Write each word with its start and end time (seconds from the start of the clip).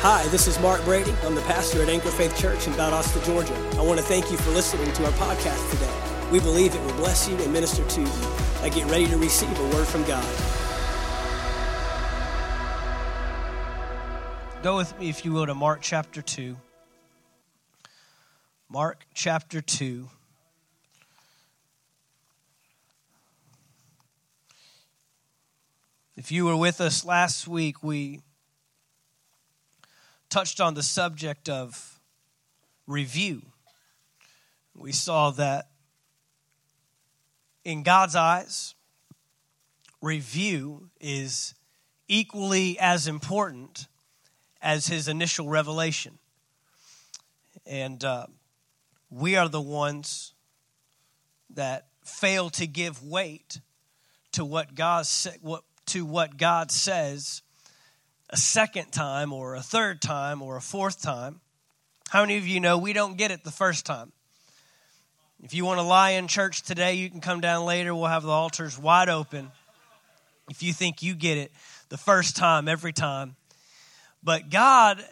Hi, 0.00 0.24
this 0.28 0.46
is 0.46 0.60
Mark 0.60 0.84
Brady. 0.84 1.12
I'm 1.24 1.34
the 1.34 1.40
pastor 1.40 1.82
at 1.82 1.88
Anchor 1.88 2.10
Faith 2.10 2.38
Church 2.38 2.68
in 2.68 2.72
Valdosta, 2.74 3.20
Georgia. 3.26 3.52
I 3.76 3.82
want 3.82 3.98
to 3.98 4.06
thank 4.06 4.30
you 4.30 4.36
for 4.36 4.52
listening 4.52 4.92
to 4.92 5.04
our 5.04 5.10
podcast 5.14 5.68
today. 5.72 5.92
We 6.30 6.38
believe 6.38 6.72
it 6.72 6.80
will 6.82 6.94
bless 6.94 7.28
you 7.28 7.36
and 7.38 7.52
minister 7.52 7.84
to 7.84 8.00
you. 8.02 8.12
I 8.62 8.68
get 8.68 8.88
ready 8.88 9.08
to 9.08 9.16
receive 9.16 9.58
a 9.58 9.68
word 9.70 9.88
from 9.88 10.04
God. 10.04 10.24
Go 14.62 14.76
with 14.76 14.96
me, 15.00 15.08
if 15.08 15.24
you 15.24 15.32
will, 15.32 15.46
to 15.46 15.54
Mark 15.56 15.80
chapter 15.82 16.22
2. 16.22 16.56
Mark 18.68 19.04
chapter 19.14 19.60
2. 19.60 20.08
If 26.16 26.30
you 26.30 26.44
were 26.44 26.56
with 26.56 26.80
us 26.80 27.04
last 27.04 27.48
week, 27.48 27.82
we 27.82 28.20
touched 30.28 30.60
on 30.60 30.74
the 30.74 30.82
subject 30.82 31.48
of 31.48 32.00
review. 32.86 33.42
We 34.74 34.92
saw 34.92 35.30
that 35.32 35.68
in 37.64 37.82
God's 37.82 38.14
eyes, 38.14 38.74
review 40.00 40.90
is 41.00 41.54
equally 42.06 42.78
as 42.78 43.06
important 43.06 43.86
as 44.62 44.86
his 44.86 45.08
initial 45.08 45.48
revelation. 45.48 46.18
And 47.66 48.02
uh, 48.04 48.26
we 49.10 49.36
are 49.36 49.48
the 49.48 49.60
ones 49.60 50.32
that 51.50 51.88
fail 52.04 52.50
to 52.50 52.66
give 52.66 53.02
weight 53.02 53.60
to 54.32 54.44
what 54.44 54.74
God 54.74 55.06
what 55.42 55.64
to 55.86 56.04
what 56.04 56.36
God 56.36 56.70
says 56.70 57.42
a 58.30 58.36
second 58.36 58.92
time 58.92 59.32
or 59.32 59.54
a 59.54 59.62
third 59.62 60.02
time 60.02 60.42
or 60.42 60.56
a 60.56 60.60
fourth 60.60 61.00
time. 61.00 61.40
How 62.10 62.22
many 62.22 62.38
of 62.38 62.46
you 62.46 62.60
know 62.60 62.78
we 62.78 62.92
don't 62.92 63.16
get 63.16 63.30
it 63.30 63.44
the 63.44 63.50
first 63.50 63.86
time? 63.86 64.12
If 65.42 65.54
you 65.54 65.64
want 65.64 65.78
to 65.78 65.82
lie 65.82 66.10
in 66.10 66.26
church 66.26 66.62
today, 66.62 66.94
you 66.94 67.10
can 67.10 67.20
come 67.20 67.40
down 67.40 67.64
later. 67.64 67.94
We'll 67.94 68.06
have 68.06 68.24
the 68.24 68.30
altars 68.30 68.78
wide 68.78 69.08
open. 69.08 69.50
If 70.50 70.62
you 70.62 70.72
think 70.72 71.02
you 71.02 71.14
get 71.14 71.38
it 71.38 71.52
the 71.90 71.98
first 71.98 72.36
time, 72.36 72.68
every 72.68 72.92
time. 72.92 73.36
But 74.22 74.50
God 74.50 75.04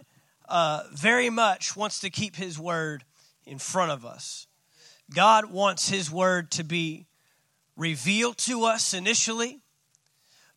uh, 0.49 0.83
very 0.93 1.31
much 1.31 1.77
wants 1.77 2.01
to 2.01 2.11
keep 2.11 2.35
His 2.35 2.59
word 2.59 3.05
in 3.45 3.59
front 3.59 3.93
of 3.93 4.05
us. 4.05 4.47
God 5.15 5.47
wants 5.47 5.89
His 5.89 6.11
word 6.11 6.51
to 6.53 6.65
be 6.65 7.07
revealed 7.77 8.39
to 8.39 8.65
us 8.65 8.95
initially, 8.95 9.61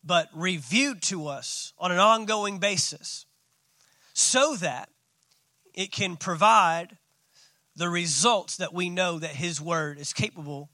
but 0.02 0.28
reviewed 0.34 1.02
to 1.02 1.28
us 1.28 1.72
on 1.78 1.92
an 1.92 1.98
ongoing 1.98 2.58
basis 2.58 3.26
so 4.12 4.56
that 4.56 4.88
it 5.74 5.92
can 5.92 6.16
provide 6.16 6.96
the 7.76 7.88
results 7.88 8.56
that 8.56 8.72
we 8.72 8.90
know 8.90 9.18
that 9.18 9.30
His 9.30 9.60
Word 9.60 9.98
is 9.98 10.12
capable 10.12 10.70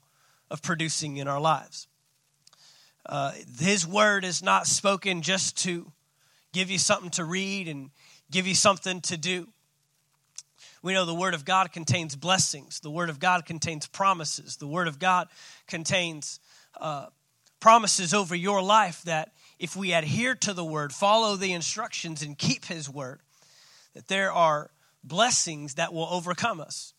of 0.49 0.61
producing 0.61 1.17
in 1.17 1.27
our 1.27 1.39
lives. 1.39 1.87
Uh, 3.05 3.31
his 3.59 3.87
Word 3.87 4.25
is 4.25 4.43
not 4.43 4.67
spoken 4.67 5.21
just 5.21 5.55
to 5.63 5.91
give 6.51 6.69
you 6.69 6.77
something 6.77 7.09
to 7.11 7.23
read 7.23 7.67
and 7.67 7.91
give 8.31 8.47
you 8.47 8.55
something 8.55 8.99
to 9.01 9.17
do. 9.17 9.47
We 10.81 10.93
know 10.93 11.05
the 11.05 11.15
Word 11.15 11.33
of 11.33 11.45
God 11.45 11.71
contains 11.71 12.15
blessings, 12.15 12.81
the 12.81 12.91
Word 12.91 13.09
of 13.09 13.19
God 13.19 13.45
contains 13.45 13.87
promises, 13.87 14.57
the 14.57 14.67
Word 14.67 14.87
of 14.87 14.99
God 14.99 15.27
contains 15.67 16.39
uh, 16.79 17.07
promises 17.59 18.13
over 18.13 18.35
your 18.35 18.61
life 18.61 19.01
that 19.03 19.31
if 19.59 19.75
we 19.75 19.93
adhere 19.93 20.35
to 20.35 20.53
the 20.53 20.65
word, 20.65 20.93
follow 20.93 21.35
the 21.35 21.53
instructions, 21.53 22.21
and 22.21 22.37
keep 22.37 22.65
his 22.65 22.89
word, 22.89 23.21
that 23.93 24.07
there 24.07 24.31
are 24.31 24.69
blessings 25.03 25.75
that 25.75 25.93
will 25.93 26.07
overcome 26.11 26.59
us. 26.59 26.93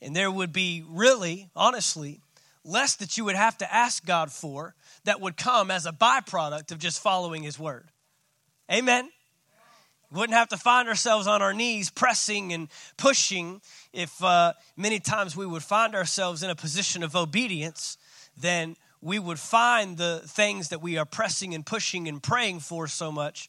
And 0.00 0.16
there 0.16 0.30
would 0.30 0.52
be 0.52 0.82
really, 0.88 1.50
honestly, 1.54 2.20
less 2.64 2.96
that 2.96 3.18
you 3.18 3.24
would 3.24 3.36
have 3.36 3.58
to 3.58 3.74
ask 3.74 4.04
God 4.04 4.32
for 4.32 4.74
that 5.04 5.20
would 5.20 5.36
come 5.36 5.70
as 5.70 5.86
a 5.86 5.92
byproduct 5.92 6.72
of 6.72 6.78
just 6.78 7.02
following 7.02 7.42
his 7.42 7.58
word. 7.58 7.88
Amen. 8.70 9.10
Wouldn't 10.12 10.36
have 10.36 10.48
to 10.48 10.56
find 10.56 10.88
ourselves 10.88 11.26
on 11.26 11.40
our 11.40 11.54
knees 11.54 11.88
pressing 11.88 12.52
and 12.52 12.68
pushing 12.96 13.60
if 13.92 14.22
uh, 14.24 14.54
many 14.76 14.98
times 14.98 15.36
we 15.36 15.46
would 15.46 15.62
find 15.62 15.94
ourselves 15.94 16.42
in 16.42 16.50
a 16.50 16.56
position 16.56 17.02
of 17.02 17.14
obedience, 17.14 17.96
then 18.36 18.76
we 19.00 19.18
would 19.18 19.38
find 19.38 19.96
the 19.96 20.22
things 20.26 20.68
that 20.68 20.82
we 20.82 20.98
are 20.98 21.04
pressing 21.04 21.54
and 21.54 21.64
pushing 21.64 22.08
and 22.08 22.22
praying 22.22 22.60
for 22.60 22.86
so 22.86 23.10
much 23.10 23.48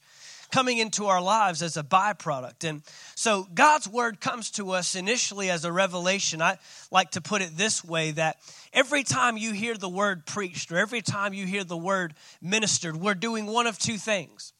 coming 0.51 0.77
into 0.77 1.07
our 1.07 1.21
lives 1.21 1.61
as 1.61 1.77
a 1.77 1.83
byproduct. 1.83 2.67
And 2.69 2.83
so 3.15 3.47
God's 3.53 3.87
word 3.87 4.19
comes 4.19 4.51
to 4.51 4.71
us 4.71 4.95
initially 4.95 5.49
as 5.49 5.65
a 5.65 5.71
revelation. 5.71 6.41
I 6.41 6.57
like 6.91 7.11
to 7.11 7.21
put 7.21 7.41
it 7.41 7.57
this 7.57 7.83
way 7.83 8.11
that 8.11 8.37
every 8.73 9.03
time 9.03 9.37
you 9.37 9.53
hear 9.53 9.75
the 9.75 9.89
word 9.89 10.25
preached 10.25 10.71
or 10.71 10.77
every 10.77 11.01
time 11.01 11.33
you 11.33 11.45
hear 11.45 11.63
the 11.63 11.77
word 11.77 12.13
ministered, 12.41 12.97
we're 12.97 13.15
doing 13.15 13.45
one 13.45 13.65
of 13.65 13.79
two 13.79 13.97
things. 13.97 14.53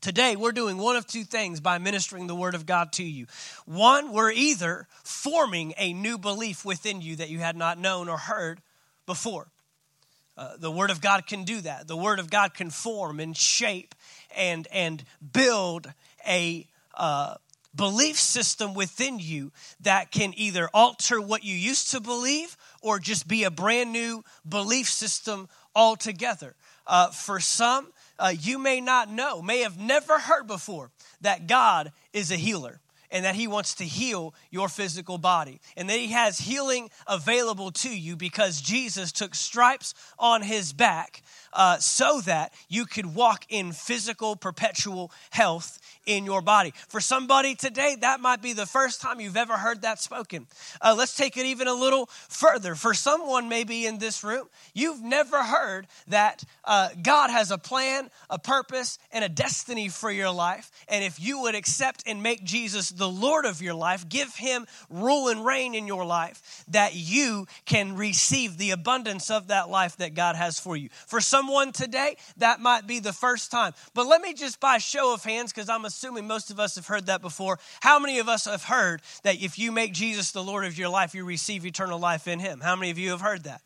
Today, 0.00 0.36
we're 0.36 0.52
doing 0.52 0.76
one 0.76 0.96
of 0.96 1.06
two 1.06 1.24
things 1.24 1.60
by 1.60 1.78
ministering 1.78 2.26
the 2.26 2.34
Word 2.34 2.54
of 2.54 2.66
God 2.66 2.92
to 2.92 3.02
you. 3.02 3.24
One, 3.64 4.12
we're 4.12 4.32
either 4.32 4.86
forming 5.02 5.72
a 5.78 5.94
new 5.94 6.18
belief 6.18 6.62
within 6.62 7.00
you 7.00 7.16
that 7.16 7.30
you 7.30 7.38
had 7.38 7.56
not 7.56 7.78
known 7.78 8.10
or 8.10 8.18
heard 8.18 8.60
before. 9.06 9.48
Uh, 10.36 10.56
the 10.58 10.70
Word 10.70 10.90
of 10.90 11.00
God 11.00 11.26
can 11.26 11.44
do 11.44 11.60
that. 11.60 11.86
The 11.86 11.96
Word 11.96 12.18
of 12.18 12.30
God 12.30 12.54
can 12.54 12.70
form 12.70 13.20
and 13.20 13.36
shape 13.36 13.94
and, 14.36 14.66
and 14.72 15.04
build 15.32 15.92
a 16.26 16.66
uh, 16.94 17.36
belief 17.74 18.18
system 18.18 18.74
within 18.74 19.18
you 19.18 19.52
that 19.80 20.10
can 20.10 20.32
either 20.36 20.68
alter 20.74 21.20
what 21.20 21.44
you 21.44 21.54
used 21.54 21.90
to 21.92 22.00
believe 22.00 22.56
or 22.80 22.98
just 22.98 23.28
be 23.28 23.44
a 23.44 23.50
brand 23.50 23.92
new 23.92 24.24
belief 24.48 24.88
system 24.88 25.48
altogether. 25.74 26.54
Uh, 26.86 27.08
for 27.08 27.40
some, 27.40 27.88
uh, 28.18 28.32
you 28.38 28.58
may 28.58 28.80
not 28.80 29.10
know, 29.10 29.40
may 29.40 29.60
have 29.60 29.78
never 29.78 30.18
heard 30.18 30.46
before 30.46 30.90
that 31.20 31.46
God 31.46 31.92
is 32.12 32.30
a 32.30 32.36
healer 32.36 32.80
and 33.14 33.24
that 33.24 33.36
He 33.36 33.46
wants 33.46 33.76
to 33.76 33.84
heal 33.84 34.34
your 34.50 34.68
physical 34.68 35.18
body. 35.18 35.60
And 35.76 35.88
that 35.88 35.98
He 35.98 36.08
has 36.08 36.38
healing 36.38 36.90
available 37.06 37.70
to 37.70 37.96
you 37.96 38.16
because 38.16 38.60
Jesus 38.60 39.12
took 39.12 39.36
stripes 39.36 39.94
on 40.18 40.42
His 40.42 40.72
back 40.72 41.22
uh, 41.52 41.78
so 41.78 42.20
that 42.22 42.52
you 42.68 42.84
could 42.84 43.14
walk 43.14 43.46
in 43.48 43.72
physical, 43.72 44.34
perpetual 44.34 45.12
health 45.30 45.78
in 46.06 46.24
your 46.24 46.42
body. 46.42 46.72
For 46.88 47.00
somebody 47.00 47.54
today, 47.54 47.96
that 48.00 48.20
might 48.20 48.42
be 48.42 48.52
the 48.52 48.66
first 48.66 49.00
time 49.00 49.20
you've 49.20 49.36
ever 49.36 49.54
heard 49.54 49.82
that 49.82 50.00
spoken. 50.00 50.46
Uh, 50.80 50.94
let's 50.96 51.16
take 51.16 51.36
it 51.36 51.46
even 51.46 51.68
a 51.68 51.74
little 51.74 52.06
further. 52.28 52.74
For 52.74 52.94
someone 52.94 53.48
maybe 53.48 53.86
in 53.86 53.98
this 53.98 54.22
room, 54.22 54.48
you've 54.74 55.02
never 55.02 55.42
heard 55.42 55.86
that 56.08 56.44
uh, 56.64 56.88
God 57.02 57.30
has 57.30 57.50
a 57.50 57.58
plan, 57.58 58.10
a 58.28 58.38
purpose, 58.38 58.98
and 59.12 59.24
a 59.24 59.28
destiny 59.28 59.88
for 59.88 60.10
your 60.10 60.30
life. 60.30 60.70
And 60.88 61.04
if 61.04 61.20
you 61.20 61.40
would 61.42 61.54
accept 61.54 62.02
and 62.06 62.22
make 62.22 62.44
Jesus 62.44 62.90
the 62.90 63.08
Lord 63.08 63.44
of 63.44 63.62
your 63.62 63.74
life, 63.74 64.08
give 64.08 64.34
him 64.34 64.66
rule 64.90 65.28
and 65.28 65.44
reign 65.44 65.74
in 65.74 65.86
your 65.86 66.04
life, 66.04 66.64
that 66.68 66.94
you 66.94 67.46
can 67.64 67.96
receive 67.96 68.58
the 68.58 68.70
abundance 68.72 69.30
of 69.30 69.48
that 69.48 69.70
life 69.70 69.96
that 69.96 70.14
God 70.14 70.36
has 70.36 70.58
for 70.58 70.76
you. 70.76 70.88
For 71.06 71.20
someone 71.20 71.72
today, 71.72 72.16
that 72.36 72.60
might 72.60 72.86
be 72.86 72.98
the 72.98 73.12
first 73.12 73.50
time. 73.50 73.72
But 73.94 74.06
let 74.06 74.20
me 74.20 74.34
just 74.34 74.60
by 74.60 74.78
show 74.78 75.14
of 75.14 75.24
hands, 75.24 75.52
because 75.52 75.68
I'm 75.68 75.84
a 75.84 75.90
assuming 75.94 76.26
most 76.26 76.50
of 76.50 76.58
us 76.58 76.74
have 76.76 76.86
heard 76.86 77.06
that 77.06 77.22
before. 77.22 77.58
How 77.80 77.98
many 77.98 78.18
of 78.18 78.28
us 78.28 78.46
have 78.46 78.64
heard 78.64 79.00
that 79.22 79.40
if 79.40 79.58
you 79.58 79.72
make 79.72 79.92
Jesus 79.92 80.32
the 80.32 80.42
Lord 80.42 80.64
of 80.64 80.76
your 80.76 80.88
life, 80.88 81.14
you 81.14 81.24
receive 81.24 81.64
eternal 81.64 81.98
life 81.98 82.26
in 82.26 82.40
Him? 82.40 82.60
How 82.60 82.76
many 82.76 82.90
of 82.90 82.98
you 82.98 83.10
have 83.10 83.20
heard 83.20 83.44
that? 83.44 83.62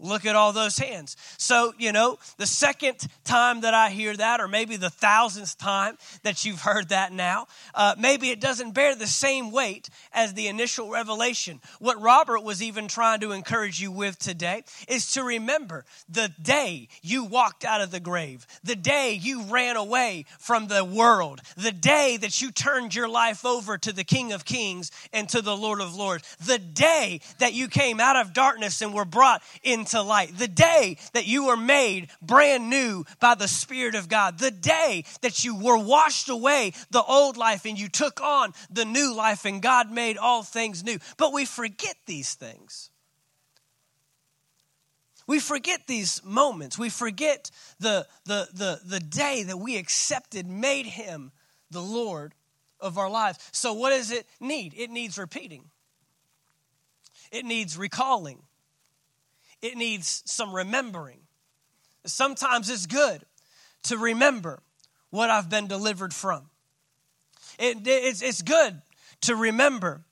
Look 0.00 0.24
at 0.26 0.36
all 0.36 0.52
those 0.52 0.78
hands. 0.78 1.16
So, 1.38 1.74
you 1.76 1.90
know, 1.90 2.18
the 2.36 2.46
second 2.46 3.08
time 3.24 3.62
that 3.62 3.74
I 3.74 3.90
hear 3.90 4.16
that, 4.16 4.40
or 4.40 4.46
maybe 4.46 4.76
the 4.76 4.90
thousandth 4.90 5.58
time 5.58 5.98
that 6.22 6.44
you've 6.44 6.60
heard 6.60 6.90
that 6.90 7.12
now, 7.12 7.48
uh, 7.74 7.96
maybe 7.98 8.30
it 8.30 8.40
doesn't 8.40 8.74
bear 8.74 8.94
the 8.94 9.08
same 9.08 9.50
weight 9.50 9.88
as 10.12 10.34
the 10.34 10.46
initial 10.46 10.88
revelation. 10.88 11.60
What 11.80 12.00
Robert 12.00 12.44
was 12.44 12.62
even 12.62 12.86
trying 12.86 13.18
to 13.20 13.32
encourage 13.32 13.80
you 13.80 13.90
with 13.90 14.20
today 14.20 14.62
is 14.86 15.10
to 15.12 15.24
remember 15.24 15.84
the 16.08 16.30
day 16.40 16.86
you 17.02 17.24
walked 17.24 17.64
out 17.64 17.80
of 17.80 17.90
the 17.90 17.98
grave, 17.98 18.46
the 18.62 18.76
day 18.76 19.14
you 19.20 19.42
ran 19.42 19.76
away 19.76 20.26
from 20.38 20.68
the 20.68 20.84
world, 20.84 21.40
the 21.56 21.72
day 21.72 22.16
that 22.18 22.40
you 22.40 22.52
turned 22.52 22.94
your 22.94 23.08
life 23.08 23.44
over 23.44 23.76
to 23.76 23.92
the 23.92 24.04
King 24.04 24.32
of 24.32 24.44
Kings 24.44 24.92
and 25.12 25.28
to 25.30 25.42
the 25.42 25.56
Lord 25.56 25.80
of 25.80 25.96
Lords, 25.96 26.36
the 26.36 26.58
day 26.58 27.20
that 27.38 27.52
you 27.52 27.66
came 27.66 27.98
out 27.98 28.14
of 28.14 28.32
darkness 28.32 28.80
and 28.80 28.94
were 28.94 29.04
brought 29.04 29.42
in 29.64 29.86
into 29.88 30.02
light. 30.02 30.36
The 30.36 30.48
day 30.48 30.98
that 31.12 31.26
you 31.26 31.46
were 31.46 31.56
made 31.56 32.08
brand 32.20 32.68
new 32.68 33.04
by 33.20 33.34
the 33.34 33.48
Spirit 33.48 33.94
of 33.94 34.08
God. 34.08 34.38
The 34.38 34.50
day 34.50 35.04
that 35.22 35.44
you 35.44 35.56
were 35.56 35.78
washed 35.78 36.28
away 36.28 36.72
the 36.90 37.02
old 37.02 37.36
life 37.36 37.64
and 37.64 37.78
you 37.78 37.88
took 37.88 38.20
on 38.20 38.52
the 38.70 38.84
new 38.84 39.14
life 39.14 39.44
and 39.44 39.62
God 39.62 39.90
made 39.90 40.18
all 40.18 40.42
things 40.42 40.84
new. 40.84 40.98
But 41.16 41.32
we 41.32 41.44
forget 41.44 41.96
these 42.06 42.34
things. 42.34 42.90
We 45.26 45.40
forget 45.40 45.86
these 45.86 46.22
moments. 46.24 46.78
We 46.78 46.88
forget 46.88 47.50
the, 47.80 48.06
the, 48.24 48.48
the, 48.54 48.80
the 48.84 49.00
day 49.00 49.42
that 49.42 49.58
we 49.58 49.76
accepted, 49.76 50.46
made 50.46 50.86
Him 50.86 51.32
the 51.70 51.82
Lord 51.82 52.34
of 52.80 52.96
our 52.96 53.10
lives. 53.10 53.38
So, 53.52 53.74
what 53.74 53.90
does 53.90 54.10
it 54.10 54.26
need? 54.40 54.72
It 54.74 54.90
needs 54.90 55.18
repeating, 55.18 55.64
it 57.30 57.44
needs 57.44 57.76
recalling, 57.76 58.40
it 59.62 59.76
needs 59.76 60.22
some 60.26 60.54
remembering. 60.54 61.20
Sometimes 62.06 62.70
it's 62.70 62.86
good 62.86 63.22
to 63.84 63.98
remember 63.98 64.60
what 65.10 65.30
I've 65.30 65.50
been 65.50 65.66
delivered 65.66 66.14
from. 66.14 66.50
It, 67.58 67.78
it's, 67.86 68.22
it's 68.22 68.42
good 68.42 68.80
to 69.22 69.34
remember 69.34 70.02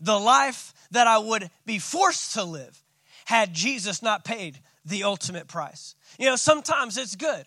the 0.00 0.18
life 0.18 0.74
that 0.90 1.06
I 1.06 1.18
would 1.18 1.50
be 1.64 1.78
forced 1.78 2.34
to 2.34 2.44
live 2.44 2.82
had 3.26 3.54
Jesus 3.54 4.02
not 4.02 4.24
paid 4.24 4.60
the 4.84 5.04
ultimate 5.04 5.48
price. 5.48 5.94
You 6.18 6.26
know, 6.26 6.36
sometimes 6.36 6.96
it's 6.96 7.16
good 7.16 7.44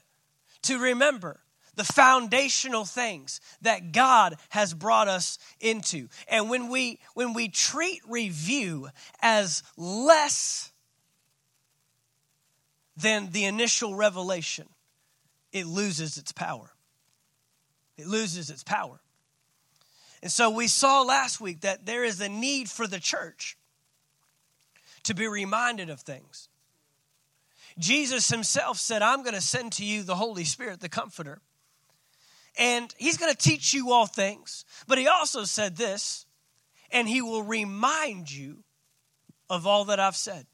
to 0.64 0.78
remember 0.78 1.40
the 1.76 1.84
foundational 1.86 2.84
things 2.84 3.40
that 3.62 3.94
God 3.94 4.36
has 4.50 4.74
brought 4.74 5.08
us 5.08 5.40
into. 5.62 6.10
And 6.28 6.50
when 6.50 6.68
we 6.68 7.00
when 7.14 7.34
we 7.34 7.48
treat 7.48 8.02
review 8.08 8.90
as 9.22 9.64
less 9.78 10.72
than 13.02 13.32
the 13.32 13.46
initial 13.46 13.96
revelation, 13.96 14.68
it 15.52 15.66
loses 15.66 16.18
its 16.18 16.32
power. 16.32 16.72
It 17.98 18.08
loses 18.08 18.50
its 18.50 18.64
power. 18.64 19.00
And 20.22 20.32
so 20.32 20.50
we 20.50 20.68
saw 20.68 21.02
last 21.02 21.40
week 21.40 21.62
that 21.62 21.86
there 21.86 22.04
is 22.04 22.20
a 22.22 22.30
need 22.30 22.70
for 22.70 22.88
the 22.88 23.00
church 23.00 23.58
to 25.04 25.14
be 25.14 25.28
reminded 25.28 25.90
of 25.90 26.02
things. 26.02 26.50
Jesus 27.78 28.30
himself 28.30 28.78
said, 28.78 29.02
I'm 29.02 29.24
going 29.24 29.36
to 29.36 29.42
send 29.42 29.74
to 29.74 29.86
you 29.86 30.04
the 30.04 30.16
Holy 30.16 30.44
Spirit, 30.44 30.82
the 30.82 30.90
Comforter 30.90 31.42
and 32.60 32.94
he's 32.98 33.18
going 33.18 33.32
to 33.32 33.38
teach 33.38 33.74
you 33.74 33.92
all 33.92 34.06
things. 34.06 34.66
But 34.86 34.98
he 34.98 35.08
also 35.08 35.46
said 35.46 35.78
this, 35.78 36.26
and 36.92 37.08
he 37.08 37.22
will 37.22 37.44
remind 37.44 38.32
you 38.32 38.64
of 39.50 39.66
all 39.66 39.86
that 39.86 40.00
I've 40.00 40.16
said. 40.16 40.46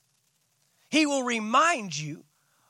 He 0.89 1.05
will 1.05 1.23
remind 1.23 1.97
you 1.97 2.23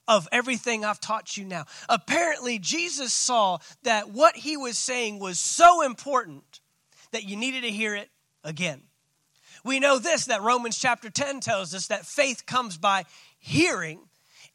of 0.07 0.27
everything 0.31 0.85
I've 0.85 0.99
taught 0.99 1.37
you 1.37 1.45
now. 1.45 1.65
Apparently, 1.89 2.59
Jesus 2.59 3.13
saw 3.13 3.59
that 3.83 4.09
what 4.09 4.35
he 4.35 4.57
was 4.57 4.77
saying 4.77 5.19
was 5.19 5.39
so 5.39 5.81
important 5.81 6.59
that 7.11 7.23
you 7.23 7.35
needed 7.35 7.61
to 7.61 7.71
hear 7.71 7.95
it 7.95 8.09
again. 8.43 8.83
We 9.63 9.79
know 9.79 9.97
this 9.97 10.25
that 10.25 10.43
Romans 10.43 10.77
chapter 10.77 11.09
10 11.09 11.39
tells 11.39 11.73
us 11.73 11.87
that 11.87 12.05
faith 12.05 12.45
comes 12.45 12.77
by 12.77 13.05
hearing 13.39 13.99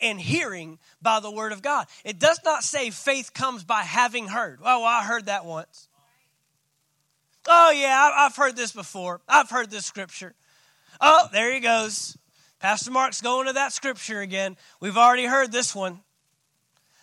and 0.00 0.20
hearing 0.20 0.79
by 1.02 1.20
the 1.20 1.31
word 1.31 1.52
of 1.52 1.62
God. 1.62 1.87
It 2.05 2.19
does 2.19 2.41
not 2.44 2.62
say 2.62 2.91
faith 2.91 3.35
comes 3.35 3.64
by 3.64 3.82
having 3.82 4.29
heard. 4.29 4.61
Oh, 4.61 4.81
well, 4.81 4.85
I 4.85 5.02
heard 5.02 5.26
that 5.26 5.44
once. 5.44 5.88
Oh, 7.49 7.70
yeah, 7.70 8.11
I've 8.14 8.37
heard 8.37 8.56
this 8.56 8.73
before. 8.73 9.20
I've 9.29 9.50
heard 9.50 9.70
this 9.70 9.87
scripture. 9.87 10.35
Oh, 11.00 11.29
there 11.32 11.52
he 11.52 11.61
goes. 11.61 12.17
Pastor 12.61 12.91
Mark's 12.91 13.23
going 13.23 13.47
to 13.47 13.55
that 13.55 13.73
scripture 13.73 14.21
again. 14.21 14.57
We've 14.81 14.99
already 14.99 15.25
heard 15.25 15.51
this 15.51 15.75
one. 15.75 16.01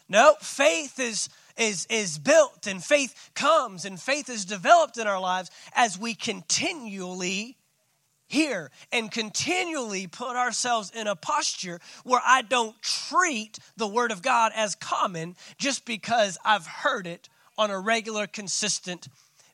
No, 0.07 0.36
faith 0.39 1.00
is 1.00 1.30
is 1.57 1.88
is 1.89 2.19
built 2.19 2.68
and 2.68 2.83
faith 2.83 3.31
comes 3.33 3.83
and 3.83 4.00
faith 4.00 4.30
is 4.30 4.45
developed 4.45 4.98
in 4.98 5.07
our 5.07 5.19
lives 5.19 5.50
as 5.74 5.98
we 5.98 6.13
continually 6.13 7.57
hear 8.27 8.69
and 8.92 9.12
continually 9.12 10.06
put 10.06 10.36
ourselves 10.36 10.92
in 10.92 11.07
a 11.07 11.15
posture 11.15 11.80
where 12.04 12.21
I 12.24 12.44
don't 12.44 12.80
treat 12.81 13.57
the 13.75 13.88
Word 13.88 14.12
of 14.12 14.21
God 14.21 14.51
as 14.56 14.75
common 14.75 15.36
just 15.57 15.86
because 15.86 16.38
I've 16.45 16.68
heard 16.68 17.07
it 17.07 17.30
on 17.57 17.71
a 17.71 17.80
regular, 17.80 18.27
consistent 18.27 19.07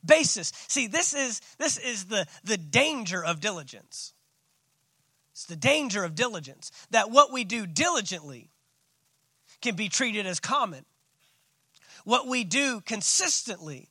basis. 0.06 0.52
See, 0.68 0.88
this 0.88 1.14
is 1.14 1.40
this 1.58 1.78
is 1.78 2.06
the, 2.06 2.28
the 2.44 2.58
danger 2.58 3.24
of 3.24 3.40
diligence. 3.40 4.13
The 5.46 5.56
danger 5.56 6.04
of 6.04 6.16
diligence 6.16 6.72
that 6.92 7.12
what 7.12 7.32
we 7.32 7.44
do 7.44 7.66
diligently 7.66 8.50
can 9.62 9.76
be 9.76 9.90
treated 9.90 10.26
as 10.26 10.40
common. 10.40 10.86
What 12.04 12.28
we 12.28 12.44
do 12.44 12.82
consistently 12.82 13.90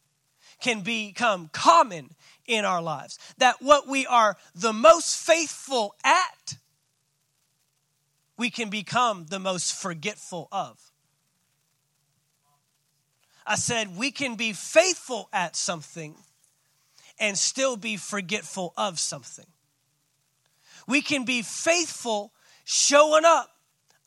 can 0.60 0.82
become 0.82 1.48
common 1.52 2.10
in 2.46 2.64
our 2.64 2.82
lives. 2.82 3.18
That 3.38 3.60
what 3.60 3.88
we 3.88 4.06
are 4.06 4.36
the 4.54 4.72
most 4.72 5.16
faithful 5.16 5.94
at, 6.04 6.56
we 8.36 8.50
can 8.50 8.70
become 8.70 9.26
the 9.28 9.38
most 9.38 9.74
forgetful 9.74 10.48
of. 10.52 10.78
I 13.46 13.56
said 13.56 13.96
we 13.96 14.10
can 14.10 14.36
be 14.36 14.52
faithful 14.52 15.28
at 15.32 15.56
something 15.56 16.14
and 17.18 17.36
still 17.36 17.76
be 17.76 17.96
forgetful 17.96 18.72
of 18.76 18.98
something. 18.98 19.46
We 20.86 21.02
can 21.02 21.24
be 21.24 21.42
faithful 21.42 22.32
showing 22.64 23.24
up. 23.24 23.50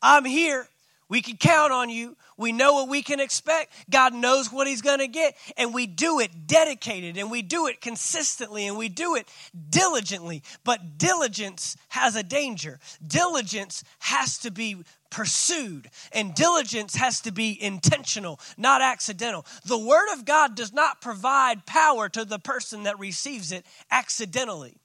I'm 0.02 0.26
here. 0.26 0.68
We 1.08 1.22
can 1.22 1.38
count 1.38 1.72
on 1.72 1.90
you. 1.90 2.18
We 2.38 2.52
know 2.52 2.74
what 2.74 2.90
we 2.90 3.02
can 3.04 3.20
expect. 3.20 3.72
God 3.90 4.14
knows 4.14 4.52
what 4.52 4.68
He's 4.68 4.82
going 4.82 5.00
to 5.00 5.08
get. 5.08 5.36
And 5.56 5.74
we 5.74 5.86
do 5.86 6.20
it 6.20 6.48
dedicated 6.48 7.18
and 7.18 7.30
we 7.30 7.42
do 7.42 7.68
it 7.68 7.80
consistently 7.80 8.68
and 8.68 8.78
we 8.78 8.90
do 8.90 9.16
it 9.16 9.28
diligently. 9.70 10.42
But 10.64 10.98
diligence 10.98 11.78
has 11.90 12.16
a 12.16 12.24
danger. 12.24 12.80
Diligence 13.06 13.84
has 14.00 14.40
to 14.40 14.52
be 14.52 14.84
pursued 15.12 15.90
and 16.12 16.34
diligence 16.34 16.96
has 16.96 17.22
to 17.22 17.32
be 17.32 17.62
intentional, 17.62 18.40
not 18.58 18.82
accidental. 18.82 19.46
The 19.66 19.78
Word 19.78 20.12
of 20.14 20.26
God 20.26 20.56
does 20.56 20.74
not 20.74 21.02
provide 21.02 21.66
power 21.66 22.10
to 22.10 22.26
the 22.26 22.40
person 22.40 22.84
that 22.84 23.00
receives 23.00 23.52
it 23.52 23.66
accidentally. 23.92 24.76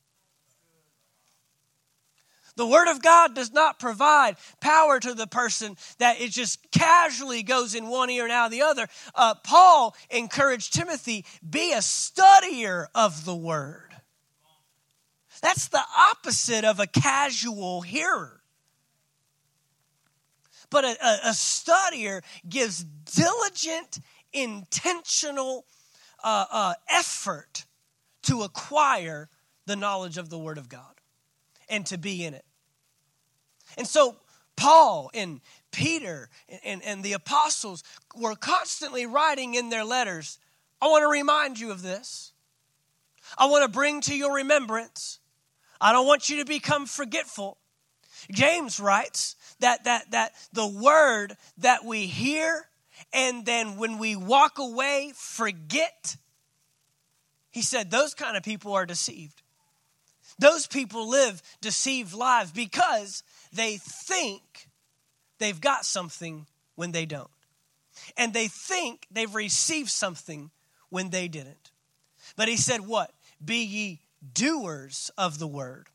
The 2.61 2.67
Word 2.67 2.91
of 2.91 3.01
God 3.01 3.35
does 3.35 3.55
not 3.55 3.79
provide 3.79 4.37
power 4.61 5.01
to 5.01 5.15
the 5.15 5.27
person 5.27 5.79
that 5.97 6.21
it 6.21 6.31
just 6.31 6.71
casually 6.71 7.43
goes 7.43 7.75
in 7.75 7.89
one 7.89 8.11
ear 8.11 8.25
and 8.25 8.33
out 8.33 8.45
of 8.45 8.53
the 8.53 8.61
other. 8.61 8.87
Uh, 9.15 9.35
Paul 9.43 9.97
encouraged 10.11 10.75
Timothy 10.75 11.25
be 11.49 11.73
a 11.73 11.79
studier 11.79 12.89
of 12.95 13.25
the 13.25 13.35
Word. 13.35 13.95
That's 15.41 15.69
the 15.69 15.81
opposite 16.11 16.65
of 16.65 16.81
a 16.81 16.87
casual 16.87 17.81
hearer. 17.81 18.43
But 20.69 20.85
a, 20.85 20.97
a, 21.03 21.19
a 21.29 21.33
studier 21.33 22.21
gives 22.47 22.85
diligent, 22.85 24.01
intentional 24.35 25.65
uh, 26.23 26.45
uh, 26.53 26.75
effort 26.91 27.65
to 28.25 28.43
acquire 28.43 29.31
the 29.65 29.77
knowledge 29.77 30.19
of 30.19 30.29
the 30.29 30.39
Word 30.39 30.59
of 30.59 30.69
God 30.69 31.01
and 31.71 31.87
to 31.87 31.97
be 31.97 32.23
in 32.23 32.35
it. 32.35 32.45
And 33.79 33.87
so, 33.87 34.17
Paul 34.57 35.11
and 35.15 35.41
Peter 35.71 36.29
and, 36.65 36.83
and, 36.83 37.03
the 37.03 37.15
apostles 37.15 37.83
were 38.15 38.35
constantly 38.35 39.07
writing 39.07 39.55
in 39.55 39.71
their 39.71 39.85
letters 39.85 40.39
I 40.83 40.87
want 40.87 41.03
to 41.03 41.09
remind 41.09 41.59
you 41.59 41.71
of 41.71 41.83
this. 41.83 42.33
I 43.37 43.47
want 43.47 43.65
to 43.65 43.69
bring 43.69 44.01
to 44.03 44.17
your 44.17 44.35
remembrance. 44.35 45.19
I 45.81 45.93
don't 45.93 46.07
want 46.07 46.29
you 46.29 46.39
to 46.39 46.45
become 46.45 46.87
forgetful. 46.87 47.59
James 48.31 48.81
writes 48.81 49.37
that, 49.61 49.85
that, 49.85 50.11
that 50.11 50.33
the 50.53 50.67
word 50.67 51.37
that 51.59 51.85
we 51.85 52.07
hear 52.07 52.67
and 53.13 53.47
then 53.47 53.77
when 53.77 53.99
we 53.99 54.15
walk 54.15 54.59
away 54.59 55.13
forget, 55.17 56.17
he 57.51 57.63
said 57.63 57.91
those 57.91 58.15
kind 58.15 58.37
of 58.37 58.43
people 58.43 58.73
are 58.73 58.87
deceived. 58.87 59.43
Those 60.39 60.67
people 60.67 61.09
live 61.09 61.43
deceived 61.61 62.15
lives 62.15 62.51
because 62.53 63.23
they 63.53 63.77
think 63.79 64.69
they've 65.39 65.61
got 65.61 65.85
something 65.85 66.47
when 66.75 66.93
they 66.93 67.07
don't. 67.07 67.31
And 68.17 68.33
they 68.33 68.49
think 68.49 69.07
they've 69.11 69.35
received 69.35 69.91
something 69.91 70.51
when 70.89 71.11
they 71.11 71.29
didn't. 71.29 71.71
But 72.37 72.49
he 72.49 72.57
said, 72.57 72.87
What? 72.87 73.13
Be 73.45 73.65
ye 73.65 74.01
doers 74.33 75.11
of 75.17 75.39
the 75.39 75.47
word 75.47 75.89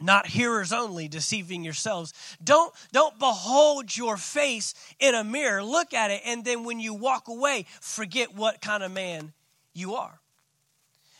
not 0.00 0.26
hearers 0.26 0.72
only 0.72 1.08
deceiving 1.08 1.64
yourselves 1.64 2.12
don't 2.42 2.72
don't 2.92 3.18
behold 3.18 3.96
your 3.96 4.16
face 4.16 4.74
in 5.00 5.14
a 5.14 5.24
mirror 5.24 5.62
look 5.62 5.94
at 5.94 6.10
it 6.10 6.20
and 6.24 6.44
then 6.44 6.64
when 6.64 6.78
you 6.78 6.94
walk 6.94 7.28
away 7.28 7.64
forget 7.80 8.34
what 8.34 8.60
kind 8.60 8.82
of 8.82 8.92
man 8.92 9.32
you 9.72 9.94
are 9.94 10.20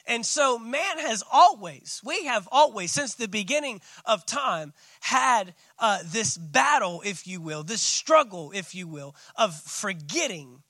and 0.08 0.24
so, 0.24 0.58
man 0.58 0.98
has 0.98 1.22
always, 1.30 2.00
we 2.02 2.24
have 2.24 2.48
always, 2.50 2.90
since 2.90 3.14
the 3.14 3.28
beginning 3.28 3.82
of 4.06 4.24
time, 4.24 4.72
had 5.00 5.54
uh, 5.78 5.98
this 6.02 6.38
battle, 6.38 7.02
if 7.04 7.26
you 7.26 7.42
will, 7.42 7.62
this 7.62 7.82
struggle, 7.82 8.50
if 8.54 8.74
you 8.74 8.88
will, 8.88 9.14
of 9.36 9.54
forgetting 9.54 10.62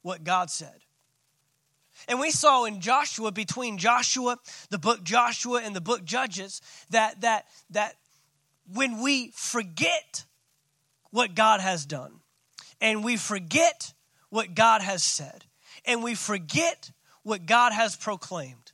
what 0.00 0.24
God 0.24 0.50
said. 0.50 0.80
And 2.08 2.18
we 2.18 2.30
saw 2.30 2.64
in 2.64 2.80
Joshua, 2.80 3.32
between 3.32 3.76
Joshua, 3.76 4.38
the 4.70 4.78
book 4.78 5.04
Joshua, 5.04 5.60
and 5.62 5.76
the 5.76 5.82
book 5.82 6.02
Judges, 6.06 6.62
that, 6.88 7.20
that, 7.20 7.44
that 7.70 7.96
when 8.72 9.02
we 9.02 9.30
forget 9.34 10.24
what 11.10 11.34
God 11.34 11.60
has 11.60 11.84
done, 11.84 12.20
and 12.80 13.04
we 13.04 13.18
forget 13.18 13.92
what 14.30 14.54
God 14.54 14.80
has 14.80 15.02
said, 15.02 15.44
and 15.84 16.02
we 16.02 16.14
forget 16.14 16.90
what 17.22 17.44
God 17.44 17.74
has 17.74 17.94
proclaimed, 17.94 18.65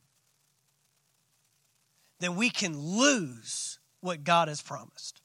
then 2.23 2.35
we 2.35 2.49
can 2.49 2.77
lose 2.77 3.79
what 3.99 4.23
God 4.23 4.47
has 4.47 4.61
promised. 4.61 5.21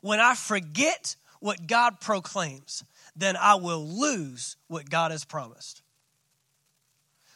When 0.00 0.20
I 0.20 0.34
forget 0.34 1.16
what 1.40 1.66
God 1.66 2.00
proclaims, 2.00 2.84
then 3.14 3.36
I 3.36 3.56
will 3.56 3.86
lose 3.86 4.56
what 4.68 4.88
God 4.88 5.10
has 5.10 5.24
promised. 5.24 5.82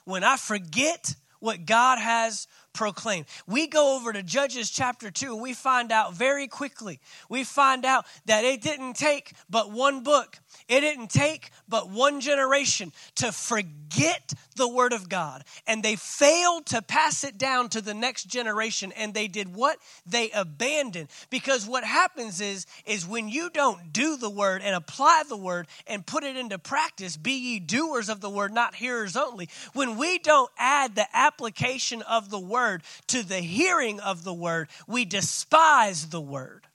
When 0.05 0.25
I 0.25 0.37
forget 0.37 1.15
what 1.41 1.67
God 1.67 1.99
has 1.99 2.47
proclaimed. 2.75 3.27
We 3.47 3.67
go 3.67 3.97
over 3.97 4.13
to 4.13 4.23
Judges 4.23 4.69
chapter 4.69 5.11
2 5.11 5.33
and 5.33 5.41
we 5.41 5.55
find 5.55 5.91
out 5.91 6.13
very 6.13 6.47
quickly. 6.47 7.01
We 7.31 7.45
find 7.45 7.85
out 7.87 8.05
that 8.27 8.45
it 8.45 8.61
didn't 8.61 8.95
take 8.95 9.33
but 9.49 9.71
one 9.71 10.03
book, 10.03 10.39
it 10.69 10.81
didn't 10.81 11.11
take 11.11 11.51
but 11.69 11.89
one 11.89 12.21
generation 12.21 12.93
to 13.17 13.33
forget 13.33 14.35
the 14.57 14.69
word 14.69 14.93
of 14.93 15.09
God. 15.09 15.45
And 15.67 15.83
they 15.83 15.97
failed 15.97 16.67
to 16.67 16.83
pass 16.83 17.25
it 17.25 17.39
down 17.39 17.69
to 17.71 17.81
the 17.81 17.95
next 17.95 18.25
generation. 18.25 18.93
And 18.93 19.15
they 19.15 19.29
did 19.29 19.55
what? 19.55 19.79
They 20.07 20.31
abandoned. 20.33 21.09
Because 21.31 21.67
what 21.67 21.85
happens 21.85 22.41
is, 22.41 22.67
is 22.87 23.07
when 23.07 23.29
you 23.29 23.51
don't 23.51 23.93
do 23.93 24.17
the 24.17 24.31
word 24.31 24.63
and 24.63 24.75
apply 24.75 25.23
the 25.29 25.37
word 25.37 25.67
and 25.87 26.07
put 26.07 26.25
it 26.25 26.37
into 26.37 26.59
practice, 26.59 27.17
be 27.17 27.33
ye 27.33 27.61
doers 27.61 28.09
of 28.09 28.21
the 28.21 28.31
word, 28.31 28.53
not 28.53 28.75
hearers 28.75 29.17
only. 29.17 29.49
When 29.73 29.97
we 29.97 30.19
don't 30.19 30.51
add 30.59 30.95
the 30.95 31.07
application 31.15 32.03
of 32.03 32.31
the 32.31 32.39
word 32.39 32.64
to 33.09 33.23
the 33.23 33.41
hearing 33.41 34.01
of 34.01 34.25
the 34.25 34.35
word, 34.35 34.69
we 34.87 35.05
despise 35.05 36.09
the 36.09 36.21
word. 36.21 36.67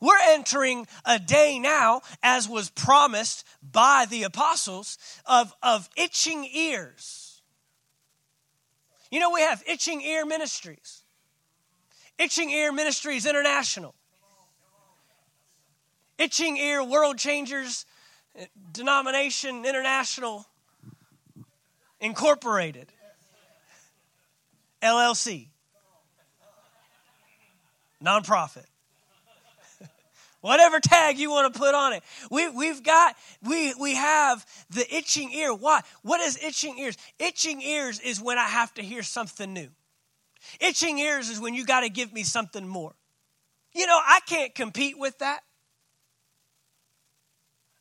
We're 0.00 0.20
entering 0.28 0.86
a 1.04 1.18
day 1.18 1.58
now, 1.58 2.02
as 2.22 2.48
was 2.48 2.70
promised 2.70 3.44
by 3.62 4.06
the 4.08 4.22
apostles, 4.22 4.98
of, 5.26 5.52
of 5.62 5.88
itching 5.96 6.44
ears. 6.44 7.42
You 9.10 9.18
know, 9.18 9.30
we 9.30 9.40
have 9.40 9.62
itching 9.66 10.00
ear 10.02 10.24
ministries, 10.24 11.02
itching 12.18 12.50
ear 12.50 12.72
ministries 12.72 13.26
international, 13.26 13.94
itching 16.18 16.56
ear 16.56 16.84
world 16.84 17.18
changers, 17.18 17.86
eh, 18.36 18.46
denomination 18.72 19.64
international, 19.64 20.46
incorporated, 22.00 22.92
LLC, 24.82 25.48
nonprofit 28.02 28.64
whatever 30.40 30.80
tag 30.80 31.18
you 31.18 31.30
want 31.30 31.52
to 31.52 31.58
put 31.58 31.74
on 31.74 31.92
it. 31.92 32.02
We, 32.30 32.48
we've 32.48 32.82
got, 32.82 33.14
we, 33.42 33.74
we 33.74 33.94
have 33.94 34.44
the 34.70 34.86
itching 34.94 35.32
ear. 35.32 35.54
Why? 35.54 35.82
What 36.02 36.20
is 36.20 36.42
itching 36.42 36.78
ears? 36.78 36.96
Itching 37.18 37.60
ears 37.60 38.00
is 38.00 38.20
when 38.20 38.38
I 38.38 38.46
have 38.46 38.72
to 38.74 38.82
hear 38.82 39.02
something 39.02 39.52
new. 39.52 39.68
Itching 40.60 40.98
ears 40.98 41.28
is 41.28 41.40
when 41.40 41.54
you 41.54 41.64
got 41.64 41.80
to 41.80 41.88
give 41.88 42.12
me 42.12 42.22
something 42.22 42.66
more. 42.66 42.94
You 43.74 43.86
know, 43.86 43.98
I 43.98 44.20
can't 44.26 44.54
compete 44.54 44.98
with 44.98 45.18
that. 45.18 45.40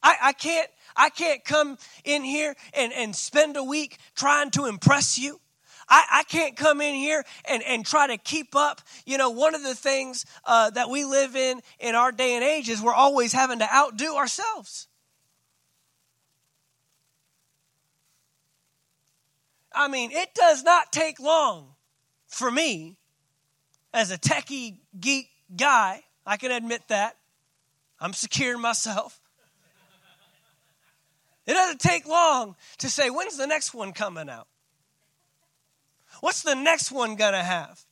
I, 0.02 0.16
I 0.24 0.34
can't 0.34 0.70
I 0.96 1.10
can't 1.10 1.44
come 1.44 1.78
in 2.04 2.24
here 2.24 2.56
and, 2.74 2.94
and 2.94 3.16
spend 3.16 3.58
a 3.58 3.64
week 3.64 3.98
trying 4.16 4.52
to 4.52 4.66
impress 4.66 5.18
you. 5.18 5.40
I, 5.90 6.06
I 6.12 6.24
can't 6.24 6.56
come 6.56 6.82
in 6.82 6.94
here 6.94 7.24
and, 7.46 7.64
and 7.64 7.86
try 7.86 8.08
to 8.08 8.18
keep 8.18 8.56
up. 8.56 8.82
You 9.06 9.18
know, 9.18 9.32
one 9.32 9.56
of 9.56 9.64
the 9.64 9.76
things 9.76 10.26
uh, 10.46 10.70
that 10.72 10.90
we 10.90 11.04
live 11.06 11.36
in 11.36 11.62
in 11.80 11.96
our 11.96 12.12
day 12.12 12.36
and 12.36 12.44
age 12.44 12.70
is 12.70 12.82
we're 12.82 12.94
always 12.94 13.34
having 13.34 13.60
to 13.60 13.74
outdo 13.74 14.16
ourselves. 14.16 14.88
I 19.74 19.88
mean, 19.88 20.12
it 20.12 20.34
does 20.36 20.64
not 20.64 20.92
take 20.92 21.20
long 21.20 21.76
for 22.28 22.52
me 22.52 22.98
as 23.94 24.12
a 24.12 24.18
techie 24.18 24.78
geek 25.00 25.30
guy. 25.56 26.04
I 26.26 26.38
can 26.38 26.52
admit 26.52 26.82
that. 26.90 27.16
I'm 28.00 28.14
secure 28.14 28.56
in 28.56 28.62
myself. 28.62 29.20
It 31.48 31.54
doesn't 31.54 31.80
take 31.80 32.06
long 32.06 32.56
to 32.80 32.90
say, 32.90 33.10
when's 33.10 33.38
the 33.38 33.48
next 33.48 33.74
one 33.74 33.94
coming 33.94 34.30
out? 34.30 34.49
What's 36.22 36.44
the 36.44 36.56
next 36.56 36.92
one 36.92 37.16
going 37.16 37.34
to 37.34 37.44
have? 37.44 37.84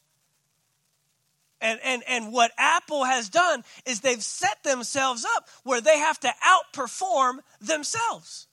And, 1.60 1.79
and, 1.84 2.03
and 2.07 2.31
what 2.31 2.51
Apple 2.57 3.03
has 3.03 3.29
done 3.29 3.63
is 3.86 4.01
they've 4.01 4.22
set 4.22 4.63
themselves 4.63 5.25
up 5.36 5.50
where 5.63 5.81
they 5.81 5.98
have 5.98 6.19
to 6.19 6.31
outperform 6.46 7.39
themselves. 7.60 8.48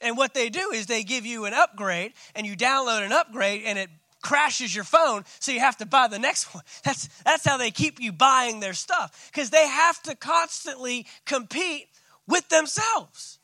And 0.00 0.16
what 0.16 0.34
they 0.34 0.48
do 0.48 0.72
is 0.72 0.86
they 0.86 1.04
give 1.04 1.24
you 1.24 1.44
an 1.44 1.54
upgrade 1.54 2.12
and 2.34 2.44
you 2.44 2.56
download 2.56 3.06
an 3.06 3.12
upgrade 3.12 3.62
and 3.64 3.78
it 3.78 3.88
crashes 4.20 4.74
your 4.74 4.84
phone, 4.84 5.24
so 5.40 5.50
you 5.52 5.60
have 5.60 5.76
to 5.76 5.86
buy 5.86 6.08
the 6.08 6.18
next 6.18 6.44
one. 6.54 6.64
That's, 6.84 7.08
that's 7.24 7.44
how 7.44 7.56
they 7.56 7.70
keep 7.70 8.00
you 8.00 8.12
buying 8.12 8.60
their 8.60 8.74
stuff 8.74 9.30
because 9.32 9.50
they 9.50 9.66
have 9.66 10.02
to 10.02 10.16
constantly 10.16 11.06
compete 11.24 11.88
with 12.26 12.48
themselves. 12.48 13.38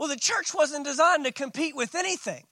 Well, 0.00 0.08
the 0.08 0.16
church 0.16 0.54
wasn't 0.54 0.86
designed 0.86 1.26
to 1.26 1.30
compete 1.30 1.76
with 1.76 1.94
anything. 1.94 2.44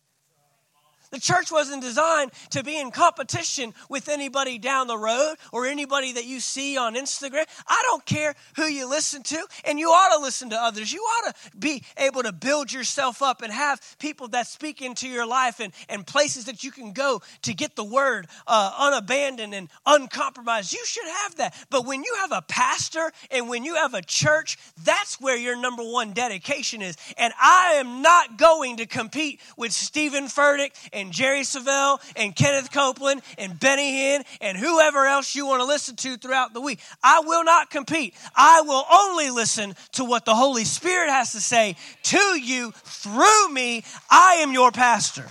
The 1.11 1.21
church 1.21 1.51
wasn't 1.51 1.83
designed 1.83 2.33
to 2.51 2.63
be 2.63 2.79
in 2.79 2.91
competition 2.91 3.73
with 3.89 4.09
anybody 4.09 4.59
down 4.59 4.87
the 4.87 4.99
road 4.99 5.37
or 5.53 5.67
anybody 5.67 6.13
that 6.13 6.27
you 6.27 6.41
see 6.41 6.77
on 6.77 6.95
Instagram. 6.95 7.45
I 7.67 7.83
don't 7.87 8.05
care 8.05 8.35
who 8.57 8.65
you 8.65 8.89
listen 8.89 9.23
to, 9.25 9.47
and 9.65 9.79
you 9.79 9.89
ought 9.89 10.17
to 10.17 10.23
listen 10.23 10.51
to 10.51 10.57
others. 10.57 10.93
You 10.93 11.01
ought 11.01 11.35
to 11.35 11.57
be 11.57 11.83
able 11.97 12.23
to 12.23 12.33
build 12.33 12.73
yourself 12.73 13.23
up 13.23 13.43
and 13.43 13.53
have 13.53 13.81
people 13.99 14.29
that 14.29 14.47
speak 14.47 14.83
into 14.83 15.09
your 15.09 15.27
life 15.27 15.61
and, 15.61 15.73
and 15.89 16.07
places 16.07 16.45
that 16.45 16.63
you 16.63 16.71
can 16.71 16.93
go 16.93 17.23
to 17.43 17.55
get 17.55 17.77
the 17.77 17.85
word 17.85 18.27
uh, 18.47 18.73
unabandoned 18.79 19.55
and 19.55 19.69
uncompromised. 19.87 20.73
You 20.73 20.85
should 20.85 21.09
have 21.23 21.37
that. 21.37 21.55
But 21.71 21.87
when 21.87 22.05
you 22.05 22.15
have 22.21 22.33
a 22.33 22.43
pastor 22.43 23.11
and 23.31 23.49
when 23.49 23.65
you 23.65 23.77
have 23.77 23.95
a 23.95 24.03
church, 24.03 24.59
that's 24.85 25.21
where 25.21 25.37
your 25.37 25.57
number 25.57 25.83
one 25.83 26.13
dedication 26.13 26.83
is. 26.83 26.97
And 27.17 27.33
I 27.41 27.75
am 27.75 28.03
not 28.03 28.37
going 28.37 28.79
to 28.79 28.87
compete 28.87 29.41
with 29.57 29.73
Stephen 29.73 30.25
Furtick 30.25 30.73
and 30.99 31.13
Jerry 31.13 31.43
Savelle 31.43 32.01
and 32.17 32.35
Kenneth 32.35 32.73
Copeland 32.73 33.23
and 33.39 33.59
Benny 33.59 33.93
Hinn 33.93 34.25
and 34.41 34.59
whoever 34.59 35.07
else 35.07 35.35
you 35.35 35.47
want 35.47 35.61
to 35.61 35.67
listen 35.67 35.97
to 35.97 36.17
throughout 36.17 36.55
the 36.55 36.61
week. 36.61 36.81
I 37.03 37.21
will 37.21 37.45
not 37.45 37.71
compete. 37.71 38.15
I 38.35 38.63
will 38.63 38.85
only 38.93 39.31
listen 39.31 39.75
to 39.93 40.05
what 40.05 40.25
the 40.25 40.35
Holy 40.35 40.65
Spirit 40.65 41.11
has 41.11 41.33
to 41.33 41.41
say 41.41 41.77
to 42.05 42.19
you 42.19 42.73
through 42.85 43.49
me. 43.53 43.85
I 44.11 44.37
am 44.41 44.53
your 44.53 44.73
pastor. 44.73 45.27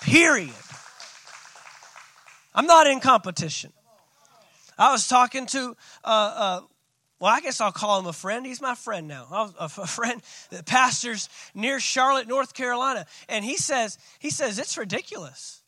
Period. 0.00 0.54
I'm 2.54 2.66
not 2.66 2.86
in 2.86 3.00
competition. 3.00 3.72
I 4.78 4.92
was 4.92 5.08
talking 5.08 5.46
to 5.46 5.76
uh, 6.04 6.06
uh, 6.36 6.60
well, 7.20 7.32
I 7.34 7.40
guess 7.40 7.60
I'll 7.60 7.72
call 7.72 7.98
him 7.98 8.06
a 8.06 8.12
friend. 8.12 8.46
He's 8.46 8.60
my 8.60 8.76
friend 8.76 9.08
now. 9.08 9.52
A 9.58 9.68
friend 9.68 10.22
that 10.50 10.66
pastors 10.66 11.28
near 11.52 11.80
Charlotte, 11.80 12.28
North 12.28 12.54
Carolina. 12.54 13.06
And 13.28 13.44
he 13.44 13.56
says, 13.56 13.98
he 14.20 14.30
says, 14.30 14.58
it's 14.58 14.78
ridiculous. 14.78 15.62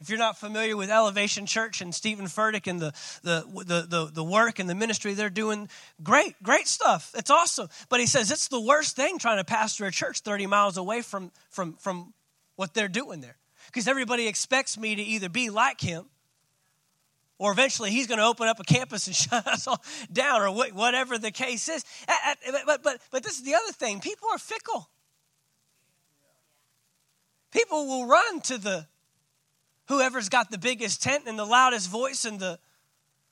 If 0.00 0.10
you're 0.10 0.18
not 0.18 0.38
familiar 0.38 0.76
with 0.76 0.90
Elevation 0.90 1.46
Church 1.46 1.80
and 1.80 1.94
Stephen 1.94 2.26
Furtick 2.26 2.68
and 2.68 2.78
the, 2.78 2.92
the, 3.22 3.44
the, 3.64 3.86
the, 3.88 4.10
the 4.12 4.24
work 4.24 4.58
and 4.58 4.70
the 4.70 4.74
ministry 4.74 5.14
they're 5.14 5.30
doing, 5.30 5.68
great, 6.02 6.40
great 6.42 6.68
stuff. 6.68 7.12
It's 7.16 7.30
awesome. 7.30 7.68
But 7.88 8.00
he 8.00 8.06
says 8.06 8.30
it's 8.30 8.48
the 8.48 8.60
worst 8.60 8.96
thing 8.96 9.18
trying 9.18 9.38
to 9.38 9.44
pastor 9.44 9.86
a 9.86 9.90
church 9.90 10.20
30 10.20 10.46
miles 10.46 10.76
away 10.76 11.02
from, 11.02 11.32
from, 11.50 11.74
from 11.74 12.12
what 12.54 12.74
they're 12.74 12.86
doing 12.86 13.20
there. 13.22 13.38
Because 13.66 13.88
everybody 13.88 14.28
expects 14.28 14.78
me 14.78 14.94
to 14.94 15.02
either 15.02 15.28
be 15.28 15.50
like 15.50 15.80
him 15.80 16.04
or 17.38 17.52
eventually 17.52 17.90
he's 17.90 18.06
going 18.06 18.18
to 18.18 18.24
open 18.24 18.48
up 18.48 18.60
a 18.60 18.64
campus 18.64 19.06
and 19.06 19.16
shut 19.16 19.46
us 19.46 19.66
all 19.66 19.82
down, 20.12 20.42
or 20.42 20.50
whatever 20.50 21.18
the 21.18 21.30
case 21.30 21.68
is. 21.68 21.84
But, 22.66 22.82
but, 22.82 23.00
but 23.10 23.22
this 23.22 23.38
is 23.38 23.44
the 23.44 23.54
other 23.54 23.72
thing 23.72 24.00
people 24.00 24.28
are 24.30 24.38
fickle. 24.38 24.88
People 27.50 27.86
will 27.86 28.06
run 28.06 28.40
to 28.42 28.58
the 28.58 28.86
whoever's 29.88 30.28
got 30.28 30.50
the 30.50 30.58
biggest 30.58 31.02
tent 31.02 31.24
and 31.26 31.38
the 31.38 31.46
loudest 31.46 31.88
voice 31.88 32.24
and 32.24 32.38
the, 32.38 32.58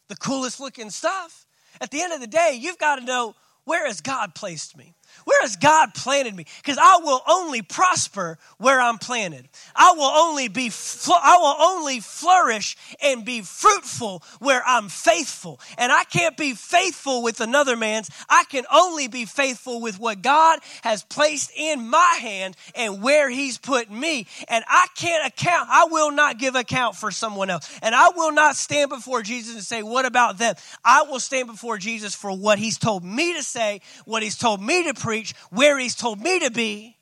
the 0.08 0.16
coolest 0.16 0.58
looking 0.58 0.90
stuff. 0.90 1.46
At 1.80 1.90
the 1.90 2.00
end 2.00 2.14
of 2.14 2.20
the 2.20 2.26
day, 2.26 2.58
you've 2.58 2.78
got 2.78 2.96
to 2.96 3.04
know 3.04 3.34
where 3.64 3.86
has 3.86 4.00
God 4.00 4.34
placed 4.34 4.76
me? 4.76 4.95
Where 5.26 5.42
has 5.42 5.56
God 5.56 5.92
planted 5.92 6.36
me? 6.36 6.46
Because 6.62 6.78
I 6.80 6.98
will 7.02 7.20
only 7.28 7.60
prosper 7.60 8.38
where 8.58 8.80
I'm 8.80 8.96
planted. 8.96 9.48
I 9.74 9.92
will 9.96 10.04
only 10.04 10.46
be, 10.46 10.70
I 11.08 11.36
will 11.40 11.56
only 11.68 11.98
flourish 11.98 12.76
and 13.02 13.24
be 13.24 13.40
fruitful 13.40 14.22
where 14.38 14.62
I'm 14.64 14.88
faithful. 14.88 15.58
And 15.78 15.90
I 15.90 16.04
can't 16.04 16.36
be 16.36 16.54
faithful 16.54 17.24
with 17.24 17.40
another 17.40 17.76
man's. 17.76 18.08
I 18.28 18.44
can 18.44 18.66
only 18.72 19.08
be 19.08 19.24
faithful 19.24 19.80
with 19.80 19.98
what 19.98 20.22
God 20.22 20.60
has 20.82 21.02
placed 21.02 21.50
in 21.56 21.90
my 21.90 22.18
hand 22.20 22.56
and 22.76 23.02
where 23.02 23.28
He's 23.28 23.58
put 23.58 23.90
me. 23.90 24.28
And 24.46 24.64
I 24.68 24.86
can't 24.94 25.26
account. 25.26 25.68
I 25.72 25.86
will 25.90 26.12
not 26.12 26.38
give 26.38 26.54
account 26.54 26.94
for 26.94 27.10
someone 27.10 27.50
else. 27.50 27.68
And 27.82 27.96
I 27.96 28.10
will 28.10 28.30
not 28.30 28.54
stand 28.54 28.90
before 28.90 29.22
Jesus 29.22 29.56
and 29.56 29.64
say, 29.64 29.82
"What 29.82 30.06
about 30.06 30.38
them?" 30.38 30.54
I 30.84 31.02
will 31.02 31.18
stand 31.18 31.48
before 31.48 31.78
Jesus 31.78 32.14
for 32.14 32.30
what 32.30 32.60
He's 32.60 32.78
told 32.78 33.02
me 33.02 33.34
to 33.34 33.42
say, 33.42 33.80
what 34.04 34.22
He's 34.22 34.36
told 34.36 34.62
me 34.62 34.84
to 34.84 34.94
preach 34.94 35.15
where 35.50 35.78
He's 35.78 35.94
told 35.94 36.20
me 36.20 36.40
to 36.40 36.50
be. 36.50 36.96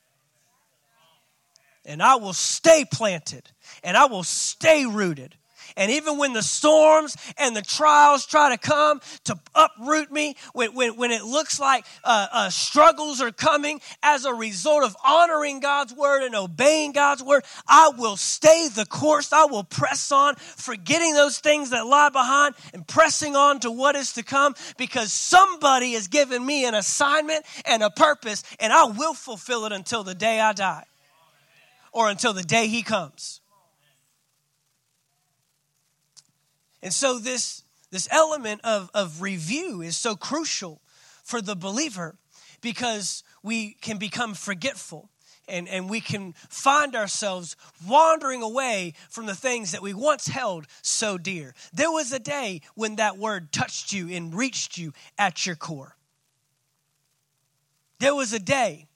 And 1.87 2.03
I 2.03 2.17
will 2.17 2.33
stay 2.33 2.87
planted 2.91 3.51
and 3.83 3.97
I 3.97 4.07
will 4.07 4.23
stay 4.23 4.87
rooted. 4.87 5.35
And 5.77 5.91
even 5.91 6.19
when 6.19 6.33
the 6.33 6.43
storms 6.43 7.17
and 7.37 7.57
the 7.57 7.63
trials 7.63 8.27
try 8.27 8.51
to 8.51 8.59
come 8.59 9.01
to 9.25 9.39
uproot 9.55 10.11
me, 10.11 10.37
when, 10.53 10.75
when, 10.75 10.97
when 10.97 11.11
it 11.11 11.25
looks 11.25 11.59
like 11.59 11.85
uh, 12.05 12.27
uh, 12.33 12.51
struggles 12.51 13.21
are 13.21 13.33
coming 13.33 13.81
as 14.03 14.25
a 14.25 14.35
result 14.35 14.85
of 14.85 14.97
honoring 15.05 15.61
God's 15.61 15.95
word 15.95 16.23
and 16.23 16.35
obeying 16.35 16.93
God's 16.93 17.23
word, 17.23 17.45
I 17.67 17.91
will 17.97 18.17
stay 18.17 18.69
the 18.69 18.87
course. 18.87 19.33
I 19.33 19.47
will 19.47 19.65
press 19.65 20.13
on, 20.13 20.37
forgetting 20.37 21.15
those 21.15 21.39
things 21.39 21.71
that 21.71 21.87
lie 21.87 22.11
behind 22.11 22.55
and 22.73 22.87
pressing 22.87 23.37
on 23.37 23.61
to 23.61 23.71
what 23.71 23.97
is 23.97 24.13
to 24.15 24.23
come 24.23 24.55
because 24.77 25.13
somebody 25.13 25.93
has 25.93 26.09
given 26.09 26.45
me 26.45 26.65
an 26.65 26.75
assignment 26.75 27.45
and 27.65 27.83
a 27.83 27.91
purpose, 27.91 28.43
and 28.61 28.73
I 28.73 28.85
will 28.85 29.15
fulfill 29.15 29.65
it 29.67 29.73
until 29.73 30.05
the 30.05 30.15
day 30.15 30.41
I 30.41 30.53
die 30.53 30.85
or 31.93 32.11
until 32.11 32.33
the 32.33 32.43
day 32.43 32.67
He 32.67 32.83
comes. 32.83 33.41
And 36.85 36.93
so 36.93 37.19
this, 37.19 37.63
this 37.91 38.07
element 38.13 38.61
of, 38.63 38.91
of 38.93 39.23
review 39.23 39.81
is 39.81 39.97
so 39.97 40.15
crucial 40.15 40.83
for 41.25 41.41
the 41.41 41.57
believer 41.57 42.17
because 42.61 43.25
we 43.43 43.73
can 43.81 43.97
become 43.97 44.35
forgetful 44.35 45.09
and, 45.49 45.67
and 45.67 45.89
we 45.89 46.01
can 46.01 46.35
find 46.51 46.95
ourselves 46.95 47.57
wandering 47.87 48.43
away 48.43 48.93
from 49.09 49.25
the 49.25 49.35
things 49.35 49.73
that 49.73 49.81
we 49.81 49.95
once 49.95 50.29
held 50.29 50.67
so 50.83 51.17
dear. 51.17 51.55
There 51.73 51.91
was 51.91 52.13
a 52.13 52.19
day 52.19 52.61
when 52.75 52.97
that 52.97 53.17
word 53.17 53.51
touched 53.51 53.93
you 53.93 54.11
and 54.11 54.35
reached 54.35 54.77
you 54.77 54.93
at 55.19 55.47
your 55.47 55.57
core. 55.57 55.97
There 57.99 58.15
was 58.15 58.35
a 58.35 58.39
day 58.39 58.89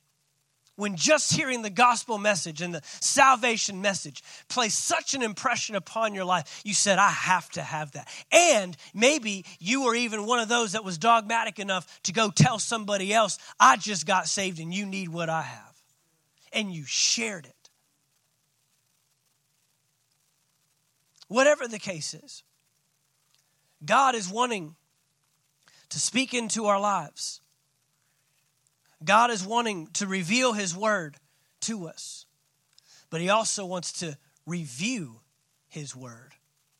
when 0.78 0.94
just 0.94 1.32
hearing 1.32 1.62
the 1.62 1.70
gospel 1.70 2.18
message 2.18 2.62
and 2.62 2.72
the 2.72 2.80
salvation 2.84 3.82
message 3.82 4.22
placed 4.48 4.78
such 4.78 5.12
an 5.12 5.22
impression 5.22 5.74
upon 5.74 6.14
your 6.14 6.24
life, 6.24 6.62
you 6.64 6.72
said, 6.72 7.00
I 7.00 7.10
have 7.10 7.50
to 7.50 7.62
have 7.62 7.90
that. 7.92 8.06
And 8.30 8.76
maybe 8.94 9.44
you 9.58 9.84
were 9.84 9.96
even 9.96 10.24
one 10.24 10.38
of 10.38 10.48
those 10.48 10.72
that 10.72 10.84
was 10.84 10.96
dogmatic 10.96 11.58
enough 11.58 12.00
to 12.04 12.12
go 12.12 12.30
tell 12.30 12.60
somebody 12.60 13.12
else, 13.12 13.38
I 13.58 13.76
just 13.76 14.06
got 14.06 14.28
saved 14.28 14.60
and 14.60 14.72
you 14.72 14.86
need 14.86 15.08
what 15.08 15.28
I 15.28 15.42
have. 15.42 15.82
And 16.52 16.72
you 16.72 16.84
shared 16.86 17.46
it. 17.46 17.70
Whatever 21.26 21.66
the 21.66 21.80
case 21.80 22.14
is, 22.14 22.44
God 23.84 24.14
is 24.14 24.30
wanting 24.30 24.76
to 25.88 25.98
speak 25.98 26.34
into 26.34 26.66
our 26.66 26.78
lives 26.78 27.40
God 29.04 29.30
is 29.30 29.44
wanting 29.44 29.88
to 29.94 30.06
reveal 30.06 30.52
His 30.52 30.76
word 30.76 31.16
to 31.60 31.88
us, 31.88 32.26
but 33.10 33.20
He 33.20 33.28
also 33.28 33.64
wants 33.64 33.92
to 34.00 34.16
review 34.46 35.20
His 35.68 35.94
word 35.94 36.34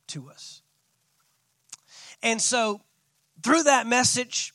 to 0.09 0.29
us. 0.29 0.63
And 2.23 2.41
so, 2.41 2.81
through 3.43 3.65
that 3.65 3.87
message, 3.87 4.53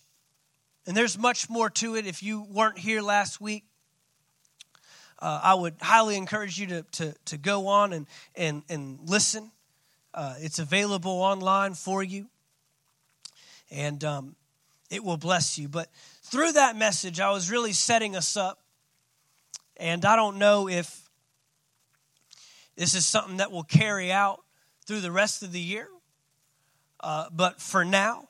and 0.86 0.98
there's 0.98 1.17
much 1.17 1.50
more 1.50 1.70
to 1.70 1.96
it 1.96 2.05
if 2.05 2.22
you 2.22 2.43
weren't 2.43 2.77
here 2.77 3.01
last 3.01 3.39
week. 3.39 3.63
Uh, 5.20 5.39
I 5.41 5.53
would 5.53 5.75
highly 5.82 6.17
encourage 6.17 6.60
you 6.60 6.67
to, 6.67 6.84
to, 6.84 7.15
to 7.25 7.38
go 7.38 7.67
on 7.67 7.93
and, 7.93 8.08
and, 8.36 8.63
and 8.67 9.00
listen. 9.05 9.51
Uh, 10.13 10.36
it's 10.39 10.60
available 10.60 11.13
online 11.13 11.75
for 11.75 12.03
you, 12.03 12.27
and 13.72 14.03
um, 14.03 14.36
it 14.91 15.03
will 15.03 15.17
bless 15.17 15.58
you. 15.58 15.69
But 15.69 15.88
through 16.34 16.54
that 16.54 16.76
message, 16.76 17.19
I 17.19 17.30
was 17.30 17.52
really 17.52 17.74
setting 17.74 18.15
us 18.15 18.36
up. 18.36 18.58
And 19.78 20.04
I 20.04 20.15
don't 20.15 20.39
know 20.39 20.67
if 20.67 21.08
this 22.76 22.96
is 22.96 23.06
something 23.06 23.38
that 23.38 23.52
will 23.52 23.62
carry 23.62 24.12
out 24.12 24.41
through 24.88 25.02
the 25.02 25.12
rest 25.12 25.43
of 25.43 25.52
the 25.52 25.60
year. 25.60 25.88
Uh, 27.00 27.28
but 27.32 27.62
for 27.62 27.86
now, 27.86 28.30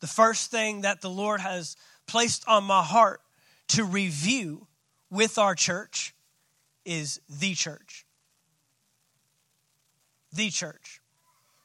the 0.00 0.08
first 0.08 0.50
thing 0.50 0.80
that 0.80 1.02
the 1.02 1.08
Lord 1.08 1.40
has 1.40 1.76
placed 2.08 2.42
on 2.48 2.64
my 2.64 2.82
heart 2.82 3.20
to 3.68 3.84
review 3.84 4.66
with 5.08 5.38
our 5.38 5.54
church 5.54 6.16
is 6.84 7.20
the 7.28 7.54
church. 7.54 8.06
The 10.32 10.50
church. 10.50 11.00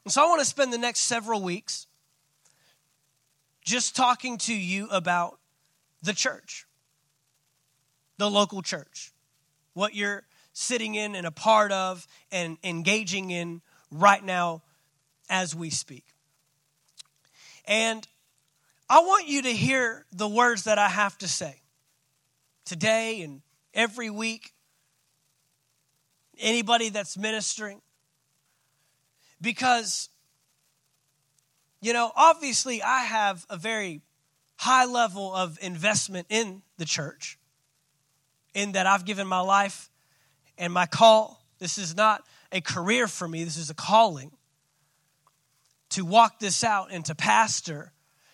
And 0.05 0.13
so 0.13 0.23
I 0.23 0.27
want 0.27 0.41
to 0.41 0.45
spend 0.45 0.71
the 0.71 0.77
next 0.77 0.99
several 0.99 1.41
weeks 1.41 1.87
just 3.65 3.95
talking 3.95 4.37
to 4.37 4.53
you 4.53 4.87
about 4.91 5.39
the 6.01 6.13
church, 6.13 6.65
the 8.17 8.29
local 8.29 8.61
church, 8.61 9.11
what 9.73 9.95
you're 9.95 10.23
sitting 10.53 10.95
in 10.95 11.15
and 11.15 11.25
a 11.25 11.31
part 11.31 11.71
of 11.71 12.07
and 12.31 12.57
engaging 12.63 13.31
in 13.31 13.61
right 13.89 14.23
now 14.23 14.61
as 15.29 15.55
we 15.55 15.69
speak. 15.69 16.05
And 17.65 18.05
I 18.89 18.99
want 18.99 19.27
you 19.27 19.43
to 19.43 19.53
hear 19.53 20.05
the 20.11 20.27
words 20.27 20.63
that 20.65 20.77
I 20.77 20.89
have 20.89 21.17
to 21.19 21.27
say 21.27 21.61
today 22.65 23.21
and 23.21 23.41
every 23.73 24.09
week. 24.09 24.53
Anybody 26.39 26.89
that's 26.89 27.17
ministering. 27.17 27.81
Because, 29.39 30.09
you 31.81 31.93
know, 31.93 32.11
obviously 32.15 32.83
I 32.83 33.03
have 33.03 33.45
a 33.49 33.57
very 33.57 34.01
high 34.61 34.85
level 34.85 35.33
of 35.33 35.57
investment 35.59 36.27
in 36.29 36.61
the 36.77 36.85
church, 36.85 37.39
in 38.53 38.73
that 38.73 38.85
I've 38.85 39.05
given 39.05 39.25
my 39.25 39.39
life 39.39 39.89
and 40.55 40.71
my 40.71 40.85
call. 40.85 41.43
This 41.57 41.79
is 41.79 41.95
not 41.95 42.23
a 42.51 42.61
career 42.61 43.07
for 43.07 43.27
me, 43.27 43.43
this 43.43 43.57
is 43.57 43.71
a 43.71 43.73
calling 43.73 44.31
to 45.89 46.05
walk 46.05 46.39
this 46.39 46.63
out 46.63 46.89
and 46.91 47.03
to 47.05 47.15
pastor 47.15 47.91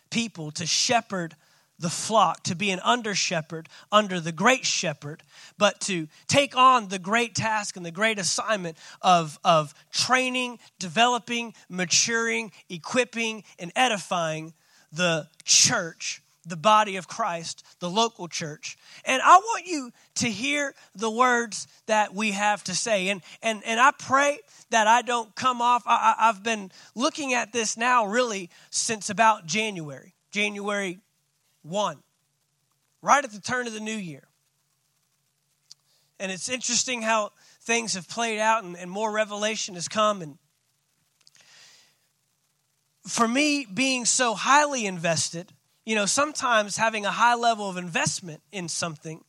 people, 0.09 0.51
to 0.51 0.65
shepherd 0.65 1.33
the 1.79 1.89
flock, 1.89 2.43
to 2.43 2.55
be 2.55 2.71
an 2.71 2.81
under 2.83 3.15
shepherd 3.15 3.69
under 3.89 4.19
the 4.19 4.33
great 4.33 4.65
shepherd, 4.65 5.23
but 5.57 5.79
to 5.79 6.09
take 6.27 6.57
on 6.57 6.89
the 6.89 6.99
great 6.99 7.35
task 7.35 7.77
and 7.77 7.85
the 7.85 7.91
great 7.91 8.19
assignment 8.19 8.77
of, 9.01 9.39
of 9.45 9.73
training, 9.93 10.59
developing, 10.77 11.53
maturing, 11.69 12.51
equipping, 12.69 13.45
and 13.57 13.71
edifying 13.77 14.53
the 14.91 15.27
church, 15.43 16.21
the 16.45 16.55
body 16.55 16.95
of 16.95 17.07
Christ, 17.07 17.63
the 17.79 17.89
local 17.89 18.27
church. 18.27 18.77
And 19.03 19.21
I 19.21 19.35
want 19.37 19.67
you 19.67 19.91
to 20.15 20.29
hear 20.29 20.73
the 20.95 21.11
words 21.11 21.67
that 21.87 22.13
we 22.13 22.31
have 22.31 22.63
to 22.65 22.75
say. 22.75 23.09
And, 23.09 23.21
and, 23.41 23.61
and 23.65 23.79
I 23.79 23.91
pray 23.91 24.39
that 24.69 24.87
I 24.87 25.01
don't 25.01 25.35
come 25.35 25.61
off. 25.61 25.83
I, 25.85 26.15
I've 26.17 26.43
been 26.43 26.71
looking 26.95 27.33
at 27.33 27.51
this 27.51 27.75
now 27.77 28.05
really 28.05 28.49
since 28.69 29.09
about 29.09 29.45
January, 29.45 30.13
January 30.31 30.99
1, 31.63 31.97
right 33.01 33.23
at 33.23 33.31
the 33.31 33.41
turn 33.41 33.67
of 33.67 33.73
the 33.73 33.79
new 33.79 33.91
year. 33.95 34.23
And 36.19 36.31
it's 36.31 36.49
interesting 36.49 37.01
how 37.01 37.31
things 37.61 37.93
have 37.93 38.07
played 38.07 38.39
out 38.39 38.63
and, 38.63 38.75
and 38.75 38.89
more 38.89 39.11
revelation 39.11 39.75
has 39.75 39.87
come. 39.87 40.21
And 40.21 40.37
for 43.07 43.27
me, 43.27 43.65
being 43.65 44.05
so 44.05 44.33
highly 44.33 44.85
invested, 44.85 45.51
you 45.85 45.95
know, 45.95 46.05
sometimes 46.05 46.77
having 46.77 47.05
a 47.05 47.11
high 47.11 47.35
level 47.35 47.69
of 47.69 47.77
investment 47.77 48.41
in 48.51 48.67
something 48.67 49.23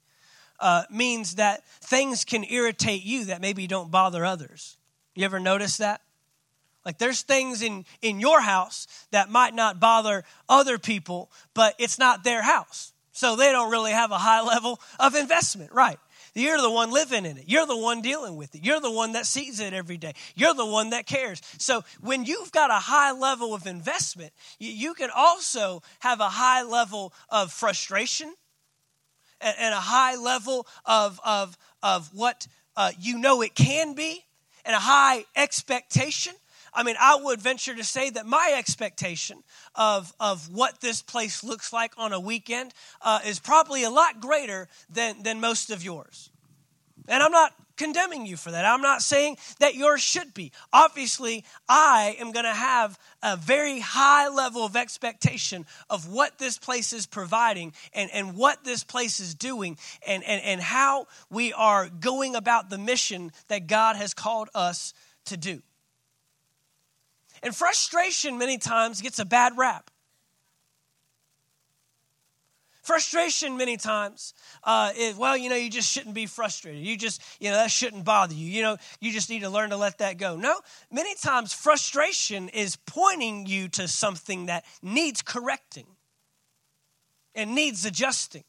uh, 0.61 0.83
means 0.91 1.37
that 1.37 1.65
things 1.81 2.25
can 2.25 2.45
irritate 2.45 3.05
you 3.05 3.27
that 3.27 3.41
maybe 3.41 3.67
don't 3.67 3.91
bother 3.91 4.25
others. 4.25 4.77
You 5.15 5.25
ever 5.25 5.39
notice 5.39 5.77
that? 5.77 6.01
Like 6.85 6.99
there's 6.99 7.23
things 7.23 7.63
in, 7.63 7.85
in 8.03 8.19
your 8.19 8.41
house 8.41 8.87
that 9.11 9.29
might 9.29 9.55
not 9.55 9.79
bother 9.79 10.25
other 10.49 10.79
people, 10.79 11.31
but 11.55 11.75
it's 11.79 11.99
not 11.99 12.25
their 12.25 12.43
house. 12.43 12.93
So 13.13 13.37
they 13.37 13.53
don't 13.53 13.71
really 13.71 13.93
have 13.93 14.11
a 14.11 14.19
high 14.19 14.43
level 14.43 14.81
of 14.99 15.15
investment, 15.15 15.73
right? 15.73 15.99
You're 16.39 16.61
the 16.61 16.71
one 16.71 16.91
living 16.91 17.27
in 17.27 17.37
it. 17.37 17.45
You're 17.47 17.67
the 17.67 17.77
one 17.77 18.01
dealing 18.01 18.37
with 18.37 18.55
it. 18.55 18.65
You're 18.65 18.81
the 18.81 18.91
one 18.91 19.13
that 19.13 19.27
sees 19.27 19.61
it 19.61 19.73
every 19.73 19.97
day. 19.97 20.15
You're 20.35 20.55
the 20.55 20.67
one 20.67 20.91
that 20.91 21.07
cares. 21.07 21.43
So 21.59 21.85
when 22.01 22.25
you've 22.25 22.53
got 22.53 22.71
a 22.71 22.75
high 22.75 23.13
level 23.13 23.55
of 23.55 23.67
investment, 23.67 24.33
you 24.59 24.95
can 24.95 25.11
also 25.15 25.83
have 26.01 26.21
a 26.21 26.29
high 26.29 26.63
level 26.63 27.13
of 27.29 27.53
frustration 27.53 28.33
and, 29.41 29.75
a 29.75 29.79
high 29.79 30.17
level 30.17 30.67
of, 30.85 31.21
of, 31.25 31.57
of 31.83 32.11
what 32.15 32.47
uh, 32.77 32.93
you 32.99 33.19
know 33.19 33.43
it 33.43 33.55
can 33.55 33.95
be 33.95 34.25
and 34.65 34.75
a 34.75 34.81
high 34.81 35.25
expectation. 35.35 36.35
I 36.73 36.83
mean, 36.83 36.97
I 37.01 37.17
would 37.23 37.41
venture 37.41 37.75
to 37.75 37.85
say 37.85 38.11
that 38.11 38.27
my 38.27 38.55
expectation 38.57 39.43
of, 39.75 40.13
of 40.21 40.53
what 40.53 40.81
this 40.81 41.03
place 41.03 41.43
looks 41.43 41.73
like 41.73 41.93
on 41.97 42.13
a 42.13 42.21
weekend 42.21 42.73
uh, 43.03 43.21
is 43.27 43.39
probably 43.39 43.85
a 43.85 43.91
lot 43.91 44.21
greater 44.21 44.69
than, 44.91 45.23
than 45.23 45.41
most 45.41 45.71
of 45.71 45.83
yours. 45.85 46.31
And 47.09 47.23
I'm 47.23 47.33
not 47.33 47.55
condemning 47.79 48.27
you 48.27 48.37
for 48.37 48.51
that. 48.51 48.67
I'm 48.67 48.83
not 48.83 49.01
saying 49.01 49.39
that 49.61 49.75
yours 49.75 50.03
should 50.03 50.35
be. 50.35 50.53
Obviously, 50.73 51.45
I 51.69 52.17
am 52.19 52.33
going 52.33 52.45
to 52.45 52.53
have 52.53 52.99
a 53.23 53.37
very 53.37 53.81
high 53.81 54.29
level 54.29 54.65
of 54.65 54.77
expectation 54.77 55.65
of 55.89 56.13
what 56.13 56.39
this 56.39 56.59
place 56.59 56.93
is 56.93 57.07
providing 57.07 57.73
and, 57.95 58.11
and 58.13 58.37
what 58.37 58.65
this 58.65 58.85
place 58.85 59.21
is 59.21 59.35
doing 59.35 59.79
and, 60.07 60.23
and, 60.25 60.43
and 60.43 60.61
how 60.61 61.07
we 61.31 61.53
are 61.55 61.89
going 61.89 62.35
about 62.35 62.69
the 62.69 62.79
mission 62.79 63.33
that 63.47 63.67
God 63.67 63.97
has 63.97 64.13
called 64.13 64.51
us 64.55 64.93
to 65.27 65.37
do. 65.37 65.63
And 67.43 67.55
frustration, 67.55 68.39
many 68.39 68.59
times, 68.59 69.01
gets 69.01 69.19
a 69.19 69.25
bad 69.25 69.57
rap. 69.57 69.91
Frustration, 72.83 73.59
many 73.59 73.77
times, 73.77 74.33
uh, 74.65 74.93
is, 74.97 75.15
well, 75.15 75.37
you 75.37 75.51
know, 75.51 75.57
you 75.57 75.69
just 75.69 75.91
shouldn't 75.91 76.15
be 76.15 76.25
frustrated. 76.25 76.83
You 76.83 76.97
just, 76.97 77.23
you 77.39 77.51
know, 77.51 77.57
that 77.57 77.71
shouldn't 77.71 78.05
bother 78.05 78.33
you. 78.33 78.47
You 78.47 78.63
know, 78.63 78.77
you 78.99 79.13
just 79.13 79.29
need 79.29 79.41
to 79.41 79.51
learn 79.51 79.71
to 79.71 79.77
let 79.77 79.99
that 79.99 80.17
go. 80.17 80.37
No, 80.37 80.59
many 80.91 81.15
times, 81.15 81.53
frustration 81.53 82.49
is 82.49 82.77
pointing 82.77 83.45
you 83.45 83.69
to 83.69 83.89
something 83.89 84.47
that 84.47 84.65
needs 84.81 85.21
correcting 85.21 85.87
and 87.35 87.55
needs 87.55 87.85
adjusting. 87.85 88.45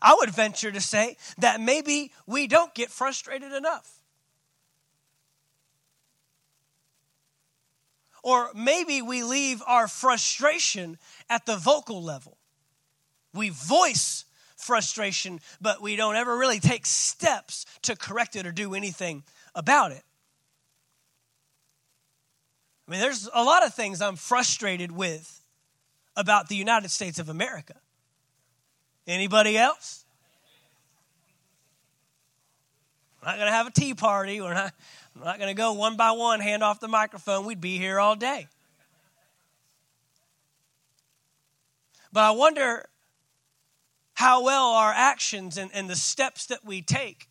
I 0.00 0.14
would 0.18 0.30
venture 0.30 0.72
to 0.72 0.80
say 0.80 1.18
that 1.38 1.60
maybe 1.60 2.12
we 2.26 2.46
don't 2.46 2.72
get 2.74 2.88
frustrated 2.88 3.52
enough. 3.52 3.97
Or 8.22 8.50
maybe 8.54 9.02
we 9.02 9.22
leave 9.22 9.62
our 9.66 9.88
frustration 9.88 10.98
at 11.30 11.46
the 11.46 11.56
vocal 11.56 12.02
level. 12.02 12.36
We 13.34 13.50
voice 13.50 14.24
frustration, 14.56 15.40
but 15.60 15.80
we 15.80 15.96
don't 15.96 16.16
ever 16.16 16.36
really 16.36 16.60
take 16.60 16.84
steps 16.86 17.64
to 17.82 17.96
correct 17.96 18.36
it 18.36 18.46
or 18.46 18.52
do 18.52 18.74
anything 18.74 19.22
about 19.54 19.92
it. 19.92 20.02
I 22.86 22.90
mean, 22.90 23.00
there's 23.00 23.28
a 23.32 23.44
lot 23.44 23.64
of 23.64 23.74
things 23.74 24.00
I'm 24.00 24.16
frustrated 24.16 24.90
with 24.90 25.40
about 26.16 26.48
the 26.48 26.56
United 26.56 26.90
States 26.90 27.18
of 27.18 27.28
America. 27.28 27.74
Anybody 29.06 29.56
else? 29.56 30.04
I'm 33.22 33.32
not 33.32 33.36
going 33.36 33.48
to 33.48 33.52
have 33.52 33.66
a 33.66 33.70
tea 33.70 33.94
party. 33.94 34.40
We're 34.40 34.54
not, 34.54 34.72
I'm 35.18 35.24
not 35.24 35.38
going 35.38 35.48
to 35.48 35.54
go 35.54 35.72
one 35.72 35.96
by 35.96 36.12
one, 36.12 36.38
hand 36.38 36.62
off 36.62 36.78
the 36.78 36.86
microphone. 36.86 37.44
We'd 37.44 37.60
be 37.60 37.76
here 37.76 37.98
all 37.98 38.14
day. 38.14 38.46
But 42.12 42.22
I 42.22 42.30
wonder 42.30 42.88
how 44.14 44.44
well 44.44 44.68
our 44.74 44.92
actions 44.92 45.58
and, 45.58 45.70
and 45.74 45.90
the 45.90 45.96
steps 45.96 46.46
that 46.46 46.64
we 46.64 46.82
take 46.82 47.28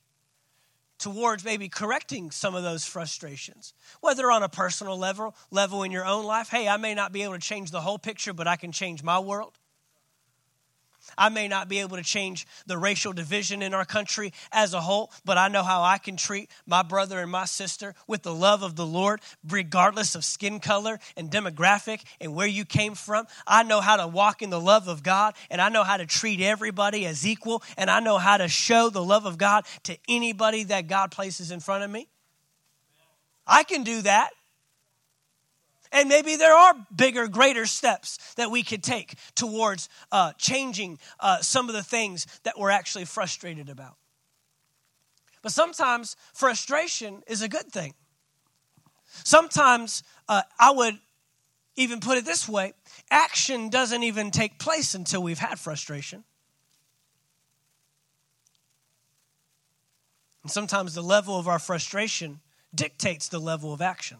towards 1.00 1.46
maybe 1.46 1.70
correcting 1.70 2.32
some 2.32 2.56
of 2.56 2.64
those 2.64 2.84
frustrations 2.84 3.74
whether 4.02 4.32
on 4.32 4.42
a 4.42 4.50
personal 4.50 4.98
level 4.98 5.36
level 5.52 5.84
in 5.84 5.92
your 5.92 6.04
own 6.04 6.26
life 6.26 6.50
hey 6.50 6.68
i 6.68 6.76
may 6.76 6.96
not 6.96 7.12
be 7.12 7.22
able 7.22 7.36
to 7.36 7.40
change 7.40 7.70
the 7.70 7.82
whole 7.82 8.00
picture 8.00 8.34
but 8.34 8.48
i 8.48 8.56
can 8.56 8.72
change 8.72 9.04
my 9.04 9.20
world 9.20 9.60
I 11.18 11.30
may 11.30 11.48
not 11.48 11.70
be 11.70 11.80
able 11.80 11.98
to 11.98 12.04
change 12.04 12.48
the 12.66 12.78
racial 12.78 13.14
division 13.14 13.62
in 13.62 13.74
our 13.74 13.86
country 13.86 14.34
as 14.52 14.74
a 14.74 14.82
whole, 14.82 15.12
but 15.26 15.38
I 15.38 15.48
know 15.48 15.64
how 15.64 15.84
I 15.84 15.98
can 15.98 16.18
treat 16.18 16.50
my 16.66 16.84
brother 16.84 17.20
and 17.20 17.32
my 17.32 17.46
sister 17.46 17.96
with 18.08 18.24
the 18.24 18.34
love 18.34 18.64
of 18.64 18.76
the 18.76 18.86
Lord, 18.86 19.22
regardless 19.48 20.16
of 20.16 20.26
skin 20.26 20.60
color 20.60 21.00
and 21.16 21.30
demographic 21.30 22.02
and 22.20 22.34
where 22.34 22.48
you 22.48 22.66
came 22.66 22.96
from. 22.96 23.28
I 23.46 23.64
know 23.64 23.82
how 23.82 23.98
to 23.98 24.08
walk 24.08 24.42
in 24.42 24.50
the 24.50 24.60
love 24.60 24.88
of 24.88 25.04
God, 25.04 25.36
and 25.50 25.62
I 25.62 25.70
know 25.70 25.84
how 25.84 25.98
to 25.98 26.06
treat 26.06 26.42
everybody 26.42 27.06
as 27.06 27.26
equal, 27.26 27.64
and 27.78 27.90
I 27.90 28.00
know 28.00 28.18
how 28.18 28.38
to 28.38 28.48
show 28.48 28.90
the 28.90 29.04
love 29.04 29.26
of 29.26 29.38
God 29.38 29.66
to 29.84 29.98
anybody 30.08 30.64
that 30.66 30.88
God 30.88 31.12
places 31.12 31.52
in 31.52 31.60
front 31.60 31.84
of 31.84 31.92
me. 31.92 32.08
I 33.46 33.64
can 33.64 33.84
do 33.84 34.02
that. 34.02 34.32
And 35.92 36.10
maybe 36.10 36.36
there 36.36 36.56
are 36.56 36.74
bigger, 36.96 37.28
greater 37.28 37.66
steps 37.66 38.34
that 38.36 38.52
we 38.52 38.64
could 38.64 38.84
take 38.84 39.16
towards 39.36 39.90
uh, 40.12 40.34
changing 40.38 41.00
uh, 41.20 41.40
some 41.40 41.70
of 41.70 41.76
the 41.76 41.84
things 41.84 42.28
that 42.44 42.58
we're 42.58 42.70
actually 42.70 43.06
frustrated 43.06 43.70
about. 43.70 43.96
But 45.42 45.52
sometimes 45.52 46.16
frustration 46.34 47.24
is 47.28 47.42
a 47.42 47.48
good 47.48 47.72
thing. 47.72 47.94
Sometimes 49.24 50.04
uh, 50.28 50.42
I 50.60 50.72
would 50.72 51.00
even 51.76 52.00
put 52.00 52.18
it 52.18 52.26
this 52.26 52.50
way 52.50 52.74
action 53.10 53.70
doesn't 53.70 54.04
even 54.04 54.32
take 54.32 54.60
place 54.60 54.94
until 54.94 55.24
we've 55.24 55.40
had 55.40 55.60
frustration. 55.60 56.24
And 60.44 60.52
sometimes 60.52 60.94
the 60.94 61.04
level 61.04 61.38
of 61.38 61.48
our 61.48 61.60
frustration 61.60 62.40
dictates 62.74 63.28
the 63.28 63.40
level 63.40 63.74
of 63.74 63.82
action 63.82 64.18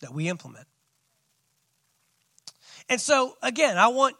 that 0.00 0.12
we 0.12 0.28
implement. 0.28 0.66
And 2.88 3.00
so, 3.00 3.36
again, 3.42 3.78
I 3.78 3.88
want 3.88 4.16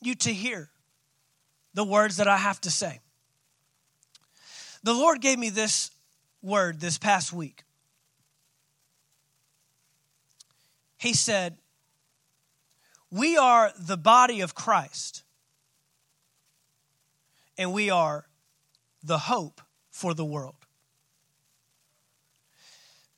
you 0.00 0.14
to 0.14 0.32
hear 0.32 0.70
the 1.74 1.84
words 1.84 2.16
that 2.16 2.28
I 2.28 2.36
have 2.36 2.60
to 2.62 2.70
say. 2.70 3.00
The 4.82 4.94
Lord 4.94 5.20
gave 5.20 5.38
me 5.38 5.50
this 5.50 5.90
word 6.42 6.80
this 6.80 6.98
past 6.98 7.32
week. 7.32 7.64
He 10.98 11.14
said, 11.14 11.58
We 13.10 13.36
are 13.36 13.72
the 13.78 13.96
body 13.96 14.40
of 14.40 14.54
Christ, 14.54 15.22
and 17.58 17.72
we 17.72 17.90
are 17.90 18.26
the 19.02 19.18
hope 19.18 19.60
for 19.90 20.14
the 20.14 20.24
world. 20.24 20.54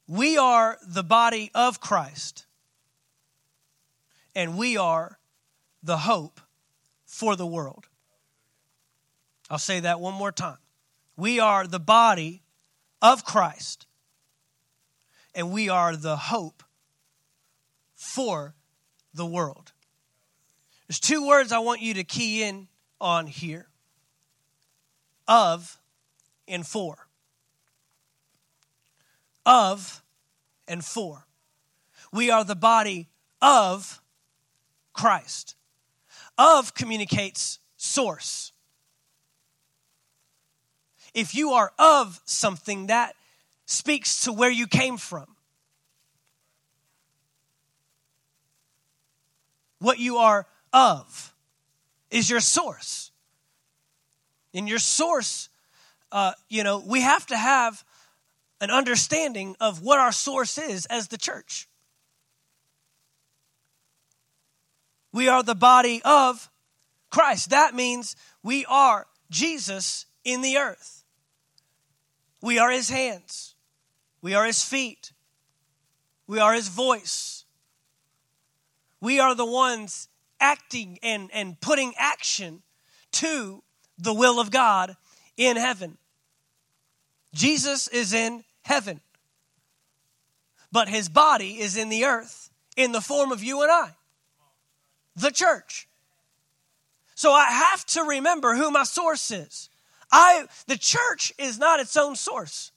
We 0.09 0.39
are 0.39 0.79
the 0.87 1.03
body 1.03 1.51
of 1.55 1.81
Christ 1.81 2.46
and 4.37 4.59
we 4.59 4.77
are 4.77 5.19
the 5.83 5.97
hope 5.97 6.41
for 7.07 7.35
the 7.37 7.47
world. 7.47 7.87
I'll 9.49 9.59
say 9.59 9.81
that 9.81 9.99
one 9.99 10.13
more 10.13 10.31
time. 10.31 10.59
We 11.17 11.41
are 11.41 11.67
the 11.67 11.81
body 11.81 12.43
of 13.01 13.25
Christ, 13.25 13.87
and 15.35 15.51
we 15.51 15.71
are 15.71 15.97
the 15.97 16.17
hope 16.17 16.63
for 17.95 18.55
the 19.15 19.25
world. 19.25 19.73
There's 20.87 21.01
two 21.01 21.27
words 21.27 21.51
I 21.51 21.61
want 21.61 21.81
you 21.81 21.95
to 21.95 22.05
key 22.05 22.43
in 22.43 22.69
on 23.01 23.27
here 23.27 23.69
of 25.27 25.79
and 26.47 26.67
for. 26.67 27.09
Of 29.47 30.03
and 30.69 30.85
for. 30.85 31.27
We 32.13 32.31
are 32.31 32.45
the 32.45 32.55
body 32.55 33.09
of 33.41 34.03
Christ. 34.97 35.55
Of 36.39 36.75
communicates 36.75 37.59
source. 37.77 38.53
If 41.15 41.35
you 41.35 41.53
are 41.53 41.73
of 41.79 42.21
something, 42.25 42.89
that 42.89 43.15
speaks 43.65 44.25
to 44.25 44.33
where 44.33 44.51
you 44.51 44.67
came 44.67 44.97
from. 44.97 45.27
What 49.79 49.99
you 49.99 50.17
are 50.17 50.47
of 50.73 51.35
is 52.11 52.29
your 52.29 52.41
source. 52.41 53.11
And 54.53 54.69
your 54.69 54.79
source, 54.79 55.49
uh, 56.11 56.33
you 56.49 56.65
know, 56.65 56.83
we 56.85 57.03
have 57.03 57.27
to 57.27 57.37
have 57.37 57.85
an 58.61 58.71
understanding 58.71 59.55
of 59.61 59.83
what 59.83 59.99
our 59.99 60.13
source 60.13 60.59
is 60.59 60.87
as 60.87 61.09
the 61.09 61.19
church. 61.19 61.69
We 65.17 65.29
are 65.29 65.43
the 65.43 65.55
body 65.55 66.03
of 66.05 66.51
Christ. 67.09 67.49
That 67.49 67.75
means 67.75 68.17
we 68.43 68.67
are 68.67 69.07
Jesus 69.31 70.05
in 70.25 70.43
the 70.43 70.59
earth. 70.59 71.05
We 72.43 72.59
are 72.59 72.71
his 72.71 72.91
hands. 72.91 73.55
We 74.21 74.35
are 74.35 74.45
his 74.45 74.63
feet. 74.63 75.13
We 76.27 76.39
are 76.39 76.53
his 76.53 76.69
voice. 76.69 77.47
We 79.01 79.19
are 79.19 79.35
the 79.35 79.47
ones 79.47 80.09
acting 80.39 80.99
and, 81.03 81.31
and 81.33 81.59
putting 81.63 81.95
action 81.97 82.61
to 83.13 83.63
the 83.97 84.13
will 84.13 84.39
of 84.39 84.51
God 84.51 84.99
in 85.39 85.57
heaven. 85.57 85.97
Jesus 87.33 87.89
is 87.89 88.13
in 88.13 88.45
heaven, 88.67 89.01
but 90.71 90.91
his 90.91 91.09
body 91.09 91.59
is 91.59 91.75
in 91.75 91.89
the 91.89 92.05
earth 92.05 92.51
in 92.77 92.93
the 92.93 93.01
form 93.01 93.33
of 93.33 93.43
you 93.43 93.63
and 93.63 93.73
I 93.73 93.95
the 95.17 95.31
church. 95.31 95.89
So 97.15 97.33
I 97.33 97.47
have 97.47 97.85
to 97.87 98.03
remember 98.03 98.55
who 98.55 98.71
my 98.71 98.85
source 98.85 99.31
is. 99.31 99.71
I 100.13 100.47
the 100.67 100.77
church 100.77 101.33
is 101.39 101.59
not 101.59 101.81
its 101.81 101.97
own 101.97 102.15
source. 102.15 102.71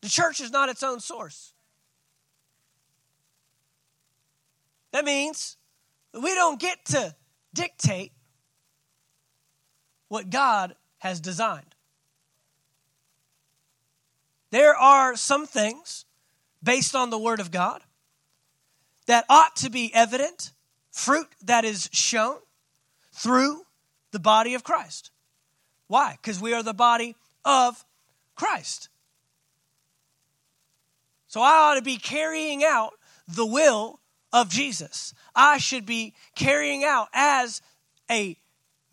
The 0.00 0.08
church 0.08 0.40
is 0.40 0.52
not 0.52 0.68
its 0.68 0.82
own 0.82 1.00
source. 1.00 1.52
That 4.92 5.04
means 5.04 5.56
we 6.14 6.34
don't 6.34 6.60
get 6.60 6.84
to 6.86 7.14
dictate 7.52 8.12
what 10.06 10.30
God 10.30 10.74
has 10.98 11.20
designed. 11.20 11.74
There 14.50 14.74
are 14.74 15.16
some 15.16 15.46
things 15.46 16.06
based 16.62 16.94
on 16.94 17.10
the 17.10 17.18
Word 17.18 17.40
of 17.40 17.50
God 17.50 17.82
that 19.08 19.24
ought 19.28 19.56
to 19.56 19.70
be 19.70 19.90
evident, 19.94 20.52
fruit 20.90 21.28
that 21.42 21.64
is 21.64 21.88
shown 21.92 22.36
through 23.12 23.62
the 24.12 24.18
body 24.18 24.54
of 24.54 24.62
Christ. 24.62 25.10
Why? 25.86 26.18
Because 26.20 26.40
we 26.40 26.52
are 26.52 26.62
the 26.62 26.74
body 26.74 27.16
of 27.44 27.84
Christ. 28.36 28.90
So 31.26 31.40
I 31.40 31.52
ought 31.52 31.74
to 31.74 31.82
be 31.82 31.96
carrying 31.96 32.62
out 32.62 32.92
the 33.26 33.46
will 33.46 33.98
of 34.30 34.50
Jesus. 34.50 35.14
I 35.34 35.56
should 35.56 35.86
be 35.86 36.14
carrying 36.34 36.84
out 36.84 37.08
as 37.14 37.62
a 38.10 38.36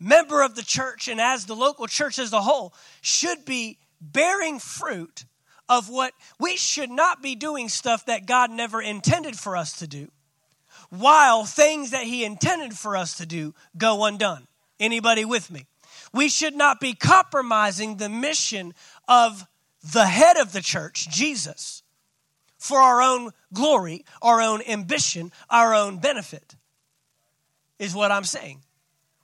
member 0.00 0.42
of 0.42 0.54
the 0.54 0.62
church 0.62 1.08
and 1.08 1.20
as 1.20 1.44
the 1.44 1.56
local 1.56 1.86
church 1.86 2.18
as 2.18 2.32
a 2.32 2.40
whole, 2.40 2.72
should 3.02 3.44
be 3.44 3.78
bearing 4.00 4.58
fruit 4.58 5.26
of 5.68 5.88
what 5.88 6.12
we 6.38 6.56
should 6.56 6.90
not 6.90 7.22
be 7.22 7.34
doing 7.34 7.68
stuff 7.68 8.06
that 8.06 8.26
God 8.26 8.50
never 8.50 8.80
intended 8.80 9.38
for 9.38 9.56
us 9.56 9.78
to 9.78 9.86
do, 9.86 10.10
while 10.90 11.44
things 11.44 11.90
that 11.90 12.04
He 12.04 12.24
intended 12.24 12.78
for 12.78 12.96
us 12.96 13.16
to 13.18 13.26
do 13.26 13.54
go 13.76 14.04
undone. 14.04 14.46
Anybody 14.78 15.24
with 15.24 15.50
me? 15.50 15.66
We 16.12 16.28
should 16.28 16.54
not 16.54 16.80
be 16.80 16.94
compromising 16.94 17.96
the 17.96 18.08
mission 18.08 18.74
of 19.08 19.46
the 19.92 20.06
head 20.06 20.36
of 20.36 20.52
the 20.52 20.60
church, 20.60 21.08
Jesus, 21.08 21.82
for 22.58 22.78
our 22.78 23.02
own 23.02 23.30
glory, 23.52 24.04
our 24.22 24.40
own 24.40 24.62
ambition, 24.62 25.32
our 25.50 25.74
own 25.74 25.98
benefit, 25.98 26.56
is 27.78 27.94
what 27.94 28.10
I'm 28.10 28.24
saying. 28.24 28.62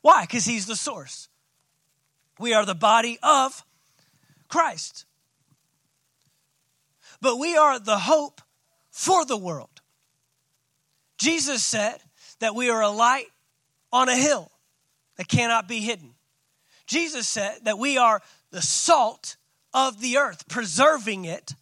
Why? 0.01 0.23
Because 0.23 0.45
he's 0.45 0.67
the 0.67 0.77
source. 0.77 1.29
We 2.39 2.55
are 2.55 2.67
the 2.67 2.75
body 2.75 3.19
of 3.23 3.65
Christ. 4.49 5.07
But 7.23 7.39
we 7.39 7.57
are 7.57 7.79
the 7.79 7.99
hope 7.99 8.43
for 8.91 9.25
the 9.25 9.37
world. 9.37 9.81
Jesus 11.19 11.63
said 11.63 11.99
that 12.41 12.57
we 12.57 12.69
are 12.69 12.83
a 12.83 12.91
light 12.91 13.29
on 13.93 14.09
a 14.09 14.17
hill 14.17 14.51
that 15.17 15.29
cannot 15.29 15.69
be 15.69 15.79
hidden. 15.79 16.15
Jesus 16.85 17.29
said 17.29 17.59
that 17.63 17.79
we 17.79 17.97
are 17.97 18.21
the 18.51 18.61
salt 18.61 19.37
of 19.73 20.01
the 20.01 20.19
earth, 20.19 20.49
preserving 20.49 21.25
it 21.25 21.55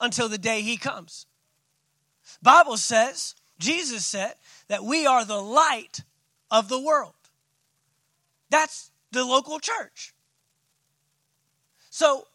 until 0.00 0.28
the 0.28 0.38
day 0.38 0.62
he 0.62 0.78
comes. 0.78 1.26
Bible 2.40 2.78
says, 2.78 3.34
Jesus 3.58 4.06
said 4.06 4.32
that 4.68 4.84
we 4.84 5.06
are 5.06 5.26
the 5.26 5.40
light 5.40 6.00
of 6.50 6.68
the 6.70 6.80
world. 6.80 7.12
That's 8.48 8.90
the 9.12 9.24
local 9.24 9.60
church. 9.60 10.14
So 11.90 12.26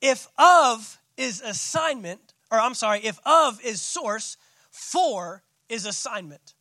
if 0.00 0.26
of 0.36 0.98
is 1.16 1.40
assignment, 1.40 2.34
or 2.50 2.58
I'm 2.58 2.74
sorry, 2.74 3.00
if 3.00 3.18
of 3.24 3.62
is 3.64 3.80
source, 3.80 4.36
for 4.70 5.42
is 5.68 5.86
assignment. 5.86 6.54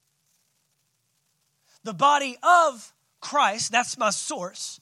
The 1.84 1.94
body 1.94 2.38
of 2.44 2.94
Christ, 3.20 3.72
that's 3.72 3.98
my 3.98 4.10
source. 4.10 4.80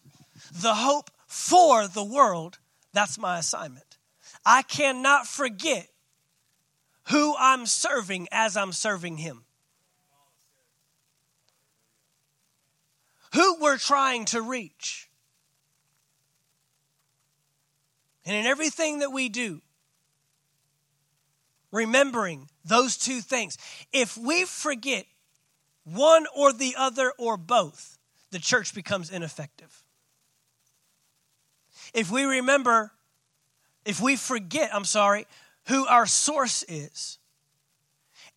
The 0.53 0.75
hope 0.75 1.09
for 1.27 1.87
the 1.87 2.03
world, 2.03 2.59
that's 2.93 3.17
my 3.17 3.39
assignment. 3.39 3.97
I 4.45 4.63
cannot 4.63 5.27
forget 5.27 5.87
who 7.09 7.35
I'm 7.37 7.65
serving 7.65 8.27
as 8.31 8.57
I'm 8.57 8.73
serving 8.73 9.17
Him. 9.17 9.43
Who 13.33 13.57
we're 13.61 13.77
trying 13.77 14.25
to 14.25 14.41
reach. 14.41 15.10
And 18.25 18.35
in 18.35 18.45
everything 18.45 18.99
that 18.99 19.11
we 19.11 19.29
do, 19.29 19.61
remembering 21.71 22.49
those 22.63 22.97
two 22.97 23.21
things. 23.21 23.57
If 23.91 24.17
we 24.17 24.45
forget 24.45 25.05
one 25.83 26.25
or 26.35 26.53
the 26.53 26.75
other 26.77 27.13
or 27.17 27.37
both, 27.37 27.97
the 28.29 28.39
church 28.39 28.75
becomes 28.75 29.09
ineffective. 29.09 29.83
If 31.93 32.11
we 32.11 32.23
remember 32.23 32.91
if 33.85 33.99
we 33.99 34.15
forget, 34.15 34.73
I'm 34.73 34.85
sorry, 34.85 35.25
who 35.67 35.87
our 35.87 36.05
source 36.05 36.63
is, 36.67 37.17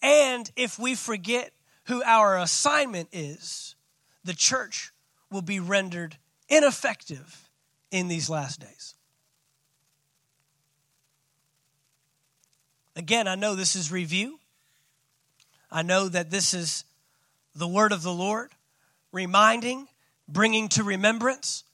and 0.03 0.51
if 0.57 0.79
we 0.79 0.94
forget 0.94 1.53
who 1.85 2.03
our 2.03 2.38
assignment 2.38 3.09
is, 3.12 3.77
the 4.25 4.35
church 4.35 4.92
will 5.31 5.42
be 5.42 5.61
rendered 5.61 6.16
ineffective 6.49 7.49
in 7.90 8.09
these 8.09 8.31
last 8.31 8.61
days. 8.61 8.94
Again, 12.97 13.27
I 13.27 13.35
know 13.35 13.55
this 13.55 13.75
is 13.75 13.91
review. 13.91 14.39
I 15.71 15.83
know 15.83 16.09
that 16.09 16.31
this 16.31 16.55
is 16.55 16.85
the 17.55 17.67
word 17.67 17.93
of 17.93 18.03
the 18.03 18.13
Lord, 18.13 18.51
reminding, 19.13 19.89
bringing 20.29 20.69
to 20.71 20.85
remembrance. 20.85 21.65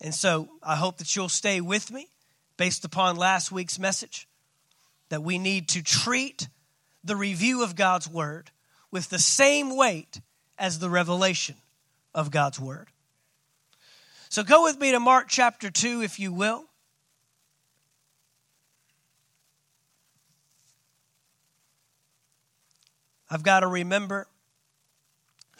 And 0.00 0.14
so 0.14 0.48
I 0.62 0.76
hope 0.76 0.98
that 0.98 1.16
you'll 1.16 1.28
stay 1.28 1.60
with 1.60 1.90
me 1.90 2.08
based 2.56 2.84
upon 2.84 3.16
last 3.16 3.50
week's 3.50 3.78
message 3.78 4.28
that 5.08 5.22
we 5.22 5.38
need 5.38 5.68
to 5.70 5.82
treat 5.82 6.48
the 7.02 7.16
review 7.16 7.62
of 7.62 7.74
God's 7.74 8.08
Word 8.08 8.50
with 8.90 9.08
the 9.08 9.18
same 9.18 9.76
weight 9.76 10.20
as 10.58 10.78
the 10.78 10.90
revelation 10.90 11.56
of 12.14 12.30
God's 12.30 12.60
Word. 12.60 12.88
So 14.28 14.42
go 14.42 14.64
with 14.64 14.78
me 14.78 14.92
to 14.92 15.00
Mark 15.00 15.28
chapter 15.28 15.70
2, 15.70 16.02
if 16.02 16.20
you 16.20 16.32
will. 16.32 16.67
I've 23.30 23.42
got 23.42 23.60
to 23.60 23.66
remember 23.66 24.28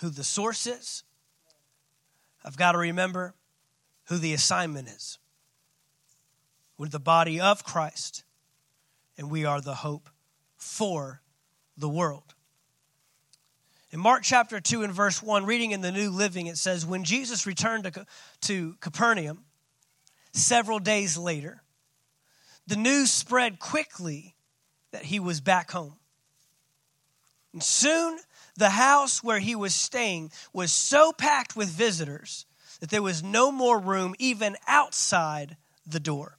who 0.00 0.10
the 0.10 0.24
source 0.24 0.66
is. 0.66 1.02
I've 2.44 2.56
got 2.56 2.72
to 2.72 2.78
remember 2.78 3.34
who 4.06 4.16
the 4.16 4.32
assignment 4.32 4.88
is. 4.88 5.18
We're 6.78 6.88
the 6.88 7.00
body 7.00 7.40
of 7.40 7.64
Christ, 7.64 8.22
and 9.16 9.30
we 9.30 9.44
are 9.44 9.60
the 9.60 9.74
hope 9.74 10.08
for 10.56 11.20
the 11.76 11.88
world. 11.88 12.34
In 13.90 14.00
Mark 14.00 14.22
chapter 14.22 14.60
2 14.60 14.82
and 14.82 14.92
verse 14.92 15.22
1, 15.22 15.46
reading 15.46 15.72
in 15.72 15.80
the 15.80 15.90
New 15.90 16.10
Living, 16.10 16.46
it 16.46 16.58
says, 16.58 16.84
When 16.86 17.04
Jesus 17.04 17.46
returned 17.46 17.84
to, 17.84 18.06
to 18.42 18.76
Capernaum 18.80 19.44
several 20.32 20.78
days 20.78 21.16
later, 21.16 21.62
the 22.66 22.76
news 22.76 23.10
spread 23.10 23.58
quickly 23.58 24.36
that 24.92 25.04
he 25.04 25.18
was 25.18 25.40
back 25.40 25.70
home. 25.70 25.96
And 27.52 27.62
soon 27.62 28.18
the 28.56 28.70
house 28.70 29.22
where 29.22 29.38
he 29.38 29.54
was 29.54 29.74
staying 29.74 30.32
was 30.52 30.72
so 30.72 31.12
packed 31.12 31.56
with 31.56 31.68
visitors 31.68 32.46
that 32.80 32.90
there 32.90 33.02
was 33.02 33.22
no 33.22 33.50
more 33.50 33.78
room 33.78 34.14
even 34.18 34.56
outside 34.66 35.56
the 35.86 36.00
door. 36.00 36.38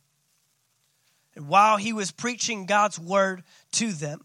And 1.35 1.47
while 1.47 1.77
he 1.77 1.93
was 1.93 2.11
preaching 2.11 2.65
God's 2.65 2.99
word 2.99 3.43
to 3.73 3.91
them, 3.91 4.21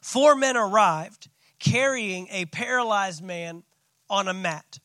four 0.00 0.36
men 0.36 0.56
arrived 0.56 1.28
carrying 1.58 2.28
a 2.30 2.44
paralyzed 2.46 3.22
man 3.22 3.62
on 4.08 4.28
a 4.28 4.34
mat. 4.34 4.78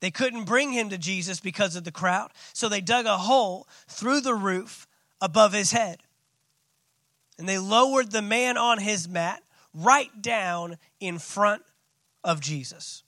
They 0.00 0.10
couldn't 0.10 0.44
bring 0.44 0.72
him 0.72 0.90
to 0.90 0.98
Jesus 0.98 1.40
because 1.40 1.76
of 1.76 1.84
the 1.84 1.92
crowd, 1.92 2.30
so 2.52 2.68
they 2.68 2.80
dug 2.80 3.06
a 3.06 3.16
hole 3.16 3.66
through 3.88 4.20
the 4.20 4.34
roof 4.34 4.86
above 5.20 5.52
his 5.52 5.72
head. 5.72 6.02
And 7.38 7.48
they 7.48 7.58
lowered 7.58 8.10
the 8.10 8.22
man 8.22 8.56
on 8.56 8.78
his 8.78 9.08
mat 9.08 9.42
right 9.74 10.10
down 10.22 10.78
in 11.00 11.18
front 11.18 11.62
of 12.24 12.40
Jesus. 12.40 13.02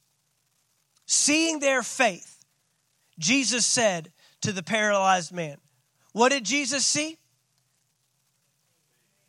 Seeing 1.06 1.60
their 1.60 1.82
faith, 1.82 2.44
Jesus 3.18 3.64
said 3.64 4.12
to 4.42 4.52
the 4.52 4.62
paralyzed 4.62 5.32
man, 5.32 5.56
what 6.12 6.30
did 6.30 6.44
Jesus 6.44 6.84
see? 6.84 7.16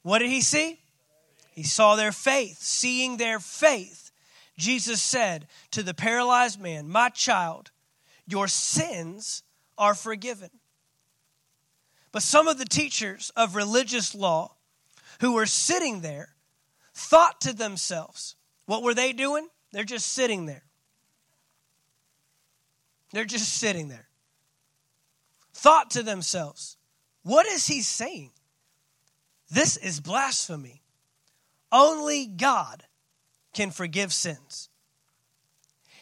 What 0.02 0.20
did 0.20 0.30
he 0.30 0.42
see? 0.42 0.80
He 1.52 1.64
saw 1.64 1.96
their 1.96 2.12
faith. 2.12 2.58
Seeing 2.62 3.18
their 3.18 3.40
faith, 3.40 4.12
Jesus 4.58 5.02
said 5.02 5.48
to 5.72 5.84
the 5.84 5.94
paralyzed 5.94 6.60
man, 6.60 6.90
My 6.90 7.10
child, 7.10 7.72
your 8.26 8.48
sins 8.48 9.44
are 9.78 9.94
forgiven. 9.94 10.50
But 12.12 12.24
some 12.24 12.48
of 12.48 12.58
the 12.58 12.66
teachers 12.66 13.32
of 13.36 13.56
religious 13.56 14.16
law 14.16 14.56
who 15.20 15.34
were 15.34 15.46
sitting 15.46 16.02
there 16.02 16.36
thought 16.94 17.42
to 17.42 17.54
themselves, 17.54 18.36
what 18.66 18.84
were 18.84 18.94
they 18.94 19.14
doing? 19.14 19.48
They're 19.72 19.84
just 19.84 20.12
sitting 20.12 20.46
there. 20.46 20.64
They're 23.12 23.26
just 23.26 23.54
sitting 23.54 23.88
there. 23.88 24.08
Thought 25.54 25.92
to 25.92 26.04
themselves, 26.04 26.78
what 27.24 27.46
is 27.48 27.68
he 27.68 27.82
saying? 27.82 28.32
This 29.50 29.78
is 29.78 30.00
blasphemy. 30.00 30.84
Only 31.72 32.26
God 32.28 32.84
can 33.54 33.72
forgive 33.72 34.14
sins. 34.14 34.70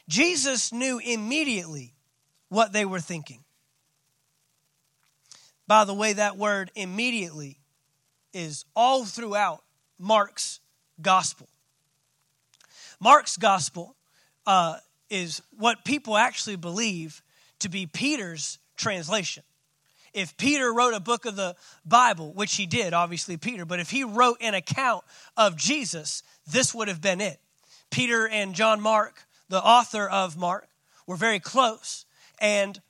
Jesus 0.07 0.71
knew 0.71 0.99
immediately 0.99 1.95
what 2.49 2.71
they 2.71 2.85
were 2.85 2.99
thinking. 2.99 3.43
By 5.65 5.83
the 5.83 5.93
way, 5.93 6.13
that 6.13 6.37
word 6.37 6.71
immediately 6.75 7.59
is 8.33 8.65
all 8.75 9.05
throughout 9.05 9.63
Mark's 9.99 10.59
gospel. 11.01 11.47
Mark's 12.99 13.37
gospel 13.37 13.95
uh, 14.45 14.77
is 15.09 15.41
what 15.57 15.85
people 15.85 16.17
actually 16.17 16.55
believe 16.55 17.21
to 17.59 17.69
be 17.69 17.85
Peter's 17.85 18.59
translation. 18.75 19.43
If 20.13 20.35
Peter 20.37 20.73
wrote 20.73 20.93
a 20.93 20.99
book 20.99 21.25
of 21.25 21.35
the 21.35 21.55
Bible, 21.85 22.33
which 22.33 22.55
he 22.55 22.65
did, 22.65 22.93
obviously 22.93 23.37
Peter, 23.37 23.65
but 23.65 23.79
if 23.79 23.91
he 23.91 24.03
wrote 24.03 24.37
an 24.41 24.53
account 24.53 25.03
of 25.35 25.55
Jesus, 25.55 26.23
this 26.51 26.73
would 26.73 26.87
have 26.87 27.01
been 27.01 27.21
it. 27.21 27.39
Peter 27.91 28.27
and 28.27 28.55
John 28.55 28.81
Mark, 28.81 29.25
the 29.49 29.61
author 29.61 30.07
of 30.09 30.37
Mark, 30.37 30.67
were 31.05 31.15
very 31.15 31.39
close. 31.39 32.05
And 32.39 32.81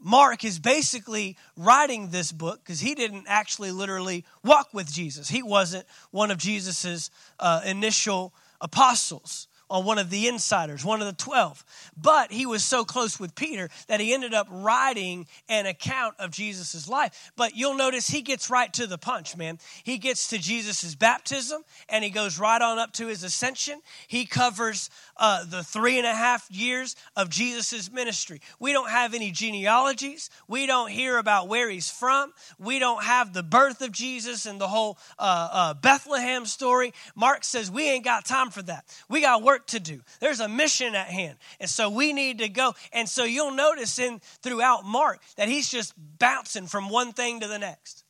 Mark 0.00 0.44
is 0.44 0.58
basically 0.58 1.36
writing 1.56 2.10
this 2.10 2.30
book 2.30 2.60
because 2.62 2.80
he 2.80 2.94
didn't 2.94 3.24
actually 3.26 3.72
literally 3.72 4.24
walk 4.44 4.72
with 4.72 4.90
Jesus. 4.90 5.28
He 5.28 5.42
wasn't 5.42 5.86
one 6.10 6.30
of 6.30 6.38
Jesus's 6.38 7.10
uh, 7.38 7.62
initial 7.64 8.32
apostles 8.60 9.47
on 9.70 9.84
one 9.84 9.98
of 9.98 10.10
the 10.10 10.28
insiders, 10.28 10.84
one 10.84 11.00
of 11.00 11.06
the 11.06 11.12
12. 11.12 11.64
But 11.96 12.32
he 12.32 12.46
was 12.46 12.64
so 12.64 12.84
close 12.84 13.20
with 13.20 13.34
Peter 13.34 13.68
that 13.88 14.00
he 14.00 14.14
ended 14.14 14.34
up 14.34 14.46
writing 14.50 15.26
an 15.48 15.66
account 15.66 16.14
of 16.18 16.30
Jesus' 16.30 16.88
life. 16.88 17.32
But 17.36 17.56
you'll 17.56 17.76
notice 17.76 18.08
he 18.08 18.22
gets 18.22 18.50
right 18.50 18.72
to 18.74 18.86
the 18.86 18.98
punch, 18.98 19.36
man. 19.36 19.58
He 19.84 19.98
gets 19.98 20.28
to 20.28 20.38
Jesus' 20.38 20.94
baptism 20.94 21.62
and 21.88 22.02
he 22.02 22.10
goes 22.10 22.38
right 22.38 22.60
on 22.60 22.78
up 22.78 22.92
to 22.94 23.06
his 23.06 23.22
ascension. 23.22 23.80
He 24.06 24.24
covers 24.26 24.90
uh, 25.16 25.44
the 25.44 25.62
three 25.62 25.98
and 25.98 26.06
a 26.06 26.14
half 26.14 26.50
years 26.50 26.96
of 27.16 27.28
Jesus' 27.28 27.90
ministry. 27.92 28.40
We 28.58 28.72
don't 28.72 28.90
have 28.90 29.14
any 29.14 29.30
genealogies. 29.30 30.30
We 30.46 30.66
don't 30.66 30.90
hear 30.90 31.18
about 31.18 31.48
where 31.48 31.68
he's 31.68 31.90
from. 31.90 32.32
We 32.58 32.78
don't 32.78 33.04
have 33.04 33.32
the 33.32 33.42
birth 33.42 33.80
of 33.82 33.92
Jesus 33.92 34.46
and 34.46 34.60
the 34.60 34.68
whole 34.68 34.98
uh, 35.18 35.48
uh, 35.52 35.74
Bethlehem 35.74 36.46
story. 36.46 36.94
Mark 37.14 37.44
says 37.44 37.70
we 37.70 37.88
ain't 37.88 38.04
got 38.04 38.24
time 38.24 38.50
for 38.50 38.62
that. 38.62 38.84
We 39.08 39.20
got 39.20 39.42
work 39.42 39.57
to 39.66 39.80
do. 39.80 40.00
There's 40.20 40.40
a 40.40 40.48
mission 40.48 40.94
at 40.94 41.08
hand. 41.08 41.36
And 41.60 41.68
so 41.68 41.90
we 41.90 42.12
need 42.12 42.38
to 42.38 42.48
go. 42.48 42.74
And 42.92 43.08
so 43.08 43.24
you'll 43.24 43.50
notice 43.50 43.98
in 43.98 44.20
throughout 44.42 44.84
Mark 44.84 45.20
that 45.36 45.48
he's 45.48 45.68
just 45.68 45.92
bouncing 45.96 46.66
from 46.66 46.88
one 46.88 47.12
thing 47.12 47.40
to 47.40 47.48
the 47.48 47.58
next. 47.58 48.04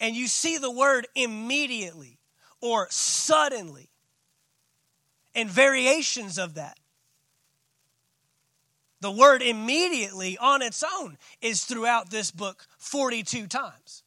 And 0.00 0.14
you 0.14 0.28
see 0.28 0.58
the 0.58 0.70
word 0.70 1.06
immediately 1.14 2.18
or 2.60 2.86
suddenly 2.90 3.90
and 5.34 5.48
variations 5.48 6.38
of 6.38 6.54
that. 6.54 6.78
The 9.00 9.12
word 9.12 9.42
immediately 9.42 10.36
on 10.38 10.62
its 10.62 10.82
own 10.82 11.18
is 11.40 11.64
throughout 11.64 12.10
this 12.10 12.30
book 12.30 12.66
42 12.78 13.46
times. 13.46 14.02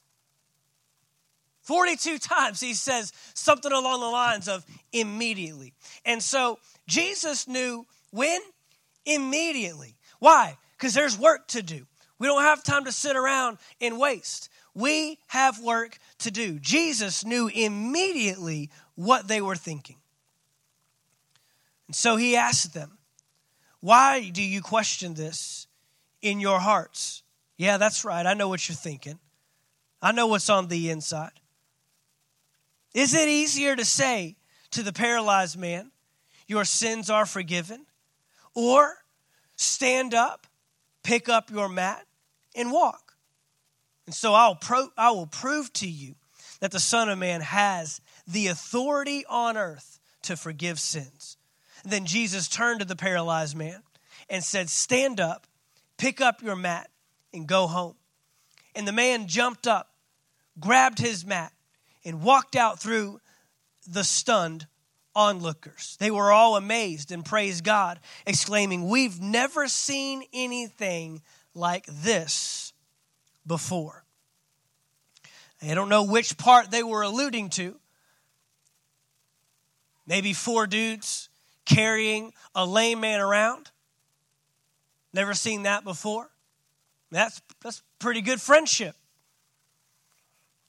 42 1.72 2.18
times 2.18 2.60
he 2.60 2.74
says 2.74 3.14
something 3.34 3.72
along 3.72 4.02
the 4.02 4.08
lines 4.08 4.50
of 4.50 4.66
immediately. 4.92 5.74
And 6.04 6.22
so 6.22 6.60
Jesus 6.86 7.48
knew 7.48 7.86
when? 8.10 8.42
Immediately. 9.06 9.96
Why? 10.20 10.58
Because 10.78 10.94
there's 10.94 11.18
work 11.18 11.48
to 11.48 11.64
do. 11.64 11.88
We 12.20 12.28
don't 12.28 12.42
have 12.42 12.62
time 12.62 12.84
to 12.84 12.92
sit 12.92 13.16
around 13.16 13.58
and 13.80 13.98
waste. 13.98 14.50
We 14.76 15.18
have 15.28 15.64
work 15.64 15.98
to 16.20 16.30
do. 16.30 16.60
Jesus 16.60 17.24
knew 17.24 17.48
immediately 17.48 18.70
what 18.96 19.30
they 19.30 19.40
were 19.40 19.56
thinking. 19.56 19.96
And 21.88 21.96
so 21.96 22.18
he 22.18 22.36
asked 22.36 22.74
them, 22.74 22.98
Why 23.80 24.30
do 24.30 24.44
you 24.44 24.62
question 24.62 25.14
this 25.14 25.68
in 26.22 26.42
your 26.42 26.60
hearts? 26.60 27.24
Yeah, 27.56 27.78
that's 27.78 28.04
right. 28.04 28.26
I 28.26 28.34
know 28.34 28.50
what 28.50 28.68
you're 28.68 28.76
thinking. 28.76 29.20
I 30.02 30.12
know 30.12 30.28
what's 30.28 30.50
on 30.50 30.68
the 30.68 30.90
inside. 30.90 31.32
Is 32.94 33.14
it 33.14 33.30
easier 33.30 33.76
to 33.76 33.86
say 33.86 34.36
to 34.72 34.84
the 34.84 34.94
paralyzed 34.94 35.58
man, 35.58 35.92
Your 36.48 36.66
sins 36.66 37.10
are 37.10 37.26
forgiven? 37.26 37.86
Or 38.54 38.98
stand 39.56 40.14
up, 40.14 40.48
pick 41.04 41.30
up 41.30 41.50
your 41.50 41.70
mat, 41.70 42.06
and 42.56 42.72
walk? 42.72 43.14
And 44.06 44.16
so 44.16 44.34
I'll 44.34 44.56
pro- 44.56 44.92
I 44.98 45.12
will 45.12 45.28
prove 45.28 45.72
to 45.74 45.88
you 45.88 46.16
that 46.60 46.72
the 46.72 46.80
Son 46.80 47.10
of 47.10 47.18
Man 47.18 47.42
has 47.42 48.02
the 48.28 48.48
authority 48.48 49.26
on 49.30 49.58
earth 49.58 50.00
to 50.24 50.36
forgive 50.36 50.80
sins. 50.80 51.38
Then 51.84 52.06
Jesus 52.06 52.48
turned 52.48 52.80
to 52.80 52.86
the 52.86 52.96
paralyzed 52.96 53.56
man 53.56 53.82
and 54.30 54.44
said, 54.44 54.70
Stand 54.70 55.20
up, 55.20 55.48
pick 55.98 56.22
up 56.22 56.42
your 56.42 56.56
mat, 56.56 56.90
and 57.34 57.48
go 57.48 57.68
home. 57.68 57.96
And 58.76 58.88
the 58.88 58.92
man 58.92 59.28
jumped 59.28 59.68
up, 59.68 59.90
grabbed 60.60 61.00
his 61.00 61.26
mat, 61.26 61.54
and 62.04 62.22
walked 62.22 62.56
out 62.56 62.80
through 62.80 63.20
the 63.88 64.04
stunned 64.04 64.68
onlookers. 65.16 65.98
They 66.00 66.12
were 66.12 66.32
all 66.32 66.56
amazed 66.56 67.12
and 67.12 67.26
praised 67.26 67.64
God, 67.64 68.00
exclaiming, 68.26 68.88
We've 68.88 69.20
never 69.20 69.68
seen 69.68 70.24
anything 70.34 71.22
like 71.54 71.86
this 71.86 72.74
before. 73.46 74.04
I 75.62 75.74
don't 75.76 75.90
know 75.90 76.04
which 76.04 76.38
part 76.38 76.72
they 76.72 76.84
were 76.84 77.04
alluding 77.04 77.50
to. 77.52 77.76
Maybe 80.08 80.34
four 80.34 80.66
dudes 80.66 81.30
carrying 81.66 82.34
a 82.56 82.66
lame 82.66 83.00
man 83.00 83.22
around. 83.22 83.70
Never 85.14 85.34
seen 85.34 85.64
that 85.64 85.84
before. 85.84 86.30
That's, 87.12 87.42
that's 87.62 87.84
pretty 88.00 88.22
good 88.22 88.42
friendship. 88.42 88.96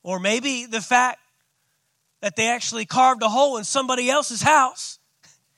Or 0.03 0.18
maybe 0.18 0.66
the 0.66 0.81
fact 0.81 1.21
that 2.22 2.37
they 2.37 2.48
actually 2.48 2.87
carved 2.87 3.22
a 3.22 3.28
hole 3.28 3.58
in 3.58 3.64
somebody 3.64 4.08
else's 4.08 4.40
house, 4.40 4.98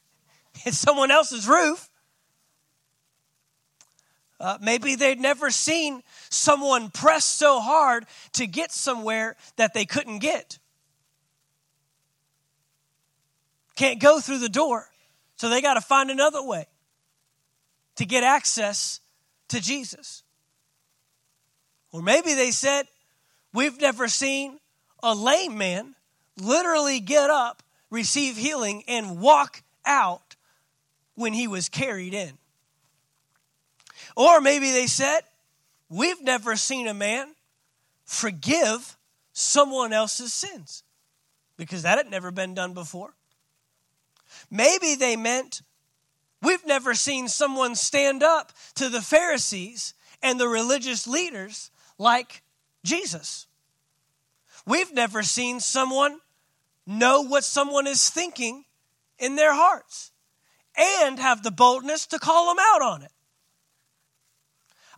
in 0.66 0.72
someone 0.72 1.10
else's 1.12 1.46
roof. 1.46 1.88
Uh, 4.40 4.58
maybe 4.60 4.96
they'd 4.96 5.20
never 5.20 5.50
seen 5.50 6.02
someone 6.28 6.90
press 6.90 7.24
so 7.24 7.60
hard 7.60 8.04
to 8.32 8.46
get 8.46 8.72
somewhere 8.72 9.36
that 9.56 9.74
they 9.74 9.84
couldn't 9.84 10.18
get. 10.18 10.58
Can't 13.76 14.00
go 14.00 14.18
through 14.18 14.38
the 14.38 14.48
door. 14.48 14.88
So 15.36 15.48
they 15.48 15.60
got 15.60 15.74
to 15.74 15.80
find 15.80 16.10
another 16.10 16.42
way 16.42 16.66
to 17.96 18.04
get 18.04 18.24
access 18.24 19.00
to 19.48 19.60
Jesus. 19.60 20.22
Or 21.92 22.02
maybe 22.02 22.34
they 22.34 22.50
said, 22.50 22.86
We've 23.52 23.80
never 23.80 24.08
seen 24.08 24.58
a 25.02 25.14
lame 25.14 25.56
man 25.58 25.94
literally 26.38 27.00
get 27.00 27.30
up, 27.30 27.62
receive 27.90 28.36
healing, 28.36 28.84
and 28.88 29.20
walk 29.20 29.62
out 29.84 30.36
when 31.14 31.32
he 31.32 31.46
was 31.46 31.68
carried 31.68 32.14
in. 32.14 32.32
Or 34.16 34.40
maybe 34.40 34.70
they 34.70 34.86
said, 34.86 35.20
We've 35.88 36.22
never 36.22 36.56
seen 36.56 36.88
a 36.88 36.94
man 36.94 37.34
forgive 38.04 38.96
someone 39.32 39.92
else's 39.92 40.32
sins 40.32 40.82
because 41.56 41.82
that 41.82 41.98
had 41.98 42.10
never 42.10 42.30
been 42.30 42.54
done 42.54 42.74
before. 42.74 43.14
Maybe 44.50 44.94
they 44.94 45.16
meant, 45.16 45.62
we've 46.42 46.66
never 46.66 46.94
seen 46.94 47.28
someone 47.28 47.74
stand 47.74 48.22
up 48.22 48.52
to 48.74 48.88
the 48.88 49.00
Pharisees 49.00 49.94
and 50.22 50.40
the 50.40 50.48
religious 50.48 51.06
leaders 51.06 51.70
like 51.98 52.42
Jesus. 52.82 53.46
We've 54.66 54.92
never 54.92 55.22
seen 55.22 55.60
someone 55.60 56.18
know 56.86 57.22
what 57.22 57.44
someone 57.44 57.86
is 57.86 58.08
thinking 58.08 58.64
in 59.18 59.36
their 59.36 59.54
hearts 59.54 60.12
and 60.76 61.18
have 61.18 61.42
the 61.42 61.50
boldness 61.50 62.06
to 62.06 62.18
call 62.18 62.48
them 62.48 62.64
out 62.72 62.82
on 62.82 63.02
it. 63.02 63.12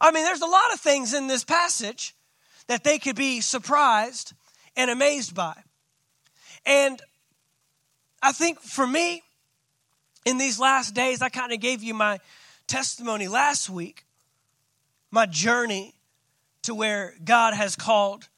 I 0.01 0.11
mean, 0.11 0.25
there's 0.25 0.43
a 0.43 0.47
lot 0.47 0.73
of 0.73 0.81
things 0.81 1.15
in 1.15 1.27
this 1.27 1.45
passage 1.45 2.15
that 2.67 2.85
they 2.85 2.99
could 2.99 3.17
be 3.17 3.41
surprised 3.41 4.33
and 4.77 4.91
amazed 4.91 5.35
by. 5.35 5.55
And 6.65 7.01
I 8.23 8.33
think 8.33 8.61
for 8.61 8.87
me, 8.87 9.23
in 10.25 10.39
these 10.39 10.59
last 10.59 10.95
days, 10.95 11.23
I 11.23 11.29
kind 11.29 11.53
of 11.53 11.61
gave 11.61 11.83
you 11.83 11.95
my 11.95 12.19
testimony 12.67 13.29
last 13.29 13.71
week, 13.71 14.05
my 15.11 15.25
journey 15.25 15.95
to 16.63 16.75
where 16.75 17.15
God 17.25 17.55
has 17.55 17.77
called 17.77 18.29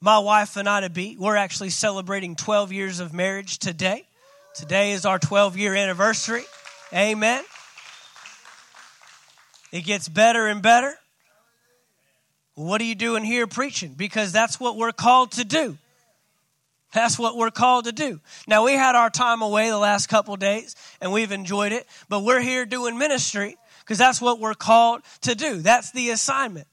my 0.00 0.18
wife 0.18 0.56
and 0.56 0.68
I 0.68 0.80
to 0.80 0.90
be. 0.90 1.16
We're 1.18 1.36
actually 1.36 1.70
celebrating 1.70 2.36
12 2.36 2.72
years 2.72 3.00
of 3.00 3.12
marriage 3.12 3.58
today. 3.58 4.04
Today 4.54 4.92
is 4.92 5.04
our 5.04 5.18
12 5.18 5.56
year 5.56 5.74
anniversary. 5.74 6.42
Amen. 6.92 7.42
It 9.72 9.82
gets 9.82 10.08
better 10.08 10.46
and 10.46 10.62
better. 10.62 10.94
What 12.54 12.80
are 12.80 12.84
you 12.84 12.94
doing 12.94 13.22
here 13.22 13.46
preaching? 13.46 13.94
Because 13.96 14.32
that's 14.32 14.58
what 14.58 14.76
we're 14.76 14.92
called 14.92 15.32
to 15.32 15.44
do. 15.44 15.76
That's 16.92 17.18
what 17.18 17.36
we're 17.36 17.50
called 17.50 17.84
to 17.84 17.92
do. 17.92 18.20
Now, 18.46 18.64
we 18.64 18.72
had 18.72 18.94
our 18.94 19.10
time 19.10 19.42
away 19.42 19.68
the 19.68 19.78
last 19.78 20.08
couple 20.08 20.34
days 20.36 20.74
and 21.00 21.12
we've 21.12 21.32
enjoyed 21.32 21.72
it, 21.72 21.86
but 22.08 22.24
we're 22.24 22.40
here 22.40 22.64
doing 22.64 22.98
ministry 22.98 23.56
because 23.80 23.98
that's 23.98 24.20
what 24.20 24.40
we're 24.40 24.54
called 24.54 25.02
to 25.22 25.34
do. 25.34 25.58
That's 25.58 25.92
the 25.92 26.10
assignment. 26.10 26.66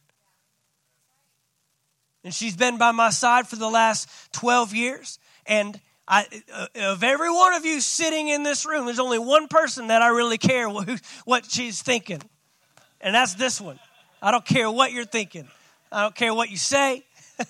And 2.26 2.34
she's 2.34 2.58
been 2.58 2.80
by 2.80 2.92
my 2.92 3.12
side 3.12 3.48
for 3.48 3.56
the 3.56 3.70
last 3.70 4.10
12 4.34 4.74
years. 4.74 5.20
And 5.46 5.80
I, 6.08 6.26
uh, 6.52 6.68
of 6.92 7.04
every 7.04 7.32
one 7.32 7.54
of 7.54 7.66
you 7.66 7.80
sitting 7.80 8.30
in 8.30 8.42
this 8.42 8.66
room, 8.66 8.86
there's 8.86 9.00
only 9.00 9.20
one 9.20 9.48
person 9.48 9.88
that 9.88 10.02
I 10.02 10.08
really 10.08 10.40
care 10.40 10.68
what, 10.68 10.90
what 11.26 11.46
she's 11.46 11.84
thinking. 11.84 12.22
And 13.00 13.14
that's 13.14 13.36
this 13.36 13.62
one. 13.62 13.80
I 14.24 14.32
don't 14.32 14.44
care 14.44 14.72
what 14.72 14.92
you're 14.92 15.06
thinking, 15.06 15.48
I 15.92 16.02
don't 16.02 16.16
care 16.16 16.34
what 16.34 16.50
you 16.50 16.58
say. 16.58 17.06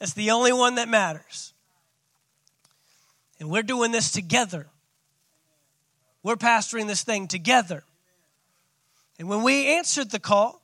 That's 0.00 0.14
the 0.14 0.30
only 0.32 0.52
one 0.52 0.76
that 0.76 0.88
matters. 0.88 1.52
And 3.38 3.50
we're 3.50 3.62
doing 3.62 3.92
this 3.92 4.10
together. 4.10 4.66
We're 6.22 6.36
pastoring 6.36 6.86
this 6.86 7.02
thing 7.02 7.28
together. 7.28 7.84
And 9.18 9.28
when 9.28 9.42
we 9.42 9.74
answered 9.74 10.10
the 10.10 10.18
call, 10.18 10.59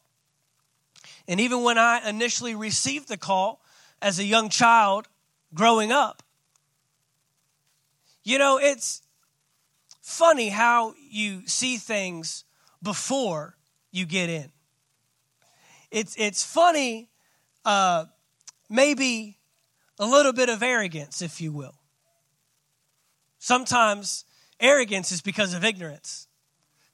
and 1.28 1.40
even 1.40 1.62
when 1.62 1.78
I 1.78 2.08
initially 2.08 2.54
received 2.54 3.08
the 3.08 3.16
call 3.16 3.60
as 4.00 4.18
a 4.18 4.24
young 4.24 4.48
child 4.48 5.08
growing 5.54 5.92
up, 5.92 6.22
you 8.22 8.38
know, 8.38 8.58
it's 8.58 9.02
funny 10.02 10.48
how 10.48 10.94
you 11.10 11.46
see 11.46 11.76
things 11.76 12.44
before 12.82 13.56
you 13.90 14.06
get 14.06 14.28
in. 14.28 14.50
It's, 15.90 16.14
it's 16.18 16.42
funny, 16.44 17.08
uh, 17.64 18.06
maybe 18.68 19.38
a 19.98 20.06
little 20.06 20.32
bit 20.32 20.48
of 20.48 20.62
arrogance, 20.62 21.22
if 21.22 21.40
you 21.40 21.52
will. 21.52 21.74
Sometimes 23.38 24.24
arrogance 24.60 25.12
is 25.12 25.20
because 25.20 25.54
of 25.54 25.64
ignorance. 25.64 26.25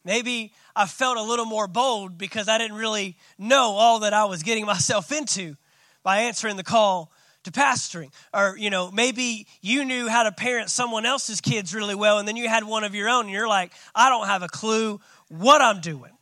Maybe 0.04 0.52
I 0.74 0.86
felt 0.86 1.16
a 1.16 1.22
little 1.22 1.44
more 1.44 1.68
bold 1.68 2.18
because 2.18 2.48
I 2.48 2.58
didn't 2.58 2.76
really 2.76 3.16
know 3.38 3.72
all 3.72 4.00
that 4.00 4.12
I 4.12 4.24
was 4.24 4.42
getting 4.42 4.66
myself 4.74 5.12
into 5.12 5.56
by 6.02 6.18
answering 6.22 6.56
the 6.56 6.64
call 6.64 7.12
to 7.44 7.50
pastoring. 7.50 8.12
Or, 8.32 8.56
you 8.56 8.70
know, 8.70 8.90
maybe 8.90 9.46
you 9.60 9.84
knew 9.84 10.08
how 10.08 10.24
to 10.24 10.32
parent 10.32 10.70
someone 10.70 11.06
else's 11.06 11.40
kids 11.40 11.74
really 11.74 11.94
well 11.94 12.18
and 12.18 12.26
then 12.26 12.36
you 12.36 12.48
had 12.48 12.64
one 12.64 12.84
of 12.84 12.94
your 12.94 13.08
own 13.08 13.24
and 13.26 13.30
you're 13.32 13.48
like, 13.48 13.72
I 13.94 14.08
don't 14.08 14.26
have 14.26 14.42
a 14.42 14.48
clue 14.48 15.00
what 15.28 15.60
I'm 15.60 15.80
doing. 15.80 16.12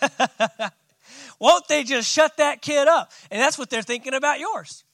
Won't 1.38 1.66
they 1.68 1.82
just 1.82 2.10
shut 2.10 2.36
that 2.36 2.62
kid 2.62 2.88
up? 2.88 3.10
And 3.30 3.40
that's 3.40 3.58
what 3.58 3.68
they're 3.68 3.82
thinking 3.82 4.14
about 4.14 4.38
yours. 4.38 4.84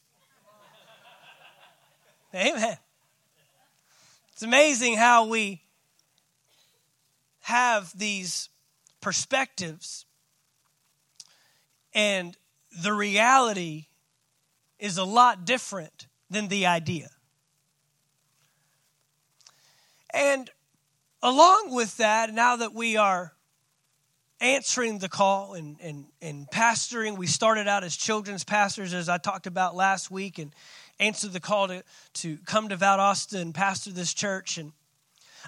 Amen. 2.34 2.76
It's 4.32 4.42
amazing 4.42 4.96
how 4.96 5.26
we 5.26 5.62
have 7.48 7.96
these 7.96 8.50
perspectives, 9.00 10.04
and 11.94 12.36
the 12.82 12.92
reality 12.92 13.86
is 14.78 14.98
a 14.98 15.04
lot 15.04 15.46
different 15.46 16.08
than 16.28 16.48
the 16.48 16.66
idea. 16.66 17.08
And 20.12 20.50
along 21.22 21.70
with 21.70 21.96
that, 21.96 22.34
now 22.34 22.56
that 22.56 22.74
we 22.74 22.98
are 22.98 23.32
answering 24.42 24.98
the 24.98 25.08
call 25.08 25.54
and, 25.54 25.78
and, 25.80 26.04
and 26.20 26.46
pastoring, 26.50 27.16
we 27.16 27.26
started 27.26 27.66
out 27.66 27.82
as 27.82 27.96
children's 27.96 28.44
pastors, 28.44 28.92
as 28.92 29.08
I 29.08 29.16
talked 29.16 29.46
about 29.46 29.74
last 29.74 30.10
week, 30.10 30.38
and 30.38 30.54
answered 31.00 31.32
the 31.32 31.40
call 31.40 31.68
to, 31.68 31.82
to 32.12 32.36
come 32.44 32.68
to 32.68 32.76
Valdosta 32.76 33.40
and 33.40 33.54
pastor 33.54 33.90
this 33.90 34.12
church. 34.12 34.58
And 34.58 34.72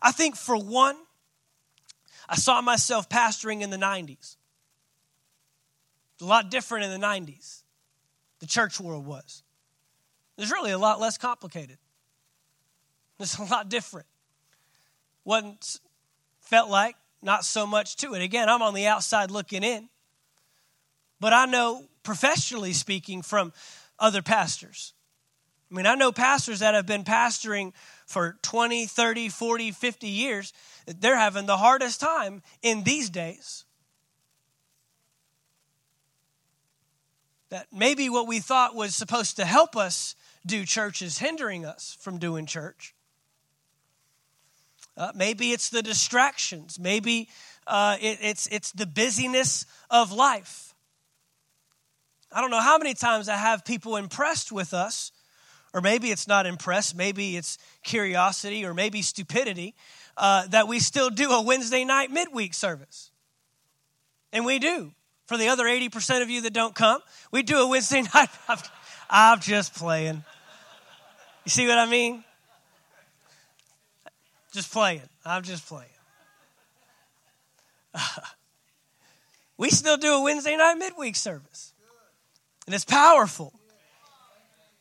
I 0.00 0.12
think 0.12 0.34
for 0.34 0.56
one, 0.56 0.96
I 2.30 2.36
saw 2.36 2.60
myself 2.60 3.08
pastoring 3.08 3.60
in 3.60 3.70
the 3.70 3.76
90s. 3.76 4.36
It's 6.14 6.22
a 6.22 6.26
lot 6.26 6.48
different 6.48 6.84
in 6.84 6.98
the 6.98 7.04
90s. 7.04 7.62
The 8.38 8.46
church 8.46 8.78
world 8.78 9.04
was. 9.04 9.42
It's 10.38 10.52
really 10.52 10.70
a 10.70 10.78
lot 10.78 11.00
less 11.00 11.18
complicated. 11.18 11.76
It's 13.18 13.36
a 13.36 13.44
lot 13.44 13.68
different. 13.68 14.06
Wasn't 15.24 15.80
felt 16.40 16.70
like 16.70 16.96
not 17.20 17.44
so 17.44 17.66
much 17.66 17.96
to 17.96 18.14
it. 18.14 18.22
Again, 18.22 18.48
I'm 18.48 18.62
on 18.62 18.74
the 18.74 18.86
outside 18.86 19.30
looking 19.30 19.62
in. 19.64 19.88
But 21.18 21.32
I 21.32 21.44
know 21.46 21.84
professionally 22.02 22.72
speaking 22.72 23.22
from 23.22 23.52
other 23.98 24.22
pastors. 24.22 24.94
I 25.70 25.76
mean, 25.76 25.86
I 25.86 25.94
know 25.94 26.12
pastors 26.12 26.60
that 26.60 26.74
have 26.74 26.86
been 26.86 27.04
pastoring 27.04 27.72
for 28.06 28.38
20, 28.42 28.86
30, 28.86 29.28
40, 29.28 29.70
50 29.70 30.06
years 30.08 30.52
they're 30.98 31.16
having 31.16 31.46
the 31.46 31.56
hardest 31.56 32.00
time 32.00 32.42
in 32.62 32.82
these 32.82 33.10
days. 33.10 33.64
That 37.50 37.66
maybe 37.72 38.08
what 38.08 38.26
we 38.26 38.40
thought 38.40 38.74
was 38.74 38.94
supposed 38.94 39.36
to 39.36 39.44
help 39.44 39.76
us 39.76 40.14
do 40.46 40.64
church 40.64 41.02
is 41.02 41.18
hindering 41.18 41.64
us 41.64 41.96
from 42.00 42.18
doing 42.18 42.46
church. 42.46 42.94
Uh, 44.96 45.12
maybe 45.14 45.52
it's 45.52 45.70
the 45.70 45.82
distractions. 45.82 46.78
Maybe 46.78 47.28
uh, 47.66 47.96
it, 48.00 48.18
it's, 48.22 48.46
it's 48.48 48.72
the 48.72 48.86
busyness 48.86 49.66
of 49.90 50.12
life. 50.12 50.74
I 52.32 52.40
don't 52.40 52.50
know 52.50 52.60
how 52.60 52.78
many 52.78 52.94
times 52.94 53.28
I 53.28 53.36
have 53.36 53.64
people 53.64 53.96
impressed 53.96 54.52
with 54.52 54.72
us, 54.72 55.10
or 55.74 55.80
maybe 55.80 56.10
it's 56.10 56.28
not 56.28 56.46
impressed, 56.46 56.96
maybe 56.96 57.36
it's 57.36 57.58
curiosity, 57.82 58.64
or 58.64 58.74
maybe 58.74 59.02
stupidity 59.02 59.74
uh, 60.16 60.46
that 60.48 60.68
we 60.68 60.78
still 60.78 61.10
do 61.10 61.30
a 61.30 61.42
Wednesday 61.42 61.84
night 61.84 62.10
midweek 62.10 62.54
service. 62.54 63.10
And 64.32 64.44
we 64.44 64.58
do. 64.58 64.92
For 65.26 65.36
the 65.36 65.48
other 65.48 65.64
80% 65.64 66.22
of 66.22 66.30
you 66.30 66.42
that 66.42 66.52
don't 66.52 66.74
come, 66.74 67.00
we 67.30 67.42
do 67.42 67.58
a 67.58 67.66
Wednesday 67.68 68.02
night. 68.14 68.28
I'm, 68.48 68.58
I'm 69.08 69.40
just 69.40 69.74
playing. 69.74 70.24
You 71.44 71.50
see 71.50 71.66
what 71.66 71.78
I 71.78 71.86
mean? 71.86 72.24
Just 74.52 74.72
playing. 74.72 75.02
I'm 75.24 75.42
just 75.42 75.66
playing. 75.66 75.86
we 79.56 79.70
still 79.70 79.96
do 79.96 80.14
a 80.14 80.22
Wednesday 80.22 80.56
night 80.56 80.74
midweek 80.74 81.16
service. 81.16 81.72
And 82.66 82.74
it's 82.74 82.84
powerful. 82.84 83.52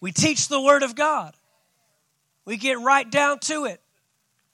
We 0.01 0.11
teach 0.11 0.47
the 0.47 0.61
Word 0.61 0.83
of 0.83 0.95
God. 0.95 1.35
We 2.45 2.57
get 2.57 2.79
right 2.79 3.09
down 3.09 3.39
to 3.41 3.65
it. 3.65 3.81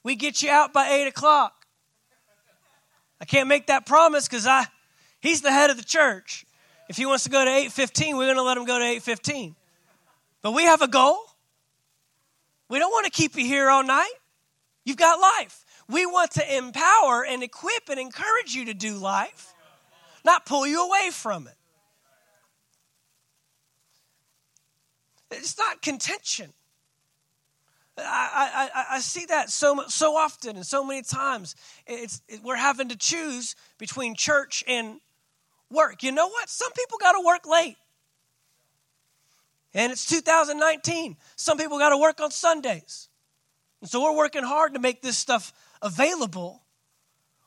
We 0.06 0.14
get 0.14 0.40
you 0.40 0.50
out 0.50 0.72
by 0.72 0.88
eight 0.90 1.08
o'clock. 1.08 1.66
I 3.20 3.24
can't 3.24 3.48
make 3.48 3.66
that 3.66 3.86
promise 3.86 4.28
because 4.28 4.46
I 4.46 4.66
he's 5.18 5.40
the 5.40 5.50
head 5.50 5.68
of 5.68 5.78
the 5.78 5.84
church. 5.84 6.46
If 6.88 6.96
he 6.96 7.04
wants 7.06 7.24
to 7.24 7.30
go 7.30 7.44
to 7.44 7.50
8:15, 7.50 8.16
we're 8.16 8.26
going 8.26 8.36
to 8.36 8.44
let 8.44 8.56
him 8.56 8.66
go 8.66 8.78
to 8.78 8.84
8:15. 8.84 9.56
But 10.42 10.52
we 10.52 10.62
have 10.62 10.80
a 10.80 10.86
goal. 10.86 11.18
We 12.68 12.78
don't 12.78 12.92
want 12.92 13.06
to 13.06 13.10
keep 13.10 13.34
you 13.34 13.44
here 13.46 13.68
all 13.68 13.82
night. 13.82 14.14
You've 14.84 14.96
got 14.96 15.18
life. 15.18 15.64
We 15.88 16.06
want 16.06 16.30
to 16.34 16.56
empower 16.56 17.24
and 17.24 17.42
equip 17.42 17.88
and 17.88 17.98
encourage 17.98 18.54
you 18.54 18.66
to 18.66 18.74
do 18.74 18.98
life, 18.98 19.54
not 20.24 20.46
pull 20.46 20.68
you 20.68 20.86
away 20.86 21.10
from 21.10 21.48
it. 21.48 21.56
It's 25.32 25.58
not 25.58 25.82
contention. 25.82 26.52
I, 27.98 28.68
I, 28.74 28.84
I 28.96 29.00
see 29.00 29.26
that 29.26 29.50
so, 29.50 29.84
so 29.88 30.16
often 30.16 30.56
and 30.56 30.66
so 30.66 30.84
many 30.84 31.02
times. 31.02 31.54
It's, 31.86 32.20
it, 32.28 32.42
we're 32.42 32.56
having 32.56 32.90
to 32.90 32.96
choose 32.96 33.56
between 33.78 34.14
church 34.14 34.62
and 34.68 35.00
work. 35.70 36.02
You 36.02 36.12
know 36.12 36.28
what? 36.28 36.48
Some 36.48 36.72
people 36.72 36.98
got 36.98 37.12
to 37.12 37.24
work 37.24 37.46
late. 37.46 37.76
And 39.72 39.92
it's 39.92 40.06
2019. 40.06 41.16
Some 41.36 41.58
people 41.58 41.78
got 41.78 41.90
to 41.90 41.98
work 41.98 42.20
on 42.20 42.30
Sundays. 42.30 43.08
And 43.80 43.90
so 43.90 44.02
we're 44.02 44.16
working 44.16 44.42
hard 44.42 44.74
to 44.74 44.80
make 44.80 45.02
this 45.02 45.18
stuff 45.18 45.52
available 45.82 46.62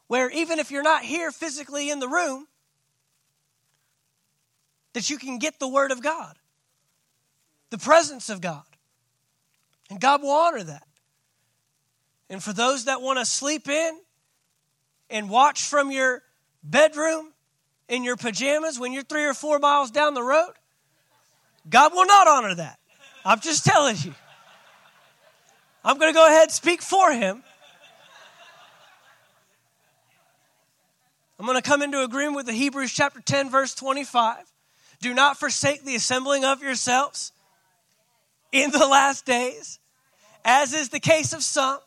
where 0.07 0.29
even 0.31 0.57
if 0.59 0.71
you're 0.71 0.83
not 0.83 1.03
here 1.03 1.31
physically 1.31 1.89
in 1.89 1.99
the 1.99 2.07
room, 2.07 2.47
that 4.93 5.09
you 5.09 5.17
can 5.17 5.37
get 5.37 5.59
the 5.59 5.67
Word 5.67 5.91
of 5.91 6.01
God, 6.01 6.37
the 7.69 7.77
presence 7.77 8.29
of 8.29 8.41
God. 8.41 8.63
And 9.89 9.99
God 9.99 10.21
will 10.21 10.31
honor 10.31 10.63
that. 10.63 10.83
And 12.29 12.43
for 12.43 12.53
those 12.53 12.85
that 12.85 13.01
want 13.01 13.19
to 13.19 13.25
sleep 13.25 13.67
in 13.67 13.99
and 15.09 15.29
watch 15.29 15.63
from 15.63 15.91
your 15.91 16.21
bedroom 16.63 17.33
in 17.87 18.03
your 18.03 18.15
pajamas 18.15 18.79
when 18.79 18.93
you're 18.93 19.03
three 19.03 19.25
or 19.25 19.33
four 19.33 19.57
miles 19.57 19.89
down 19.89 20.13
the 20.13 20.23
road, 20.23 20.53
God 21.67 21.93
will 21.93 22.05
not 22.05 22.27
honor 22.27 22.55
that. 22.55 22.79
I'm 23.25 23.39
just 23.39 23.65
telling 23.65 23.95
you. 24.03 24.13
I'm 25.83 25.97
going 25.97 26.11
to 26.11 26.17
go 26.17 26.27
ahead 26.27 26.43
and 26.43 26.51
speak 26.51 26.81
for 26.81 27.11
him. 27.11 27.43
I'm 31.39 31.45
going 31.45 31.57
to 31.59 31.67
come 31.67 31.81
into 31.81 32.03
agreement 32.03 32.35
with 32.35 32.45
the 32.47 32.53
Hebrews 32.53 32.91
chapter 32.91 33.21
10, 33.21 33.49
verse 33.49 33.73
25. 33.73 34.37
Do 35.01 35.13
not 35.13 35.37
forsake 35.37 35.85
the 35.85 35.95
assembling 35.95 36.43
of 36.43 36.61
yourselves 36.61 37.31
in 38.51 38.71
the 38.71 38.85
last 38.85 39.25
days, 39.25 39.78
as 40.45 40.73
is 40.73 40.89
the 40.89 40.99
case 40.99 41.33
of 41.33 41.43
some, 41.43 41.79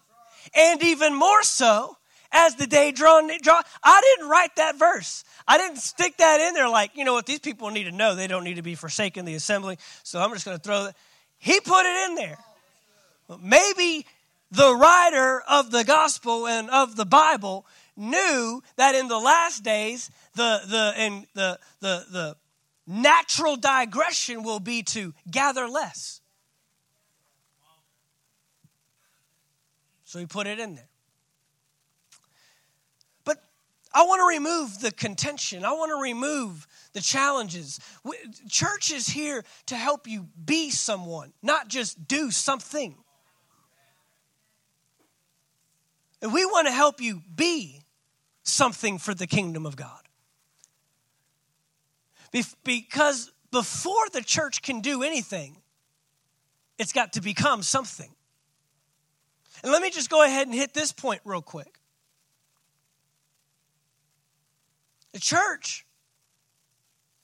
and 0.54 0.82
even 0.82 1.14
more 1.14 1.42
so 1.42 1.96
as 2.32 2.56
the 2.56 2.66
day 2.66 2.92
drawn. 2.92 3.30
Draw. 3.42 3.62
I 3.82 4.00
didn't 4.00 4.30
write 4.30 4.56
that 4.56 4.78
verse. 4.78 5.24
I 5.46 5.58
didn't 5.58 5.78
stick 5.78 6.16
that 6.18 6.40
in 6.40 6.54
there 6.54 6.68
like, 6.68 6.96
you 6.96 7.04
know 7.04 7.12
what, 7.12 7.26
these 7.26 7.40
people 7.40 7.70
need 7.70 7.84
to 7.84 7.92
know 7.92 8.14
they 8.14 8.26
don't 8.26 8.44
need 8.44 8.56
to 8.56 8.62
be 8.62 8.74
forsaking 8.74 9.24
the 9.24 9.34
assembly. 9.34 9.78
So 10.02 10.20
I'm 10.20 10.32
just 10.32 10.44
going 10.44 10.56
to 10.56 10.62
throw 10.62 10.84
that. 10.84 10.96
He 11.38 11.60
put 11.60 11.84
it 11.84 12.08
in 12.08 12.14
there. 12.14 12.38
Maybe 13.42 14.06
the 14.50 14.74
writer 14.74 15.42
of 15.48 15.70
the 15.70 15.84
gospel 15.84 16.46
and 16.46 16.70
of 16.70 16.96
the 16.96 17.06
Bible 17.06 17.66
knew 17.96 18.62
that 18.76 18.94
in 18.94 19.08
the 19.08 19.18
last 19.18 19.64
days, 19.64 20.10
the, 20.34 20.60
the, 20.66 20.92
and 20.96 21.26
the, 21.34 21.58
the, 21.80 22.04
the 22.10 22.36
natural 22.86 23.56
digression 23.56 24.42
will 24.42 24.60
be 24.60 24.82
to 24.82 25.14
gather 25.30 25.68
less. 25.68 26.21
So 30.12 30.18
he 30.18 30.26
put 30.26 30.46
it 30.46 30.58
in 30.58 30.74
there. 30.74 30.90
But 33.24 33.42
I 33.94 34.02
want 34.02 34.20
to 34.20 34.36
remove 34.36 34.78
the 34.80 34.92
contention. 34.92 35.64
I 35.64 35.72
want 35.72 35.90
to 35.90 36.02
remove 36.02 36.66
the 36.92 37.00
challenges. 37.00 37.80
Church 38.46 38.92
is 38.92 39.06
here 39.06 39.42
to 39.68 39.74
help 39.74 40.06
you 40.06 40.28
be 40.44 40.68
someone, 40.68 41.32
not 41.42 41.68
just 41.68 42.06
do 42.06 42.30
something. 42.30 42.94
And 46.20 46.30
we 46.30 46.44
want 46.44 46.66
to 46.66 46.74
help 46.74 47.00
you 47.00 47.22
be 47.34 47.80
something 48.42 48.98
for 48.98 49.14
the 49.14 49.26
kingdom 49.26 49.64
of 49.64 49.76
God. 49.76 50.02
Because 52.64 53.32
before 53.50 54.10
the 54.12 54.20
church 54.20 54.60
can 54.60 54.82
do 54.82 55.02
anything, 55.02 55.56
it's 56.78 56.92
got 56.92 57.14
to 57.14 57.22
become 57.22 57.62
something. 57.62 58.14
And 59.62 59.70
let 59.70 59.82
me 59.82 59.90
just 59.90 60.10
go 60.10 60.24
ahead 60.24 60.46
and 60.46 60.54
hit 60.54 60.74
this 60.74 60.92
point 60.92 61.20
real 61.24 61.42
quick. 61.42 61.78
The 65.12 65.20
church 65.20 65.86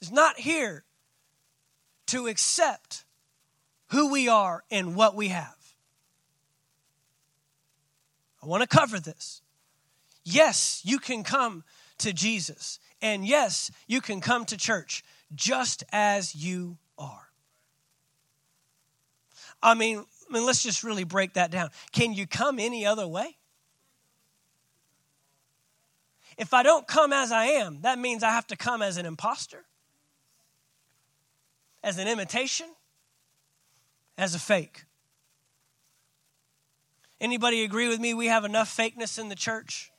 is 0.01 0.11
not 0.11 0.37
here 0.39 0.85
to 2.07 2.27
accept 2.27 3.03
who 3.87 4.11
we 4.11 4.27
are 4.27 4.63
and 4.71 4.95
what 4.95 5.15
we 5.15 5.29
have. 5.29 5.55
I 8.41 8.45
want 8.45 8.61
to 8.61 8.67
cover 8.67 8.99
this. 8.99 9.41
Yes, 10.23 10.81
you 10.85 10.99
can 10.99 11.23
come 11.23 11.63
to 11.97 12.13
Jesus. 12.13 12.79
And 13.01 13.25
yes, 13.25 13.71
you 13.87 14.01
can 14.01 14.21
come 14.21 14.45
to 14.45 14.57
church 14.57 15.03
just 15.35 15.83
as 15.91 16.35
you 16.35 16.77
are. 16.97 17.29
I 19.61 19.73
mean, 19.73 20.05
I 20.29 20.33
mean, 20.33 20.45
let's 20.45 20.61
just 20.61 20.83
really 20.83 21.03
break 21.03 21.33
that 21.33 21.49
down. 21.49 21.69
Can 21.91 22.13
you 22.13 22.27
come 22.27 22.59
any 22.59 22.85
other 22.85 23.07
way? 23.07 23.37
If 26.37 26.53
I 26.53 26.63
don't 26.63 26.87
come 26.87 27.11
as 27.11 27.31
I 27.31 27.45
am, 27.45 27.81
that 27.81 27.99
means 27.99 28.23
I 28.23 28.29
have 28.29 28.47
to 28.47 28.55
come 28.55 28.81
as 28.81 28.97
an 28.97 29.05
impostor, 29.05 29.65
as 31.83 31.97
an 31.97 32.07
imitation, 32.07 32.67
as 34.17 34.35
a 34.35 34.39
fake. 34.39 34.85
Anybody 37.19 37.63
agree 37.63 37.89
with 37.89 37.99
me 37.99 38.13
we 38.13 38.27
have 38.27 38.45
enough 38.45 38.75
fakeness 38.75 39.19
in 39.19 39.27
the 39.27 39.35
church? 39.35 39.91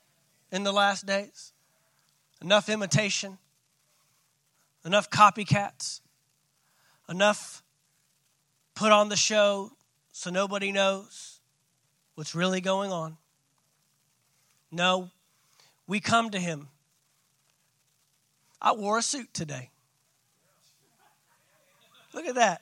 in 0.53 0.65
the 0.65 0.73
last 0.73 1.07
days? 1.07 1.53
Enough 2.43 2.69
imitation? 2.69 3.39
Enough 4.85 5.11
copycats? 5.11 6.01
Enough 7.09 7.63
put 8.75 8.93
on 8.93 9.09
the 9.09 9.17
show 9.17 9.73
so 10.21 10.29
nobody 10.29 10.71
knows 10.71 11.41
what's 12.15 12.35
really 12.35 12.61
going 12.61 12.93
on? 12.93 13.17
No, 14.71 15.09
we 15.87 15.99
come 15.99 16.29
to 16.29 16.39
Him. 16.39 16.69
I 18.61 18.73
wore 18.73 18.99
a 18.99 19.03
suit 19.03 19.33
today. 19.33 19.71
Look 22.13 22.27
at 22.27 22.35
that. 22.35 22.61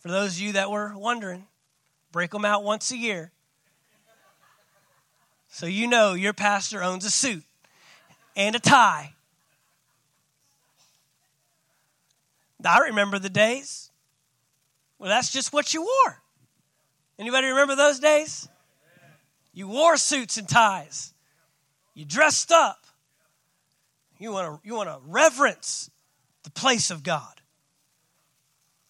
For 0.00 0.08
those 0.08 0.34
of 0.34 0.40
you 0.42 0.52
that 0.52 0.70
were 0.70 0.92
wondering, 0.94 1.46
break 2.12 2.32
them 2.32 2.44
out 2.44 2.62
once 2.62 2.90
a 2.90 2.98
year. 2.98 3.32
So 5.48 5.64
you 5.64 5.86
know 5.86 6.12
your 6.12 6.34
pastor 6.34 6.82
owns 6.82 7.06
a 7.06 7.10
suit 7.10 7.44
and 8.36 8.54
a 8.54 8.60
tie. 8.60 9.14
I 12.62 12.80
remember 12.80 13.18
the 13.18 13.30
days. 13.30 13.87
Well, 14.98 15.08
that's 15.08 15.30
just 15.30 15.52
what 15.52 15.74
you 15.74 15.82
wore. 15.82 16.22
Anybody 17.18 17.48
remember 17.48 17.76
those 17.76 17.98
days? 17.98 18.48
You 19.52 19.68
wore 19.68 19.96
suits 19.96 20.36
and 20.36 20.48
ties. 20.48 21.12
You 21.94 22.04
dressed 22.04 22.52
up. 22.52 22.86
You 24.18 24.32
want 24.32 24.62
to 24.62 24.68
you 24.68 24.74
want 24.74 24.88
to 24.88 24.98
reverence 25.06 25.90
the 26.42 26.50
place 26.50 26.90
of 26.90 27.02
God. 27.02 27.40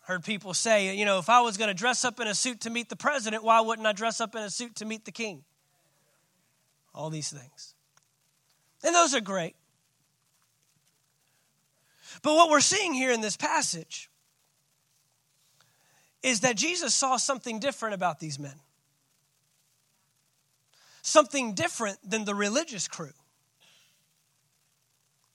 Heard 0.01 0.25
people 0.25 0.55
say, 0.55 0.97
you 0.97 1.05
know, 1.05 1.19
if 1.19 1.29
I 1.29 1.43
was 1.43 1.59
going 1.59 1.69
to 1.69 1.75
dress 1.75 2.05
up 2.05 2.19
in 2.19 2.27
a 2.27 2.35
suit 2.35 2.63
to 2.63 2.71
meet 2.71 2.89
the 2.89 2.97
president, 2.97 3.45
why 3.45 3.61
wouldn't 3.61 3.87
I 3.87 3.93
dress 3.93 4.21
up 4.21 4.35
in 4.35 4.43
a 4.43 4.51
suit 4.51 4.77
to 4.77 4.87
meet 4.87 5.05
the 5.05 5.13
king? 5.13 5.45
all 6.99 7.11
these 7.11 7.31
things. 7.31 7.75
And 8.83 8.95
those 8.95 9.15
are 9.15 9.21
great. 9.21 9.55
But 12.23 12.35
what 12.35 12.51
we're 12.51 12.61
seeing 12.61 12.93
here 12.93 13.13
in 13.13 13.21
this 13.21 13.37
passage 13.37 14.11
is 16.23 16.41
that 16.41 16.57
Jesus 16.57 16.95
saw 16.95 17.17
something 17.17 17.59
different 17.59 17.95
about 17.95 18.19
these 18.19 18.39
men. 18.39 18.55
Something 21.03 21.55
different 21.55 21.99
than 22.09 22.25
the 22.25 22.35
religious 22.35 22.89
crew. 22.89 23.13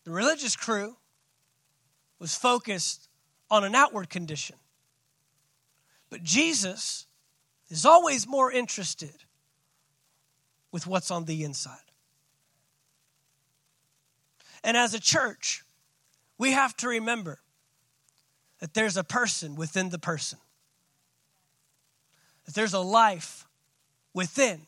The 0.04 0.12
religious 0.12 0.56
crew 0.56 0.98
was 2.20 2.36
focused 2.36 3.08
on 3.50 3.64
an 3.64 3.76
outward 3.76 4.10
condition. 4.10 4.58
But 6.10 6.24
Jesus 6.24 7.08
is 7.70 7.86
always 7.86 8.28
more 8.28 8.52
interested 8.52 9.24
with 10.72 10.86
what's 10.86 11.12
on 11.12 11.26
the 11.26 11.44
inside. 11.44 11.78
And 14.64 14.78
as 14.78 14.94
a 14.94 15.00
church, 15.00 15.64
we 16.38 16.52
have 16.52 16.76
to 16.78 16.88
remember 16.88 17.40
that 18.60 18.74
there's 18.74 18.98
a 18.98 19.04
person 19.04 19.56
within 19.56 19.90
the 19.90 20.00
person, 20.00 20.40
that 22.46 22.54
there's 22.54 22.74
a 22.74 22.80
life 22.80 23.48
within. 24.14 24.62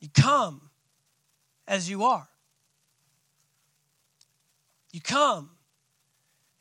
You 0.00 0.08
come 0.14 0.70
as 1.66 1.88
you 1.88 2.04
are. 2.04 2.28
You 4.92 5.00
come 5.00 5.50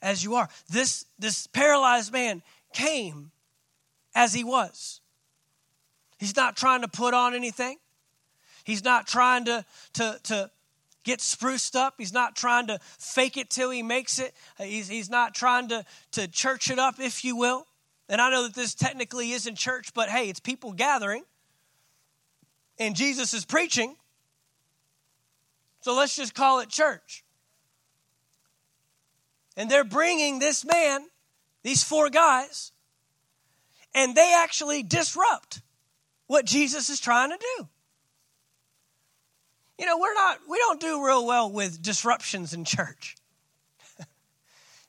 as 0.02 0.24
you 0.24 0.36
are. 0.36 0.50
This, 0.70 1.06
this 1.20 1.48
paralyzed 1.48 2.14
man 2.14 2.42
came 2.74 3.32
as 4.16 4.34
he 4.34 4.44
was. 4.44 5.02
He's 6.18 6.36
not 6.36 6.56
trying 6.56 6.82
to 6.82 6.88
put 6.88 7.14
on 7.14 7.34
anything. 7.34 7.78
He's 8.64 8.84
not 8.84 9.08
trying 9.08 9.46
to, 9.46 9.66
to, 9.94 10.20
to 10.24 10.52
get 11.04 11.20
spruced 11.20 11.76
up. 11.76 11.96
He's 11.98 12.14
not 12.14 12.36
trying 12.36 12.68
to 12.68 12.80
fake 13.00 13.38
it 13.38 13.50
till 13.50 13.72
he 13.72 13.82
makes 13.82 14.20
it. 14.20 14.34
He's, 14.58 14.88
he's 14.88 15.10
not 15.10 15.34
trying 15.34 15.70
to, 15.70 15.84
to 16.12 16.28
church 16.28 16.70
it 16.70 16.78
up, 16.78 17.00
if 17.00 17.26
you 17.26 17.36
will. 17.36 17.66
And 18.12 18.20
I 18.20 18.30
know 18.30 18.44
that 18.44 18.54
this 18.54 18.76
technically 18.76 19.32
isn't 19.32 19.56
church, 19.56 19.94
but 19.94 20.10
hey, 20.10 20.28
it's 20.28 20.42
people 20.42 20.74
gathering. 20.74 21.24
And 22.78 22.94
Jesus 22.94 23.34
is 23.34 23.46
preaching. 23.46 23.96
So 25.80 25.96
let's 25.96 26.18
just 26.18 26.36
call 26.36 26.60
it 26.60 26.68
church. 26.68 27.24
And 29.56 29.72
they're 29.72 29.86
bringing 29.86 30.40
this 30.40 30.66
man, 30.66 31.06
these 31.64 31.86
four 31.86 32.10
guys, 32.10 32.74
and 33.96 34.14
they 34.14 34.34
actually 34.38 34.84
disrupt 34.84 35.62
what 36.28 36.46
Jesus 36.46 36.90
is 36.90 37.00
trying 37.00 37.30
to 37.30 37.38
do. 37.38 37.68
You 39.80 39.86
know, 39.86 39.98
we're 39.98 40.14
not, 40.14 40.40
we 40.50 40.58
don't 40.58 40.82
do 40.82 41.06
real 41.06 41.26
well 41.26 41.50
with 41.50 41.82
disruptions 41.82 42.54
in 42.54 42.66
church. 42.66 43.16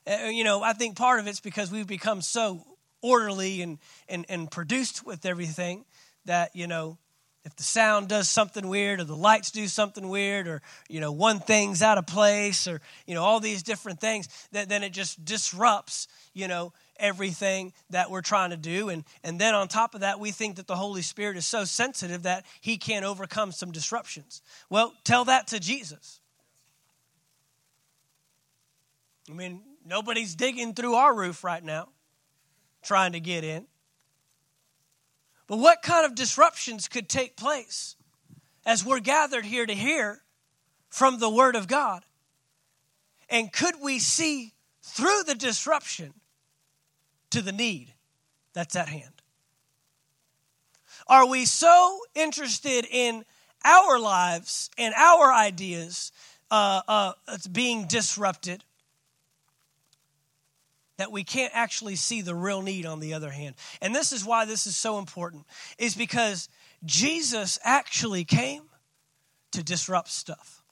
Uh, 0.05 0.25
you 0.25 0.43
know, 0.43 0.61
I 0.61 0.73
think 0.73 0.97
part 0.97 1.21
of 1.21 1.27
it's 1.27 1.39
because 1.39 1.71
we've 1.71 1.87
become 1.87 2.21
so 2.21 2.72
orderly 3.03 3.61
and, 3.61 3.77
and, 4.09 4.25
and 4.29 4.49
produced 4.49 5.05
with 5.05 5.25
everything 5.27 5.85
that, 6.25 6.55
you 6.55 6.65
know, 6.65 6.97
if 7.45 7.55
the 7.57 7.63
sound 7.63 8.07
does 8.07 8.29
something 8.29 8.67
weird 8.67 9.01
or 9.01 9.03
the 9.03 9.15
lights 9.15 9.51
do 9.51 9.67
something 9.67 10.07
weird 10.07 10.47
or 10.47 10.61
you 10.87 11.01
know 11.01 11.11
one 11.11 11.39
thing's 11.39 11.81
out 11.81 11.97
of 11.97 12.07
place 12.07 12.67
or 12.67 12.79
you 13.05 13.13
know 13.13 13.21
all 13.21 13.39
these 13.39 13.63
different 13.63 13.99
things 13.99 14.29
that 14.53 14.69
then 14.69 14.81
it 14.81 14.91
just 14.91 15.23
disrupts 15.25 16.07
you 16.33 16.47
know 16.47 16.71
everything 16.97 17.73
that 17.89 18.09
we're 18.09 18.21
trying 18.21 18.51
to 18.51 18.57
do. 18.57 18.89
And 18.89 19.03
and 19.23 19.39
then 19.39 19.53
on 19.55 19.67
top 19.67 19.93
of 19.93 20.01
that 20.01 20.19
we 20.19 20.31
think 20.31 20.55
that 20.55 20.67
the 20.67 20.75
holy 20.75 21.01
spirit 21.01 21.37
is 21.37 21.45
so 21.45 21.65
sensitive 21.65 22.23
that 22.23 22.45
he 22.61 22.77
can't 22.77 23.05
overcome 23.05 23.51
some 23.51 23.71
disruptions. 23.71 24.41
Well 24.69 24.93
tell 25.03 25.25
that 25.25 25.47
to 25.47 25.59
jesus. 25.59 26.21
I 29.29 29.33
mean 29.33 29.61
nobody's 29.85 30.35
digging 30.35 30.73
through 30.73 30.95
our 30.95 31.13
roof 31.13 31.43
right 31.43 31.63
now 31.63 31.89
trying 32.83 33.13
to 33.13 33.19
get 33.19 33.43
in 33.43 33.65
but 35.47 35.59
what 35.59 35.81
kind 35.81 36.05
of 36.05 36.15
disruptions 36.15 36.87
could 36.87 37.09
take 37.09 37.35
place 37.35 37.95
as 38.65 38.85
we're 38.85 38.99
gathered 38.99 39.45
here 39.45 39.65
to 39.65 39.73
hear 39.73 40.21
from 40.89 41.19
the 41.19 41.29
Word 41.29 41.55
of 41.55 41.67
God? 41.67 42.05
And 43.29 43.51
could 43.51 43.75
we 43.81 43.99
see 43.99 44.53
through 44.81 45.23
the 45.27 45.35
disruption 45.35 46.13
to 47.31 47.41
the 47.41 47.51
need 47.51 47.93
that's 48.53 48.75
at 48.75 48.87
hand? 48.87 49.21
Are 51.07 51.27
we 51.27 51.45
so 51.45 51.99
interested 52.15 52.87
in 52.89 53.25
our 53.65 53.99
lives 53.99 54.69
and 54.77 54.93
our 54.95 55.33
ideas 55.33 56.11
uh, 56.49 56.81
uh, 56.87 57.13
being 57.51 57.85
disrupted 57.87 58.63
that 61.03 61.11
we 61.11 61.25
can't 61.25 61.51
actually 61.53 61.97
see 61.97 62.21
the 62.21 62.33
real 62.33 62.61
need 62.61 62.85
on 62.85 63.01
the 63.01 63.13
other 63.13 63.29
hand. 63.29 63.55
And 63.81 63.93
this 63.93 64.13
is 64.13 64.23
why 64.23 64.45
this 64.45 64.65
is 64.65 64.77
so 64.77 64.99
important 64.99 65.45
is 65.77 65.95
because 65.95 66.47
Jesus 66.85 67.59
actually 67.61 68.23
came 68.23 68.61
to 69.51 69.61
disrupt 69.61 70.07
stuff. 70.07 70.63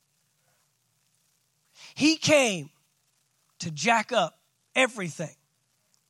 He 1.95 2.15
came 2.15 2.69
to 3.59 3.71
jack 3.71 4.13
up 4.13 4.39
everything 4.73 5.35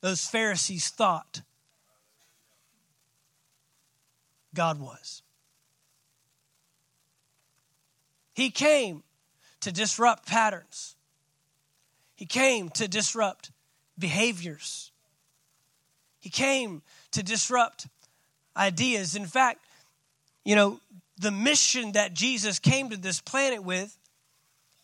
those 0.02 0.24
Pharisees 0.24 0.90
thought 0.90 1.42
God 4.54 4.78
was. 4.78 5.22
He 8.34 8.50
came 8.50 9.02
to 9.62 9.72
disrupt 9.72 10.28
patterns. 10.28 10.94
He 12.14 12.26
came 12.26 12.68
to 12.68 12.86
disrupt 12.86 13.50
behaviors. 13.98 14.90
He 16.20 16.30
came 16.30 16.82
to 17.12 17.22
disrupt 17.22 17.88
ideas. 18.56 19.16
In 19.16 19.26
fact, 19.26 19.64
you 20.44 20.56
know, 20.56 20.80
the 21.18 21.30
mission 21.30 21.92
that 21.92 22.14
Jesus 22.14 22.58
came 22.58 22.90
to 22.90 22.96
this 22.96 23.20
planet 23.20 23.62
with, 23.62 23.98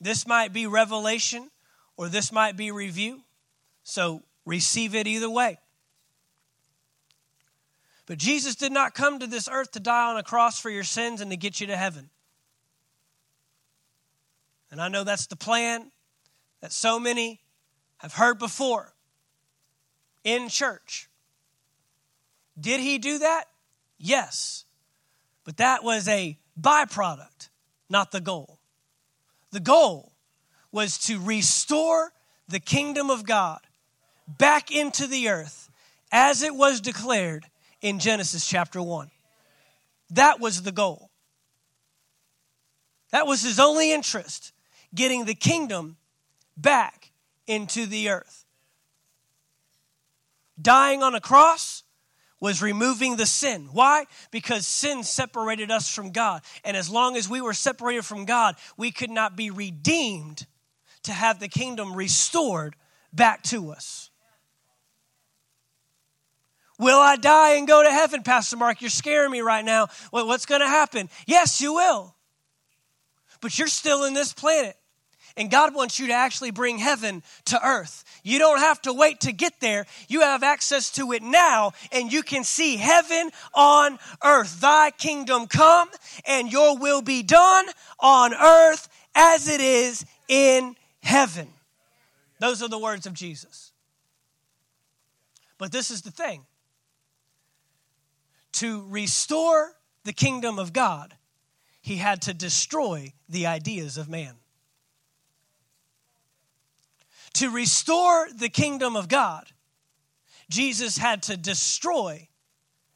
this 0.00 0.26
might 0.26 0.52
be 0.52 0.66
revelation 0.66 1.50
or 1.96 2.08
this 2.08 2.32
might 2.32 2.56
be 2.56 2.70
review. 2.70 3.20
So 3.82 4.22
receive 4.44 4.94
it 4.94 5.06
either 5.06 5.30
way. 5.30 5.58
But 8.06 8.18
Jesus 8.18 8.54
did 8.54 8.72
not 8.72 8.94
come 8.94 9.18
to 9.18 9.26
this 9.26 9.48
earth 9.50 9.72
to 9.72 9.80
die 9.80 10.10
on 10.10 10.16
a 10.16 10.22
cross 10.22 10.58
for 10.58 10.70
your 10.70 10.84
sins 10.84 11.20
and 11.20 11.30
to 11.30 11.36
get 11.36 11.60
you 11.60 11.66
to 11.66 11.76
heaven. 11.76 12.08
And 14.70 14.80
I 14.80 14.88
know 14.88 15.04
that's 15.04 15.26
the 15.26 15.36
plan 15.36 15.90
that 16.60 16.72
so 16.72 16.98
many 16.98 17.40
have 17.98 18.14
heard 18.14 18.38
before 18.38 18.94
in 20.34 20.48
church. 20.50 21.08
Did 22.60 22.80
he 22.80 22.98
do 22.98 23.18
that? 23.20 23.44
Yes. 23.98 24.66
But 25.44 25.56
that 25.56 25.82
was 25.82 26.06
a 26.06 26.38
byproduct, 26.60 27.48
not 27.88 28.10
the 28.10 28.20
goal. 28.20 28.58
The 29.52 29.60
goal 29.60 30.12
was 30.70 30.98
to 31.06 31.18
restore 31.18 32.12
the 32.46 32.60
kingdom 32.60 33.08
of 33.08 33.24
God 33.24 33.60
back 34.26 34.70
into 34.70 35.06
the 35.06 35.30
earth 35.30 35.70
as 36.12 36.42
it 36.42 36.54
was 36.54 36.82
declared 36.82 37.46
in 37.80 37.98
Genesis 37.98 38.46
chapter 38.46 38.82
1. 38.82 39.10
That 40.10 40.40
was 40.40 40.62
the 40.62 40.72
goal. 40.72 41.10
That 43.12 43.26
was 43.26 43.42
his 43.42 43.58
only 43.58 43.92
interest, 43.92 44.52
getting 44.94 45.24
the 45.24 45.34
kingdom 45.34 45.96
back 46.54 47.12
into 47.46 47.86
the 47.86 48.10
earth. 48.10 48.37
Dying 50.60 51.02
on 51.02 51.14
a 51.14 51.20
cross 51.20 51.84
was 52.40 52.62
removing 52.62 53.16
the 53.16 53.26
sin. 53.26 53.68
Why? 53.72 54.06
Because 54.30 54.66
sin 54.66 55.02
separated 55.02 55.70
us 55.70 55.92
from 55.92 56.12
God. 56.12 56.42
And 56.64 56.76
as 56.76 56.88
long 56.88 57.16
as 57.16 57.28
we 57.28 57.40
were 57.40 57.54
separated 57.54 58.04
from 58.04 58.24
God, 58.24 58.56
we 58.76 58.90
could 58.90 59.10
not 59.10 59.36
be 59.36 59.50
redeemed 59.50 60.46
to 61.04 61.12
have 61.12 61.40
the 61.40 61.48
kingdom 61.48 61.94
restored 61.94 62.76
back 63.12 63.42
to 63.44 63.70
us. 63.70 64.10
Will 66.78 66.98
I 66.98 67.16
die 67.16 67.54
and 67.54 67.66
go 67.66 67.82
to 67.82 67.90
heaven, 67.90 68.22
Pastor 68.22 68.56
Mark? 68.56 68.80
You're 68.80 68.90
scaring 68.90 69.32
me 69.32 69.40
right 69.40 69.64
now. 69.64 69.88
What's 70.10 70.46
going 70.46 70.60
to 70.60 70.68
happen? 70.68 71.10
Yes, 71.26 71.60
you 71.60 71.74
will. 71.74 72.14
But 73.40 73.58
you're 73.58 73.68
still 73.68 74.04
in 74.04 74.14
this 74.14 74.32
planet. 74.32 74.76
And 75.36 75.50
God 75.50 75.74
wants 75.74 75.98
you 75.98 76.08
to 76.08 76.12
actually 76.12 76.50
bring 76.50 76.78
heaven 76.78 77.22
to 77.46 77.64
earth. 77.64 78.04
You 78.22 78.38
don't 78.38 78.58
have 78.58 78.80
to 78.82 78.92
wait 78.92 79.20
to 79.20 79.32
get 79.32 79.60
there. 79.60 79.86
You 80.08 80.20
have 80.20 80.42
access 80.42 80.90
to 80.92 81.12
it 81.12 81.22
now, 81.22 81.72
and 81.92 82.12
you 82.12 82.22
can 82.22 82.44
see 82.44 82.76
heaven 82.76 83.30
on 83.54 83.98
earth. 84.24 84.60
Thy 84.60 84.90
kingdom 84.90 85.46
come, 85.46 85.88
and 86.26 86.50
your 86.50 86.76
will 86.76 87.02
be 87.02 87.22
done 87.22 87.66
on 88.00 88.34
earth 88.34 88.88
as 89.14 89.48
it 89.48 89.60
is 89.60 90.04
in 90.28 90.76
heaven. 91.02 91.48
Those 92.40 92.62
are 92.62 92.68
the 92.68 92.78
words 92.78 93.06
of 93.06 93.14
Jesus. 93.14 93.72
But 95.58 95.72
this 95.72 95.90
is 95.90 96.02
the 96.02 96.10
thing 96.10 96.44
to 98.52 98.84
restore 98.88 99.74
the 100.04 100.12
kingdom 100.12 100.58
of 100.58 100.72
God, 100.72 101.14
he 101.80 101.96
had 101.96 102.22
to 102.22 102.34
destroy 102.34 103.12
the 103.28 103.46
ideas 103.46 103.96
of 103.96 104.08
man. 104.08 104.34
To 107.38 107.50
restore 107.50 108.26
the 108.34 108.48
kingdom 108.48 108.96
of 108.96 109.06
God, 109.06 109.46
Jesus 110.50 110.98
had 110.98 111.22
to 111.24 111.36
destroy 111.36 112.26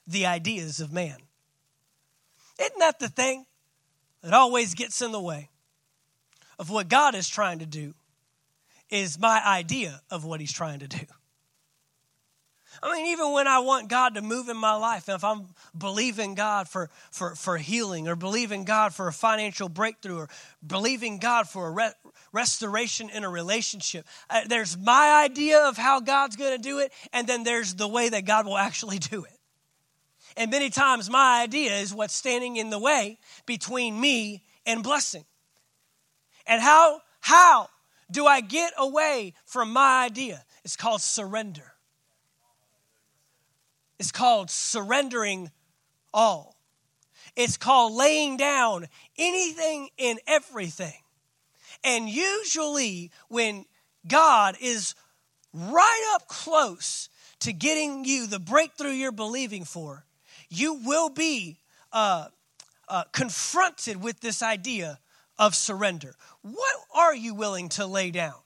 the 0.08 0.26
ideas 0.26 0.80
of 0.80 0.92
man. 0.92 1.16
Isn't 2.58 2.78
that 2.80 2.98
the 2.98 3.08
thing 3.08 3.46
that 4.20 4.34
always 4.34 4.74
gets 4.74 5.00
in 5.00 5.12
the 5.12 5.20
way 5.20 5.48
of 6.58 6.70
what 6.70 6.88
God 6.88 7.14
is 7.14 7.28
trying 7.28 7.60
to 7.60 7.66
do? 7.66 7.94
Is 8.90 9.16
my 9.16 9.40
idea 9.46 10.02
of 10.10 10.24
what 10.24 10.40
he's 10.40 10.52
trying 10.52 10.80
to 10.80 10.88
do. 10.88 11.06
I 12.82 12.92
mean, 12.92 13.06
even 13.12 13.32
when 13.32 13.46
I 13.46 13.60
want 13.60 13.88
God 13.88 14.16
to 14.16 14.22
move 14.22 14.48
in 14.48 14.56
my 14.56 14.74
life, 14.74 15.06
and 15.06 15.14
if 15.14 15.22
I'm 15.22 15.46
believing 15.76 16.34
God 16.34 16.68
for, 16.68 16.90
for, 17.12 17.36
for 17.36 17.56
healing 17.56 18.08
or 18.08 18.16
believing 18.16 18.64
God 18.64 18.92
for 18.92 19.06
a 19.06 19.12
financial 19.12 19.68
breakthrough 19.68 20.18
or 20.18 20.28
believing 20.66 21.18
God 21.18 21.48
for 21.48 21.68
a 21.68 21.70
re- 21.70 21.92
restoration 22.32 23.08
in 23.08 23.22
a 23.22 23.30
relationship, 23.30 24.04
uh, 24.28 24.40
there's 24.48 24.76
my 24.76 25.22
idea 25.22 25.60
of 25.60 25.76
how 25.76 26.00
God's 26.00 26.34
going 26.34 26.56
to 26.56 26.62
do 26.62 26.80
it, 26.80 26.92
and 27.12 27.28
then 27.28 27.44
there's 27.44 27.74
the 27.74 27.86
way 27.86 28.08
that 28.08 28.24
God 28.24 28.46
will 28.46 28.58
actually 28.58 28.98
do 28.98 29.24
it. 29.24 29.38
And 30.36 30.50
many 30.50 30.68
times, 30.68 31.08
my 31.08 31.42
idea 31.42 31.76
is 31.76 31.94
what's 31.94 32.14
standing 32.14 32.56
in 32.56 32.70
the 32.70 32.80
way 32.80 33.18
between 33.46 34.00
me 34.00 34.42
and 34.66 34.82
blessing. 34.82 35.24
And 36.48 36.60
how, 36.60 37.00
how 37.20 37.68
do 38.10 38.26
I 38.26 38.40
get 38.40 38.72
away 38.76 39.34
from 39.44 39.72
my 39.72 40.04
idea? 40.04 40.42
It's 40.64 40.74
called 40.74 41.00
surrender 41.00 41.71
is 44.02 44.10
called 44.10 44.50
surrendering 44.50 45.48
all. 46.12 46.56
It's 47.36 47.56
called 47.56 47.92
laying 47.92 48.36
down 48.36 48.88
anything 49.16 49.90
and 49.96 50.18
everything. 50.26 51.00
And 51.84 52.08
usually, 52.08 53.12
when 53.28 53.64
God 54.08 54.56
is 54.60 54.96
right 55.54 56.12
up 56.14 56.26
close 56.26 57.08
to 57.40 57.52
getting 57.52 58.04
you 58.04 58.26
the 58.26 58.40
breakthrough 58.40 58.90
you're 58.90 59.12
believing 59.12 59.64
for, 59.64 60.04
you 60.48 60.74
will 60.84 61.08
be 61.08 61.58
uh, 61.92 62.26
uh, 62.88 63.04
confronted 63.12 64.02
with 64.02 64.18
this 64.18 64.42
idea 64.42 64.98
of 65.38 65.54
surrender. 65.54 66.16
What 66.42 66.76
are 66.92 67.14
you 67.14 67.34
willing 67.34 67.68
to 67.70 67.86
lay 67.86 68.10
down 68.10 68.41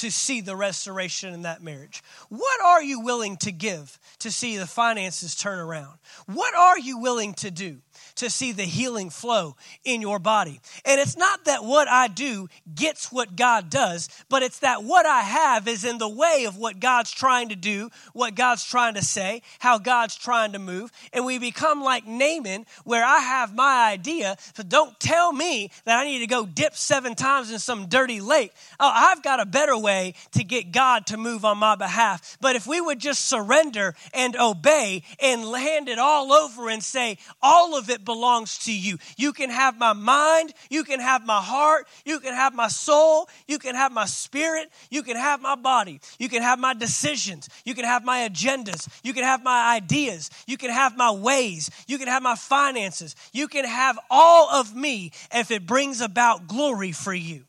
to 0.00 0.10
see 0.10 0.40
the 0.40 0.56
restoration 0.56 1.34
in 1.34 1.42
that 1.42 1.62
marriage? 1.62 2.02
What 2.28 2.60
are 2.62 2.82
you 2.82 3.00
willing 3.00 3.36
to 3.38 3.52
give 3.52 3.98
to 4.20 4.30
see 4.30 4.56
the 4.56 4.66
finances 4.66 5.34
turn 5.34 5.58
around? 5.58 5.98
What 6.26 6.54
are 6.54 6.78
you 6.78 6.98
willing 6.98 7.34
to 7.34 7.50
do 7.50 7.78
to 8.18 8.30
see 8.30 8.52
the 8.52 8.64
healing 8.64 9.10
flow 9.10 9.56
in 9.84 10.00
your 10.00 10.18
body? 10.18 10.60
And 10.84 11.00
it's 11.00 11.16
not 11.16 11.44
that 11.46 11.64
what 11.64 11.88
I 11.88 12.08
do 12.08 12.48
gets 12.74 13.10
what 13.10 13.36
God 13.36 13.70
does, 13.70 14.08
but 14.28 14.42
it's 14.42 14.60
that 14.60 14.84
what 14.84 15.06
I 15.06 15.20
have 15.20 15.66
is 15.68 15.84
in 15.84 15.98
the 15.98 16.08
way 16.08 16.44
of 16.46 16.56
what 16.56 16.80
God's 16.80 17.10
trying 17.10 17.48
to 17.48 17.56
do, 17.56 17.90
what 18.12 18.34
God's 18.34 18.64
trying 18.64 18.94
to 18.94 19.02
say, 19.02 19.42
how 19.58 19.78
God's 19.78 20.16
trying 20.16 20.52
to 20.52 20.58
move. 20.58 20.90
And 21.12 21.24
we 21.24 21.38
become 21.38 21.82
like 21.82 22.06
Naaman, 22.06 22.66
where 22.84 23.04
I 23.04 23.18
have 23.18 23.54
my 23.54 23.90
idea, 23.90 24.36
so 24.54 24.62
don't 24.62 24.98
tell 25.00 25.32
me 25.32 25.70
that 25.84 25.98
I 25.98 26.04
need 26.04 26.20
to 26.20 26.26
go 26.26 26.46
dip 26.46 26.74
seven 26.74 27.14
times 27.14 27.50
in 27.50 27.58
some 27.58 27.86
dirty 27.86 28.20
lake. 28.20 28.52
Oh, 28.80 28.90
I've 28.92 29.22
got 29.22 29.40
a 29.40 29.46
better 29.46 29.76
way 29.76 30.14
to 30.32 30.44
get 30.44 30.72
God 30.72 31.06
to 31.06 31.16
move 31.16 31.44
on 31.44 31.58
my 31.58 31.74
behalf. 31.74 32.36
But 32.40 32.56
if 32.56 32.66
we 32.66 32.80
would 32.80 32.98
just 32.98 33.26
surrender 33.26 33.94
and 34.12 34.36
obey 34.36 35.02
and 35.20 35.42
hand 35.56 35.88
it 35.88 35.98
all 35.98 36.32
over 36.32 36.68
and 36.68 36.82
say, 36.82 37.18
all 37.42 37.76
of 37.76 37.90
it 37.90 38.04
belongs 38.08 38.56
to 38.64 38.72
you. 38.72 38.96
You 39.18 39.34
can 39.34 39.50
have 39.50 39.76
my 39.76 39.92
mind, 39.92 40.54
you 40.70 40.82
can 40.82 40.98
have 40.98 41.26
my 41.26 41.42
heart, 41.42 41.86
you 42.06 42.20
can 42.20 42.32
have 42.32 42.54
my 42.54 42.68
soul, 42.68 43.28
you 43.46 43.58
can 43.58 43.74
have 43.74 43.92
my 43.92 44.06
spirit, 44.06 44.70
you 44.88 45.02
can 45.02 45.16
have 45.16 45.42
my 45.42 45.54
body, 45.54 46.00
you 46.18 46.30
can 46.30 46.40
have 46.40 46.58
my 46.58 46.72
decisions, 46.72 47.50
you 47.66 47.74
can 47.74 47.84
have 47.84 48.04
my 48.04 48.26
agendas, 48.26 48.88
you 49.04 49.12
can 49.12 49.24
have 49.24 49.44
my 49.44 49.76
ideas, 49.76 50.30
you 50.46 50.56
can 50.56 50.70
have 50.70 50.96
my 50.96 51.10
ways, 51.10 51.70
you 51.86 51.98
can 51.98 52.08
have 52.08 52.22
my 52.22 52.34
finances, 52.34 53.14
you 53.34 53.46
can 53.46 53.66
have 53.66 53.98
all 54.10 54.48
of 54.50 54.74
me 54.74 55.12
if 55.30 55.50
it 55.50 55.66
brings 55.66 56.00
about 56.00 56.48
glory 56.48 56.92
for 56.92 57.12
you. 57.12 57.44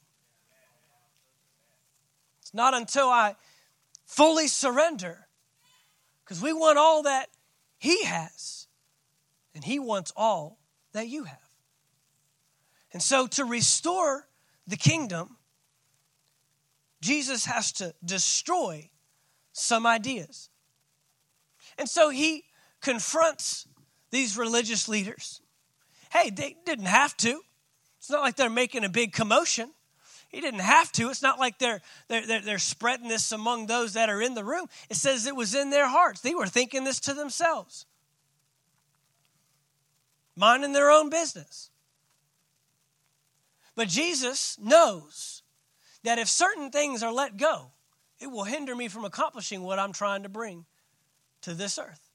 It's 2.42 2.54
not 2.54 2.74
until 2.74 3.08
I 3.08 3.38
fully 4.06 4.50
surrender, 4.50 5.28
because 6.26 6.42
we 6.42 6.52
want 6.52 6.78
all 6.78 7.04
that 7.04 7.30
He 7.78 8.04
has, 8.04 8.59
and 9.60 9.66
He 9.66 9.78
wants 9.78 10.14
all 10.16 10.58
that 10.94 11.10
you 11.10 11.26
have. 11.26 11.50
And 12.94 13.04
so, 13.04 13.28
to 13.28 13.44
restore 13.44 14.26
the 14.66 14.78
kingdom, 14.78 15.36
Jesus 17.02 17.44
has 17.44 17.74
to 17.74 17.94
destroy 18.06 18.90
some 19.52 19.86
ideas. 19.86 20.50
And 21.78 21.90
so, 21.90 22.10
He 22.10 22.46
confronts 22.80 23.68
these 24.12 24.38
religious 24.38 24.88
leaders. 24.88 25.42
Hey, 26.10 26.30
they 26.30 26.56
didn't 26.66 26.86
have 26.86 27.18
to. 27.18 27.42
It's 27.98 28.10
not 28.10 28.22
like 28.22 28.38
they're 28.38 28.50
making 28.50 28.86
a 28.86 28.90
big 28.90 29.12
commotion. 29.12 29.72
He 30.30 30.40
didn't 30.40 30.62
have 30.62 30.90
to. 30.94 31.10
It's 31.10 31.22
not 31.22 31.38
like 31.38 31.60
they're, 31.60 31.82
they're, 32.08 32.26
they're, 32.26 32.42
they're, 32.42 32.60
spreading 32.60 33.10
this 33.10 33.34
among 33.34 33.68
those 33.68 33.92
that 33.94 34.10
are 34.10 34.22
in 34.22 34.36
the 34.36 34.46
room. 34.46 34.68
It 34.90 34.96
says 34.96 35.26
it 35.26 35.36
was 35.36 35.54
in 35.54 35.70
their 35.70 35.90
hearts. 35.90 36.22
They 36.22 36.34
were 36.34 36.48
thinking 36.48 36.86
this 36.86 37.02
to 37.02 37.14
themselves, 37.14 37.86
minding 40.40 40.72
their 40.72 40.90
own 40.90 41.10
business. 41.10 41.70
But 43.76 43.90
Jesus 43.90 44.58
knows 44.58 45.44
that 46.04 46.18
if 46.18 46.30
certain 46.30 46.72
things 46.72 47.04
are 47.04 47.12
let 47.12 47.36
go, 47.36 47.72
it 48.20 48.28
will 48.28 48.46
hinder 48.46 48.74
me 48.74 48.88
from 48.88 49.04
accomplishing 49.04 49.64
what 49.64 49.80
I'm 49.80 49.92
trying 49.92 50.24
to 50.24 50.30
bring 50.30 50.66
to 51.42 51.54
this 51.54 51.78
earth. 51.78 52.10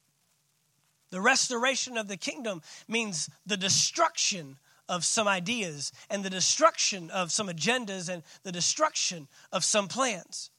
The 1.11 1.21
restoration 1.21 1.99
of 1.99 2.09
the 2.09 2.17
kingdom 2.17 2.63
means 2.89 3.29
the 3.45 3.59
destruction 3.59 4.57
of 4.89 5.05
some 5.05 5.29
ideas 5.29 5.93
and 6.09 6.25
the 6.25 6.31
destruction 6.31 7.11
of 7.11 7.31
some 7.31 7.49
agendas 7.49 8.09
and 8.09 8.23
the 8.43 8.53
destruction 8.53 9.29
of 9.53 9.65
some 9.65 9.87
plans. 9.87 10.51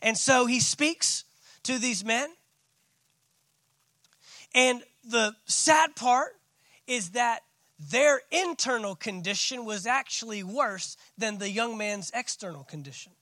And 0.00 0.16
so 0.16 0.46
he 0.46 0.60
speaks 0.60 1.24
to 1.64 1.78
these 1.78 2.04
men. 2.04 2.30
And 4.54 4.82
the 5.04 5.36
sad 5.44 5.94
part 5.94 6.39
is 6.90 7.10
that 7.10 7.44
their 7.78 8.20
internal 8.32 8.96
condition 8.96 9.64
was 9.64 9.86
actually 9.86 10.42
worse 10.42 10.96
than 11.16 11.38
the 11.38 11.48
young 11.48 11.78
man's 11.78 12.10
external 12.12 12.64
condition. 12.64 13.12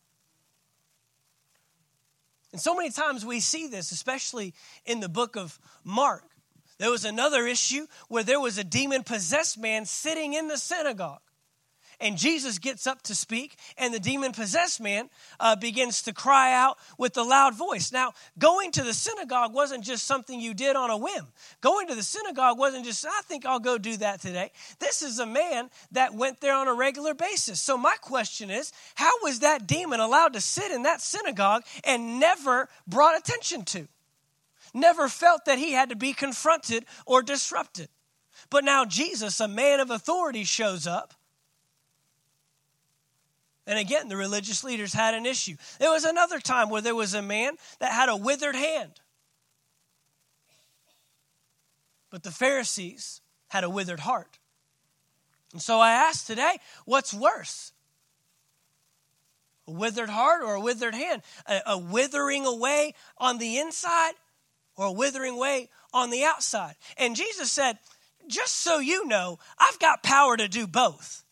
And 2.51 2.61
so 2.61 2.75
many 2.75 2.91
times 2.91 3.27
we 3.27 3.41
see 3.41 3.69
this, 3.69 3.93
especially 3.93 4.55
in 4.87 5.01
the 5.01 5.09
book 5.09 5.37
of 5.37 5.59
Mark. 5.85 6.25
There 6.79 6.91
was 6.91 7.05
another 7.05 7.47
issue 7.47 7.87
where 8.09 8.23
there 8.23 8.41
was 8.41 8.57
a 8.57 8.65
demon 8.65 9.03
possessed 9.03 9.59
man 9.59 9.85
sitting 9.85 10.33
in 10.33 10.49
the 10.49 10.57
synagogue. 10.57 11.21
And 12.01 12.17
Jesus 12.17 12.59
gets 12.59 12.87
up 12.87 13.03
to 13.03 13.15
speak, 13.15 13.57
and 13.77 13.93
the 13.93 13.99
demon 13.99 14.33
possessed 14.33 14.81
man 14.81 15.11
uh, 15.41 15.57
begins 15.57 16.03
to 16.03 16.13
cry 16.13 16.55
out 16.55 16.79
with 16.97 17.17
a 17.17 17.23
loud 17.23 17.55
voice. 17.55 17.91
Now, 17.91 18.13
going 18.39 18.71
to 18.73 18.85
the 18.85 18.95
synagogue 18.95 19.53
wasn't 19.53 19.85
just 19.85 20.07
something 20.07 20.41
you 20.41 20.55
did 20.55 20.77
on 20.77 20.91
a 20.91 20.97
whim. 20.97 21.27
Going 21.61 21.89
to 21.89 21.97
the 21.97 22.03
synagogue 22.03 22.59
wasn't 22.59 22.85
just, 22.85 23.05
I 23.05 23.21
think 23.23 23.45
I'll 23.45 23.59
go 23.59 23.79
do 23.79 23.97
that 23.97 24.21
today. 24.21 24.53
This 24.79 25.03
is 25.03 25.19
a 25.19 25.27
man 25.27 25.71
that 25.93 26.15
went 26.15 26.41
there 26.41 26.55
on 26.55 26.69
a 26.69 26.75
regular 26.75 27.15
basis. 27.15 27.61
So, 27.61 27.77
my 27.77 27.97
question 28.01 28.51
is 28.51 28.73
how 28.95 29.13
was 29.23 29.41
that 29.41 29.67
demon 29.67 29.99
allowed 29.99 30.35
to 30.35 30.41
sit 30.41 30.71
in 30.71 30.85
that 30.85 31.01
synagogue 31.01 31.65
and 31.83 32.21
never 32.21 32.69
brought 32.87 33.19
attention 33.19 33.65
to? 33.67 33.89
never 34.75 35.09
felt 35.09 35.45
that 35.45 35.59
he 35.59 35.73
had 35.73 35.91
to 35.91 35.97
be 35.97 36.13
confronted 36.13 36.85
or 37.07 37.23
disrupted. 37.23 37.89
But 38.51 38.65
now 38.65 38.85
Jesus, 38.85 39.41
a 39.41 39.49
man 39.49 39.81
of 39.81 39.91
authority, 39.91 40.45
shows 40.45 40.87
up. 40.87 41.15
And 43.69 43.79
again, 43.79 44.09
the 44.09 44.17
religious 44.17 44.65
leaders 44.65 44.95
had 44.95 45.15
an 45.15 45.27
issue. 45.27 45.57
There 45.79 45.91
was 45.91 46.05
another 46.05 46.41
time 46.41 46.71
where 46.71 46.81
there 46.81 46.95
was 46.95 47.13
a 47.13 47.21
man 47.21 47.53
that 47.81 47.93
had 47.93 48.09
a 48.09 48.17
withered 48.17 48.57
hand. 48.57 48.93
But 52.11 52.23
the 52.23 52.31
Pharisees 52.31 53.21
had 53.49 53.65
a 53.65 53.71
withered 53.71 54.01
heart. 54.01 54.39
And 55.53 55.61
so 55.61 55.79
I 55.81 55.91
ask 55.91 56.27
today, 56.27 56.57
what's 56.87 57.13
worse? 57.13 57.73
A 59.67 59.73
withered 59.73 60.09
heart 60.09 60.43
or 60.43 60.55
a 60.55 60.61
withered 60.61 60.95
hand? 60.95 61.21
A, 61.45 61.61
a 61.67 61.79
withering 61.79 62.47
away 62.47 62.95
on 63.19 63.37
the 63.37 63.59
inside 63.59 64.13
or 64.77 64.87
a 64.87 64.93
withering 64.93 65.37
way 65.37 65.69
on 65.93 66.09
the 66.09 66.25
outside. 66.25 66.77
And 66.97 67.15
Jesus 67.15 67.53
said, 67.53 67.79
just 68.29 68.57
so 68.57 68.79
you 68.79 69.07
know, 69.07 69.39
I've 69.59 69.79
got 69.79 70.03
power 70.03 70.39
to 70.39 70.49
do 70.49 70.67
both. 70.67 71.23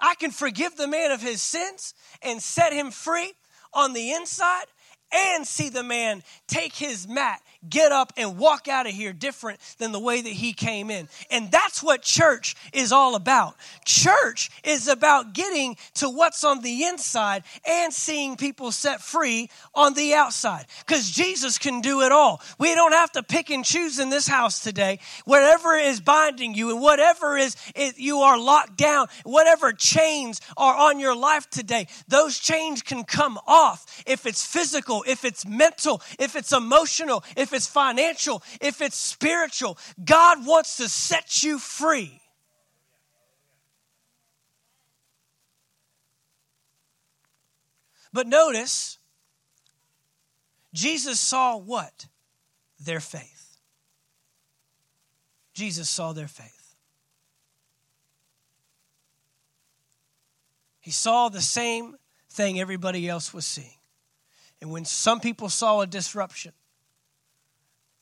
I 0.00 0.14
can 0.16 0.30
forgive 0.30 0.76
the 0.76 0.88
man 0.88 1.10
of 1.10 1.22
his 1.22 1.42
sins 1.42 1.94
and 2.22 2.42
set 2.42 2.72
him 2.72 2.90
free 2.90 3.34
on 3.72 3.92
the 3.92 4.12
inside 4.12 4.66
and 5.14 5.46
see 5.46 5.68
the 5.68 5.82
man 5.82 6.22
take 6.46 6.74
his 6.74 7.06
mat 7.08 7.40
get 7.68 7.92
up 7.92 8.12
and 8.16 8.38
walk 8.38 8.68
out 8.68 8.86
of 8.86 8.92
here 8.92 9.12
different 9.12 9.60
than 9.78 9.92
the 9.92 9.98
way 9.98 10.20
that 10.20 10.32
he 10.32 10.52
came 10.52 10.90
in. 10.90 11.08
And 11.30 11.50
that's 11.50 11.82
what 11.82 12.02
church 12.02 12.56
is 12.72 12.92
all 12.92 13.14
about. 13.14 13.56
Church 13.84 14.50
is 14.62 14.88
about 14.88 15.34
getting 15.34 15.76
to 15.94 16.08
what's 16.08 16.44
on 16.44 16.60
the 16.60 16.84
inside 16.84 17.44
and 17.68 17.92
seeing 17.92 18.36
people 18.36 18.72
set 18.72 19.00
free 19.00 19.50
on 19.74 19.94
the 19.94 20.14
outside. 20.14 20.66
Because 20.86 21.10
Jesus 21.10 21.58
can 21.58 21.80
do 21.80 22.02
it 22.02 22.12
all. 22.12 22.40
We 22.58 22.74
don't 22.74 22.92
have 22.92 23.12
to 23.12 23.22
pick 23.22 23.50
and 23.50 23.64
choose 23.64 23.98
in 23.98 24.10
this 24.10 24.26
house 24.26 24.60
today. 24.60 25.00
Whatever 25.24 25.74
is 25.74 26.00
binding 26.00 26.54
you 26.54 26.70
and 26.70 26.80
whatever 26.80 27.36
is 27.36 27.56
it, 27.74 27.98
you 27.98 28.18
are 28.18 28.38
locked 28.38 28.76
down, 28.76 29.08
whatever 29.24 29.72
chains 29.72 30.40
are 30.56 30.74
on 30.74 30.98
your 30.98 31.16
life 31.16 31.48
today, 31.50 31.86
those 32.08 32.38
chains 32.38 32.82
can 32.82 33.04
come 33.04 33.38
off 33.46 34.02
if 34.06 34.26
it's 34.26 34.44
physical, 34.44 35.03
if 35.06 35.24
it's 35.24 35.46
mental, 35.46 36.02
if 36.18 36.36
it's 36.36 36.52
emotional, 36.52 37.24
if 37.36 37.52
it's 37.52 37.66
financial, 37.66 38.42
if 38.60 38.80
it's 38.80 38.96
spiritual, 38.96 39.78
God 40.04 40.46
wants 40.46 40.76
to 40.78 40.88
set 40.88 41.42
you 41.42 41.58
free. 41.58 42.20
But 48.12 48.28
notice, 48.28 48.98
Jesus 50.72 51.18
saw 51.18 51.56
what? 51.56 52.06
Their 52.78 53.00
faith. 53.00 53.58
Jesus 55.52 55.88
saw 55.88 56.12
their 56.12 56.28
faith. 56.28 56.76
He 60.80 60.90
saw 60.90 61.28
the 61.28 61.40
same 61.40 61.96
thing 62.28 62.60
everybody 62.60 63.08
else 63.08 63.32
was 63.32 63.46
seeing. 63.46 63.78
And 64.64 64.72
when 64.72 64.86
some 64.86 65.20
people 65.20 65.50
saw 65.50 65.82
a 65.82 65.86
disruption, 65.86 66.52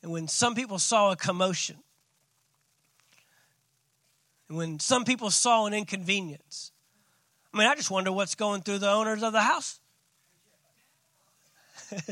and 0.01 0.13
when 0.13 0.29
some 0.29 0.55
people 0.55 0.79
saw 0.79 1.11
a 1.11 1.17
commotion, 1.17 1.75
and 4.49 4.57
when 4.57 4.79
some 4.79 5.05
people 5.05 5.33
saw 5.33 5.67
an 5.67 5.75
inconvenience, 5.75 6.71
I 7.53 7.59
mean, 7.59 7.67
I 7.67 7.75
just 7.75 7.91
wonder 7.91 8.13
what's 8.13 8.37
going 8.37 8.63
through 8.63 8.79
the 8.79 8.89
owners 8.89 9.25
of 9.25 9.33
the 9.33 9.41
house. 9.41 9.81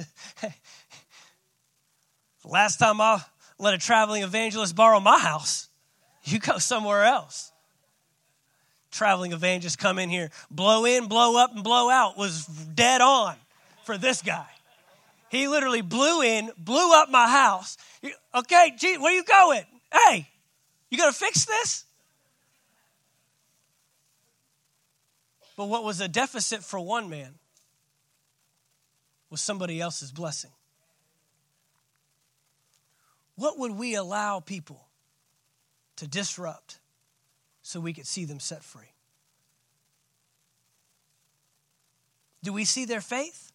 Last 2.44 2.78
time 2.78 3.01
I 3.01 3.22
let 3.57 3.74
a 3.74 3.78
traveling 3.78 4.24
evangelist 4.24 4.74
borrow 4.74 4.98
my 4.98 5.20
house, 5.20 5.68
you 6.24 6.40
go 6.40 6.59
somewhere 6.59 7.05
else. 7.05 7.53
traveling 8.90 9.30
evangelists 9.30 9.76
come 9.76 10.01
in 10.01 10.11
here. 10.11 10.32
Blow 10.51 10.86
in, 10.86 11.07
blow 11.07 11.36
up, 11.36 11.55
and 11.55 11.62
blow 11.62 11.88
out 11.88 12.18
was 12.18 12.46
dead 12.46 13.01
on 13.01 13.36
for 13.91 13.99
this 13.99 14.22
guy. 14.22 14.47
He 15.30 15.49
literally 15.49 15.80
blew 15.80 16.22
in, 16.22 16.53
blew 16.57 16.93
up 16.93 17.11
my 17.11 17.28
house. 17.28 17.76
Okay, 18.32 18.72
gee, 18.78 18.97
where 18.99 19.12
you 19.12 19.24
going? 19.24 19.64
Hey, 19.93 20.28
you 20.91 20.97
gonna 20.97 21.11
fix 21.11 21.45
this? 21.45 21.84
But 25.57 25.64
what 25.64 25.82
was 25.82 26.01
a 26.01 26.07
deficit 26.07 26.62
for 26.62 26.78
one 26.78 27.11
man 27.11 27.34
was 29.28 29.41
somebody 29.41 29.80
else's 29.80 30.12
blessing. 30.12 30.53
What 33.34 33.59
would 33.59 33.72
we 33.72 33.97
allow 33.97 34.38
people 34.38 34.86
to 35.97 36.07
disrupt 36.07 36.78
so 37.62 37.80
we 37.80 37.93
could 37.93 38.07
see 38.07 38.24
them 38.24 38.38
set 38.38 38.62
free? 38.62 38.93
Do 42.45 42.53
we 42.53 42.64
see 42.64 42.84
their 42.84 43.01
faith? 43.01 43.49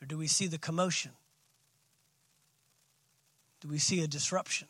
Or 0.00 0.06
do 0.06 0.16
we 0.16 0.26
see 0.26 0.46
the 0.46 0.58
commotion? 0.58 1.12
Do 3.60 3.68
we 3.68 3.78
see 3.78 4.02
a 4.02 4.06
disruption? 4.06 4.68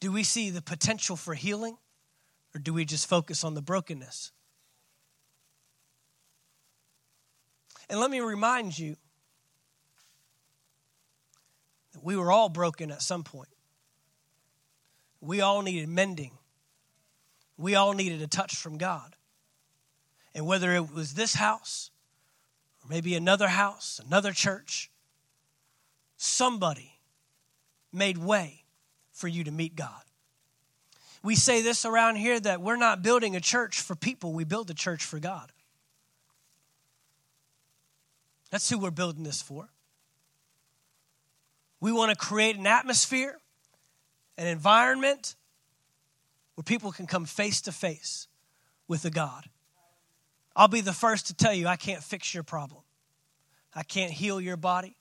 Do 0.00 0.12
we 0.12 0.22
see 0.22 0.50
the 0.50 0.62
potential 0.62 1.16
for 1.16 1.34
healing? 1.34 1.76
Or 2.54 2.60
do 2.60 2.72
we 2.72 2.84
just 2.84 3.08
focus 3.08 3.42
on 3.42 3.54
the 3.54 3.62
brokenness? 3.62 4.30
And 7.88 7.98
let 7.98 8.10
me 8.10 8.20
remind 8.20 8.78
you 8.78 8.96
that 11.92 12.04
we 12.04 12.16
were 12.16 12.30
all 12.30 12.48
broken 12.48 12.90
at 12.90 13.02
some 13.02 13.24
point. 13.24 13.48
We 15.20 15.40
all 15.40 15.62
needed 15.62 15.88
mending. 15.88 16.32
We 17.56 17.74
all 17.74 17.92
needed 17.92 18.22
a 18.22 18.26
touch 18.26 18.54
from 18.54 18.78
God. 18.78 19.16
And 20.34 20.46
whether 20.46 20.72
it 20.74 20.92
was 20.92 21.14
this 21.14 21.34
house, 21.34 21.90
or 22.84 22.88
maybe 22.88 23.14
another 23.14 23.48
house, 23.48 24.00
another 24.04 24.32
church, 24.32 24.90
somebody 26.16 27.00
made 27.92 28.18
way 28.18 28.64
for 29.12 29.28
you 29.28 29.44
to 29.44 29.50
meet 29.50 29.74
God. 29.74 30.02
We 31.22 31.36
say 31.36 31.62
this 31.62 31.86
around 31.86 32.16
here 32.16 32.38
that 32.38 32.60
we're 32.60 32.76
not 32.76 33.02
building 33.02 33.34
a 33.34 33.40
church 33.40 33.80
for 33.80 33.94
people, 33.94 34.32
we 34.32 34.44
build 34.44 34.70
a 34.70 34.74
church 34.74 35.04
for 35.04 35.18
God. 35.18 35.50
That's 38.50 38.68
who 38.68 38.78
we're 38.78 38.90
building 38.90 39.24
this 39.24 39.42
for. 39.42 39.68
We 41.80 41.92
want 41.92 42.10
to 42.10 42.16
create 42.16 42.56
an 42.56 42.66
atmosphere, 42.66 43.38
an 44.38 44.46
environment 44.46 45.34
where 46.54 46.62
people 46.62 46.92
can 46.92 47.06
come 47.06 47.24
face 47.24 47.60
to 47.62 47.72
face 47.72 48.28
with 48.86 49.04
a 49.04 49.10
God. 49.10 49.48
I'll 50.56 50.68
be 50.68 50.80
the 50.80 50.92
first 50.92 51.26
to 51.28 51.34
tell 51.34 51.52
you 51.52 51.66
I 51.66 51.76
can't 51.76 52.02
fix 52.02 52.32
your 52.32 52.44
problem. 52.44 52.82
I 53.74 53.82
can't 53.82 54.12
heal 54.12 54.40
your 54.40 54.56
body. 54.56 54.96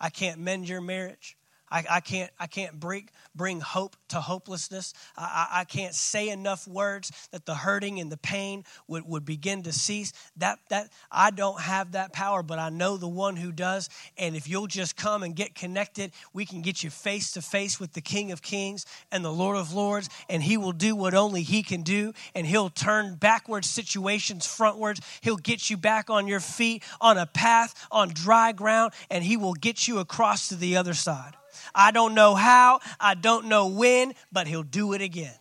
I 0.00 0.10
can't 0.10 0.40
mend 0.40 0.68
your 0.68 0.80
marriage. 0.80 1.36
I, 1.72 1.84
I, 1.90 2.00
can't, 2.00 2.30
I 2.38 2.46
can't 2.46 2.78
bring, 2.78 3.08
bring 3.34 3.60
hope 3.60 3.96
to 4.08 4.20
hopelessness. 4.20 4.92
I, 5.16 5.48
I, 5.50 5.60
I 5.60 5.64
can't 5.64 5.94
say 5.94 6.28
enough 6.28 6.68
words 6.68 7.10
that 7.30 7.46
the 7.46 7.54
hurting 7.54 7.98
and 7.98 8.12
the 8.12 8.18
pain 8.18 8.64
would, 8.88 9.08
would 9.08 9.24
begin 9.24 9.62
to 9.62 9.72
cease. 9.72 10.12
That, 10.36 10.58
that, 10.68 10.90
I 11.10 11.30
don't 11.30 11.58
have 11.58 11.92
that 11.92 12.12
power, 12.12 12.42
but 12.42 12.58
I 12.58 12.68
know 12.68 12.98
the 12.98 13.08
one 13.08 13.36
who 13.36 13.52
does. 13.52 13.88
And 14.18 14.36
if 14.36 14.46
you'll 14.46 14.66
just 14.66 14.96
come 14.96 15.22
and 15.22 15.34
get 15.34 15.54
connected, 15.54 16.12
we 16.34 16.44
can 16.44 16.60
get 16.60 16.82
you 16.82 16.90
face 16.90 17.32
to 17.32 17.42
face 17.42 17.80
with 17.80 17.94
the 17.94 18.02
King 18.02 18.32
of 18.32 18.42
Kings 18.42 18.84
and 19.10 19.24
the 19.24 19.32
Lord 19.32 19.56
of 19.56 19.72
Lords, 19.72 20.10
and 20.28 20.42
He 20.42 20.58
will 20.58 20.72
do 20.72 20.94
what 20.94 21.14
only 21.14 21.42
He 21.42 21.62
can 21.62 21.82
do. 21.82 22.12
And 22.34 22.46
He'll 22.46 22.68
turn 22.68 23.14
backwards 23.14 23.70
situations 23.70 24.46
frontwards. 24.46 25.02
He'll 25.22 25.36
get 25.36 25.70
you 25.70 25.78
back 25.78 26.10
on 26.10 26.26
your 26.26 26.40
feet, 26.40 26.82
on 27.00 27.16
a 27.16 27.24
path, 27.24 27.74
on 27.90 28.10
dry 28.10 28.52
ground, 28.52 28.92
and 29.10 29.24
He 29.24 29.38
will 29.38 29.54
get 29.54 29.88
you 29.88 30.00
across 30.00 30.48
to 30.48 30.56
the 30.56 30.76
other 30.76 30.92
side. 30.92 31.34
I 31.74 31.90
don't 31.90 32.14
know 32.14 32.34
how, 32.34 32.80
I 33.00 33.14
don't 33.14 33.46
know 33.46 33.68
when, 33.68 34.14
but 34.30 34.46
He'll 34.46 34.62
do 34.62 34.92
it 34.92 35.02
again. 35.02 35.34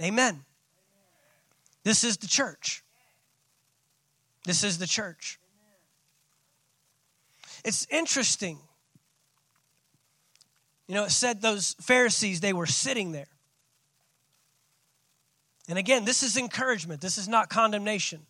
Amen. 0.00 0.44
This 1.84 2.04
is 2.04 2.18
the 2.18 2.28
church. 2.28 2.84
This 4.44 4.62
is 4.62 4.78
the 4.78 4.86
church. 4.86 5.38
It's 7.64 7.86
interesting. 7.90 8.58
You 10.86 10.94
know, 10.94 11.04
it 11.04 11.10
said 11.10 11.42
those 11.42 11.74
Pharisees, 11.80 12.40
they 12.40 12.52
were 12.52 12.66
sitting 12.66 13.12
there. 13.12 13.28
And 15.68 15.78
again, 15.78 16.06
this 16.06 16.22
is 16.22 16.36
encouragement, 16.36 17.00
this 17.00 17.18
is 17.18 17.28
not 17.28 17.50
condemnation. 17.50 18.26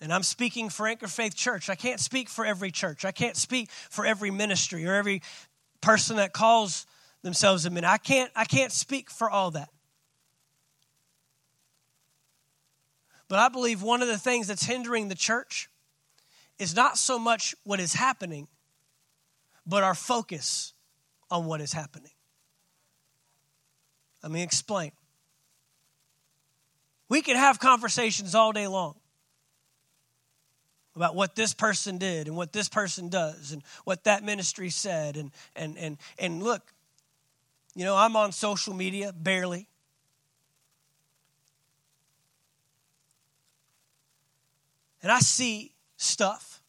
And 0.00 0.12
I'm 0.12 0.22
speaking 0.22 0.70
for 0.70 0.86
Anchor 0.86 1.08
Faith 1.08 1.36
Church. 1.36 1.68
I 1.68 1.74
can't 1.74 2.00
speak 2.00 2.28
for 2.28 2.44
every 2.44 2.70
church. 2.70 3.04
I 3.04 3.12
can't 3.12 3.36
speak 3.36 3.70
for 3.70 4.06
every 4.06 4.30
ministry 4.30 4.86
or 4.86 4.94
every 4.94 5.22
person 5.80 6.16
that 6.16 6.32
calls 6.32 6.86
themselves 7.22 7.66
a 7.66 7.70
minister. 7.70 7.92
I 7.92 7.98
can't, 7.98 8.30
I 8.34 8.44
can't 8.44 8.72
speak 8.72 9.10
for 9.10 9.28
all 9.28 9.50
that. 9.52 9.68
But 13.28 13.38
I 13.38 13.48
believe 13.48 13.82
one 13.82 14.00
of 14.00 14.08
the 14.08 14.18
things 14.18 14.46
that's 14.46 14.64
hindering 14.64 15.08
the 15.08 15.14
church 15.14 15.68
is 16.58 16.74
not 16.74 16.98
so 16.98 17.18
much 17.18 17.54
what 17.62 17.78
is 17.78 17.94
happening, 17.94 18.48
but 19.66 19.82
our 19.82 19.94
focus 19.94 20.72
on 21.30 21.44
what 21.44 21.60
is 21.60 21.72
happening. 21.72 22.10
Let 24.22 24.32
me 24.32 24.42
explain. 24.42 24.92
We 27.08 27.22
can 27.22 27.36
have 27.36 27.58
conversations 27.58 28.34
all 28.34 28.52
day 28.52 28.66
long 28.66 28.99
about 30.96 31.14
what 31.14 31.36
this 31.36 31.54
person 31.54 31.98
did 31.98 32.26
and 32.26 32.36
what 32.36 32.52
this 32.52 32.68
person 32.68 33.08
does 33.08 33.52
and 33.52 33.62
what 33.84 34.04
that 34.04 34.24
ministry 34.24 34.70
said 34.70 35.16
and 35.16 35.30
and 35.54 35.78
and 35.78 35.98
and 36.18 36.42
look 36.42 36.72
you 37.74 37.84
know 37.84 37.96
i'm 37.96 38.16
on 38.16 38.32
social 38.32 38.74
media 38.74 39.12
barely 39.12 39.68
and 45.02 45.12
i 45.12 45.20
see 45.20 45.72
stuff 45.96 46.60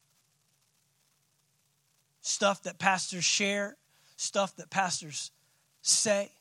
stuff 2.22 2.62
that 2.64 2.78
pastors 2.78 3.26
share 3.26 3.76
stuff 4.18 4.56
that 4.56 4.70
pastors 4.70 5.32
say 5.82 6.32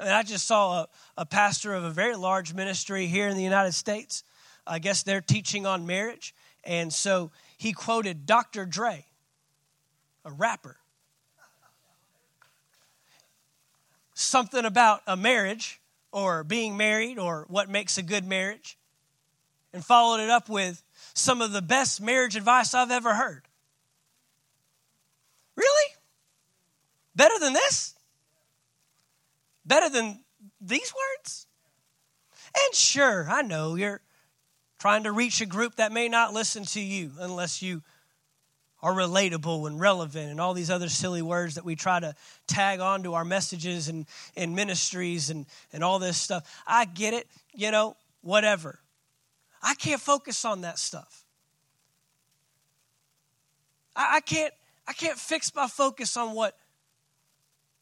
I 0.00 0.04
mean, 0.04 0.12
I 0.12 0.22
just 0.22 0.46
saw 0.46 0.82
a, 0.82 0.88
a 1.16 1.26
pastor 1.26 1.74
of 1.74 1.82
a 1.84 1.90
very 1.90 2.14
large 2.14 2.54
ministry 2.54 3.06
here 3.06 3.26
in 3.26 3.36
the 3.36 3.42
United 3.42 3.72
States. 3.72 4.22
I 4.66 4.78
guess 4.78 5.02
they're 5.02 5.20
teaching 5.20 5.66
on 5.66 5.86
marriage. 5.86 6.34
And 6.68 6.92
so 6.92 7.30
he 7.56 7.72
quoted 7.72 8.26
Dr. 8.26 8.66
Dre, 8.66 9.06
a 10.22 10.30
rapper. 10.30 10.76
Something 14.12 14.66
about 14.66 15.00
a 15.06 15.16
marriage 15.16 15.80
or 16.12 16.44
being 16.44 16.76
married 16.76 17.18
or 17.18 17.46
what 17.48 17.70
makes 17.70 17.96
a 17.96 18.02
good 18.02 18.26
marriage. 18.26 18.76
And 19.72 19.82
followed 19.82 20.20
it 20.20 20.28
up 20.28 20.50
with 20.50 20.82
some 21.14 21.40
of 21.40 21.52
the 21.52 21.62
best 21.62 22.02
marriage 22.02 22.36
advice 22.36 22.74
I've 22.74 22.90
ever 22.90 23.14
heard. 23.14 23.48
Really? 25.56 25.94
Better 27.16 27.38
than 27.40 27.54
this? 27.54 27.94
Better 29.64 29.88
than 29.88 30.22
these 30.60 30.92
words? 30.94 31.46
And 32.54 32.74
sure, 32.74 33.26
I 33.30 33.40
know 33.40 33.74
you're 33.74 34.02
trying 34.78 35.04
to 35.04 35.12
reach 35.12 35.40
a 35.40 35.46
group 35.46 35.76
that 35.76 35.92
may 35.92 36.08
not 36.08 36.32
listen 36.32 36.64
to 36.64 36.80
you 36.80 37.12
unless 37.18 37.62
you 37.62 37.82
are 38.80 38.92
relatable 38.92 39.66
and 39.66 39.80
relevant 39.80 40.30
and 40.30 40.40
all 40.40 40.54
these 40.54 40.70
other 40.70 40.88
silly 40.88 41.22
words 41.22 41.56
that 41.56 41.64
we 41.64 41.74
try 41.74 41.98
to 41.98 42.14
tag 42.46 42.78
onto 42.78 43.12
our 43.12 43.24
messages 43.24 43.88
and, 43.88 44.06
and 44.36 44.54
ministries 44.54 45.30
and, 45.30 45.46
and 45.72 45.82
all 45.82 45.98
this 45.98 46.16
stuff. 46.16 46.62
I 46.66 46.84
get 46.84 47.12
it, 47.12 47.26
you 47.54 47.72
know, 47.72 47.96
whatever. 48.20 48.78
I 49.60 49.74
can't 49.74 50.00
focus 50.00 50.44
on 50.44 50.60
that 50.60 50.78
stuff. 50.78 51.24
I, 53.96 54.16
I 54.16 54.20
can't 54.20 54.54
I 54.86 54.94
can't 54.94 55.18
fix 55.18 55.54
my 55.54 55.66
focus 55.66 56.16
on 56.16 56.34
what 56.34 56.56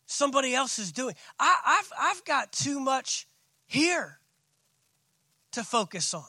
somebody 0.07 0.55
else 0.55 0.81
is 0.81 0.91
doing. 0.91 1.15
I, 1.39 1.57
I've, 1.65 1.93
I've 1.97 2.25
got 2.25 2.51
too 2.53 2.81
much 2.81 3.29
here 3.65 4.19
to 5.53 5.63
focus 5.63 6.13
on. 6.15 6.25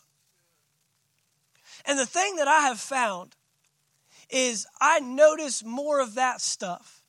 And 1.87 1.97
the 1.97 2.05
thing 2.05 2.35
that 2.35 2.49
I 2.49 2.67
have 2.67 2.79
found 2.79 3.35
is 4.29 4.67
I 4.79 4.99
notice 4.99 5.63
more 5.63 6.01
of 6.01 6.15
that 6.15 6.41
stuff. 6.41 7.01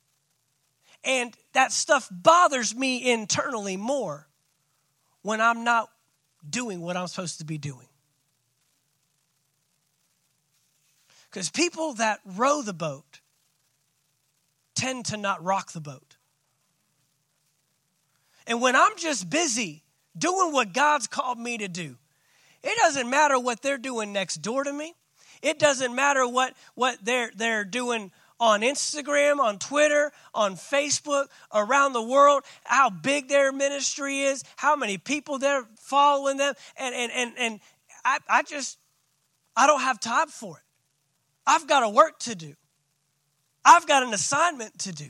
And 1.03 1.35
that 1.53 1.73
stuff 1.73 2.07
bothers 2.09 2.73
me 2.73 3.11
internally 3.11 3.75
more 3.75 4.27
when 5.21 5.41
I'm 5.41 5.65
not 5.65 5.89
doing 6.49 6.79
what 6.79 6.95
I'm 6.95 7.07
supposed 7.07 7.39
to 7.39 7.45
be 7.45 7.57
doing. 7.57 7.87
Because 11.29 11.49
people 11.49 11.93
that 11.95 12.21
row 12.25 12.61
the 12.61 12.73
boat 12.73 13.19
tend 14.75 15.05
to 15.07 15.17
not 15.17 15.43
rock 15.43 15.73
the 15.73 15.81
boat. 15.81 16.15
And 18.47 18.61
when 18.61 18.75
I'm 18.75 18.97
just 18.97 19.29
busy 19.29 19.83
doing 20.17 20.53
what 20.53 20.73
God's 20.73 21.05
called 21.05 21.37
me 21.37 21.57
to 21.57 21.67
do, 21.67 21.97
it 22.63 22.77
doesn't 22.77 23.09
matter 23.09 23.39
what 23.39 23.61
they're 23.61 23.77
doing 23.77 24.13
next 24.13 24.37
door 24.37 24.63
to 24.63 24.73
me. 24.73 24.93
It 25.41 25.59
doesn't 25.59 25.95
matter 25.95 26.27
what, 26.27 26.53
what 26.75 26.97
they're, 27.03 27.31
they're 27.35 27.63
doing 27.63 28.11
on 28.39 28.61
Instagram, 28.61 29.39
on 29.39 29.59
Twitter, 29.59 30.11
on 30.33 30.55
Facebook, 30.55 31.25
around 31.53 31.93
the 31.93 32.01
world, 32.01 32.43
how 32.63 32.89
big 32.89 33.27
their 33.27 33.51
ministry 33.51 34.21
is, 34.21 34.43
how 34.55 34.75
many 34.75 34.97
people 34.97 35.39
they're 35.39 35.65
following 35.77 36.37
them. 36.37 36.53
And, 36.77 36.95
and, 36.95 37.11
and, 37.13 37.33
and 37.37 37.59
I, 38.05 38.19
I 38.29 38.43
just, 38.43 38.77
I 39.55 39.67
don't 39.67 39.81
have 39.81 39.99
time 39.99 40.27
for 40.27 40.57
it. 40.57 40.63
I've 41.45 41.67
got 41.67 41.83
a 41.83 41.89
work 41.89 42.19
to 42.19 42.35
do. 42.35 42.53
I've 43.65 43.87
got 43.87 44.03
an 44.03 44.13
assignment 44.13 44.79
to 44.79 44.93
do. 44.93 45.09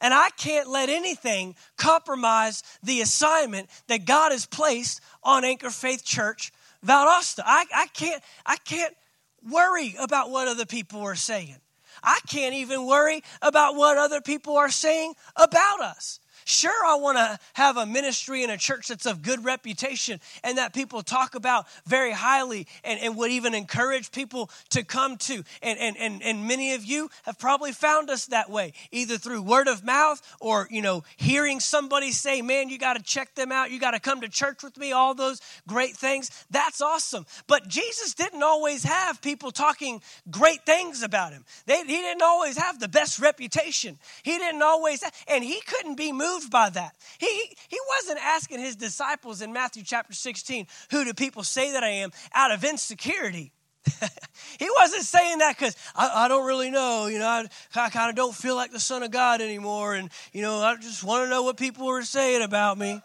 And 0.00 0.12
I 0.12 0.28
can't 0.30 0.68
let 0.68 0.90
anything 0.90 1.54
compromise 1.78 2.62
the 2.82 3.00
assignment 3.00 3.70
that 3.86 4.04
God 4.04 4.32
has 4.32 4.44
placed 4.44 5.00
on 5.22 5.44
Anchor 5.44 5.70
Faith 5.70 6.04
Church 6.04 6.52
Valdosta. 6.86 7.42
I, 7.44 7.64
I, 7.74 7.86
can't, 7.88 8.22
I 8.44 8.56
can't 8.56 8.94
worry 9.42 9.94
about 10.00 10.30
what 10.30 10.48
other 10.48 10.66
people 10.66 11.00
are 11.02 11.14
saying. 11.14 11.56
I 12.02 12.20
can't 12.28 12.54
even 12.54 12.86
worry 12.86 13.22
about 13.42 13.74
what 13.74 13.96
other 13.96 14.20
people 14.20 14.56
are 14.56 14.70
saying 14.70 15.14
about 15.36 15.80
us. 15.80 16.20
Sure, 16.48 16.86
I 16.86 16.94
want 16.94 17.18
to 17.18 17.40
have 17.54 17.76
a 17.76 17.84
ministry 17.84 18.44
and 18.44 18.52
a 18.52 18.56
church 18.56 18.86
that's 18.86 19.04
of 19.04 19.20
good 19.20 19.44
reputation 19.44 20.20
and 20.44 20.58
that 20.58 20.72
people 20.72 21.02
talk 21.02 21.34
about 21.34 21.66
very 21.86 22.12
highly 22.12 22.68
and, 22.84 23.00
and 23.00 23.16
would 23.16 23.32
even 23.32 23.52
encourage 23.52 24.12
people 24.12 24.48
to 24.70 24.84
come 24.84 25.16
to. 25.16 25.42
And, 25.60 25.76
and, 25.80 25.96
and, 25.96 26.22
and 26.22 26.46
many 26.46 26.74
of 26.74 26.84
you 26.84 27.10
have 27.24 27.36
probably 27.36 27.72
found 27.72 28.10
us 28.10 28.26
that 28.26 28.48
way, 28.48 28.74
either 28.92 29.18
through 29.18 29.42
word 29.42 29.66
of 29.66 29.84
mouth 29.84 30.22
or, 30.38 30.68
you 30.70 30.82
know, 30.82 31.02
hearing 31.16 31.58
somebody 31.58 32.12
say, 32.12 32.42
man, 32.42 32.68
you 32.68 32.78
got 32.78 32.96
to 32.96 33.02
check 33.02 33.34
them 33.34 33.50
out. 33.50 33.72
You 33.72 33.80
got 33.80 33.90
to 33.90 34.00
come 34.00 34.20
to 34.20 34.28
church 34.28 34.62
with 34.62 34.78
me, 34.78 34.92
all 34.92 35.16
those 35.16 35.40
great 35.66 35.96
things. 35.96 36.30
That's 36.52 36.80
awesome. 36.80 37.26
But 37.48 37.66
Jesus 37.66 38.14
didn't 38.14 38.44
always 38.44 38.84
have 38.84 39.20
people 39.20 39.50
talking 39.50 40.00
great 40.30 40.64
things 40.64 41.02
about 41.02 41.32
him. 41.32 41.44
They, 41.66 41.78
he 41.78 41.86
didn't 41.86 42.22
always 42.22 42.56
have 42.56 42.78
the 42.78 42.86
best 42.86 43.18
reputation. 43.18 43.98
He 44.22 44.38
didn't 44.38 44.62
always, 44.62 45.02
and 45.26 45.42
he 45.42 45.60
couldn't 45.66 45.96
be 45.96 46.12
moved 46.12 46.35
moved 46.36 46.50
by 46.50 46.70
that. 46.70 46.94
He, 47.18 47.26
he 47.68 47.78
wasn't 47.96 48.24
asking 48.24 48.60
his 48.60 48.76
disciples 48.76 49.42
in 49.42 49.52
Matthew 49.52 49.82
chapter 49.84 50.12
16, 50.12 50.66
Who 50.90 51.04
do 51.04 51.14
people 51.14 51.42
say 51.42 51.72
that 51.72 51.82
I 51.82 51.88
am? 51.88 52.10
out 52.34 52.52
of 52.52 52.64
insecurity. 52.64 53.52
he 54.58 54.68
wasn't 54.80 55.04
saying 55.04 55.38
that 55.38 55.56
because 55.56 55.76
I, 55.94 56.24
I, 56.24 56.28
don't 56.28 56.44
really 56.44 56.70
know. 56.70 57.06
You 57.06 57.20
know, 57.20 57.26
I, 57.26 57.46
I 57.74 57.88
kind 57.88 58.10
of 58.10 58.16
don't 58.16 58.34
feel 58.34 58.56
like 58.56 58.72
the 58.72 58.80
Son 58.80 59.02
of 59.04 59.12
God 59.12 59.40
anymore. 59.40 59.94
And, 59.94 60.10
you 60.32 60.42
know, 60.42 60.60
I 60.60 60.76
just 60.76 61.04
want 61.04 61.24
to 61.24 61.30
know 61.30 61.44
what 61.44 61.56
people 61.56 61.88
are 61.88 62.02
saying 62.02 62.42
about 62.42 62.78
me. 62.78 63.00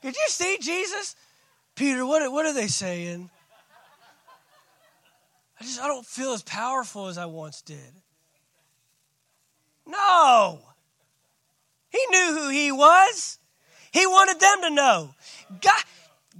Did 0.00 0.14
you 0.14 0.28
see 0.28 0.58
Jesus? 0.60 1.16
Peter, 1.74 2.06
what, 2.06 2.30
what 2.30 2.46
are 2.46 2.54
they 2.54 2.68
saying? 2.68 3.30
I 5.60 5.64
just, 5.64 5.80
I 5.80 5.88
don't 5.88 6.06
feel 6.06 6.32
as 6.32 6.42
powerful 6.42 7.08
as 7.08 7.18
I 7.18 7.26
once 7.26 7.60
did. 7.62 7.78
No. 9.86 10.60
He 11.94 12.04
knew 12.10 12.38
who 12.40 12.48
he 12.48 12.72
was. 12.72 13.38
He 13.92 14.04
wanted 14.04 14.40
them 14.40 14.62
to 14.62 14.70
know. 14.70 15.14
God, 15.60 15.84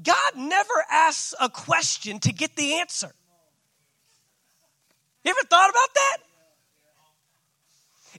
God 0.03 0.33
never 0.37 0.85
asks 0.91 1.33
a 1.41 1.49
question 1.49 2.19
to 2.21 2.33
get 2.33 2.57
the 2.57 2.75
answer. 2.75 3.13
You 5.23 5.31
ever 5.31 5.47
thought 5.49 5.71
about 5.71 5.95
that? 5.95 6.17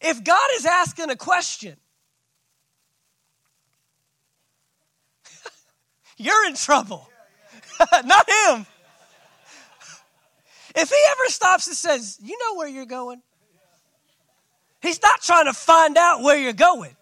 If 0.01 0.23
God 0.23 0.47
is 0.55 0.65
asking 0.65 1.09
a 1.09 1.17
question, 1.17 1.75
you're 6.17 6.47
in 6.47 6.55
trouble. 6.55 7.09
Not 8.05 8.29
him. 8.29 8.65
If 10.73 10.89
he 10.89 10.95
ever 11.11 11.29
stops 11.29 11.67
and 11.67 11.75
says, 11.75 12.17
You 12.23 12.37
know 12.39 12.55
where 12.55 12.69
you're 12.69 12.85
going? 12.85 13.21
He's 14.81 15.01
not 15.01 15.21
trying 15.21 15.45
to 15.45 15.53
find 15.53 15.97
out 15.97 16.21
where 16.21 16.37
you're 16.37 16.53
going. 16.53 16.95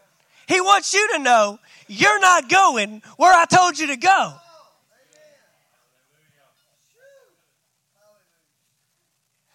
He 0.47 0.59
wants 0.61 0.93
you 0.93 1.07
to 1.13 1.19
know 1.19 1.59
you're 1.87 2.19
not 2.19 2.49
going 2.49 3.01
where 3.17 3.33
I 3.33 3.45
told 3.45 3.79
you 3.79 3.87
to 3.87 3.97
go. 3.97 4.33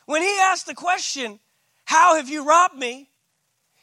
When 0.06 0.22
he 0.22 0.38
asked 0.40 0.66
the 0.66 0.74
question, 0.74 1.38
How 1.84 2.16
have 2.16 2.30
you 2.30 2.46
robbed 2.46 2.76
me? 2.76 3.10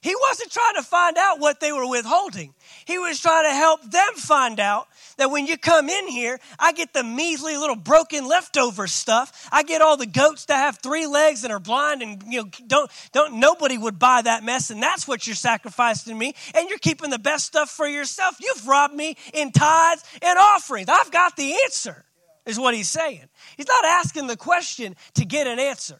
He 0.01 0.15
wasn't 0.29 0.51
trying 0.51 0.75
to 0.75 0.83
find 0.83 1.17
out 1.17 1.39
what 1.39 1.59
they 1.59 1.71
were 1.71 1.87
withholding. 1.87 2.53
He 2.85 2.99
was 2.99 3.19
trying 3.19 3.45
to 3.45 3.53
help 3.53 3.81
them 3.83 4.13
find 4.15 4.59
out 4.59 4.87
that 5.17 5.31
when 5.31 5.47
you 5.47 5.57
come 5.57 5.89
in 5.89 6.07
here, 6.07 6.39
I 6.59 6.71
get 6.71 6.93
the 6.93 7.03
measly 7.03 7.57
little 7.57 7.75
broken 7.75 8.27
leftover 8.27 8.85
stuff. 8.87 9.49
I 9.51 9.63
get 9.63 9.81
all 9.81 9.97
the 9.97 10.05
goats 10.05 10.45
that 10.45 10.57
have 10.57 10.77
three 10.77 11.07
legs 11.07 11.43
and 11.43 11.51
are 11.51 11.59
blind 11.59 12.03
and 12.03 12.23
you 12.27 12.43
know 12.43 12.49
don't 12.67 12.91
don't 13.11 13.39
nobody 13.39 13.77
would 13.77 13.97
buy 13.97 14.21
that 14.21 14.43
mess 14.43 14.69
and 14.69 14.81
that's 14.81 15.07
what 15.07 15.25
you're 15.25 15.35
sacrificing 15.35 16.13
to 16.13 16.19
me 16.19 16.35
and 16.53 16.69
you're 16.69 16.77
keeping 16.77 17.09
the 17.09 17.19
best 17.19 17.45
stuff 17.45 17.69
for 17.69 17.87
yourself. 17.87 18.35
You've 18.39 18.67
robbed 18.67 18.93
me 18.93 19.17
in 19.33 19.51
tithes 19.51 20.03
and 20.21 20.37
offerings. 20.37 20.87
I've 20.87 21.11
got 21.11 21.35
the 21.35 21.55
answer. 21.65 22.05
Is 22.45 22.59
what 22.59 22.75
he's 22.75 22.89
saying. 22.89 23.27
He's 23.57 23.67
not 23.67 23.83
asking 23.85 24.27
the 24.27 24.37
question 24.37 24.95
to 25.15 25.25
get 25.25 25.47
an 25.47 25.57
answer. 25.57 25.99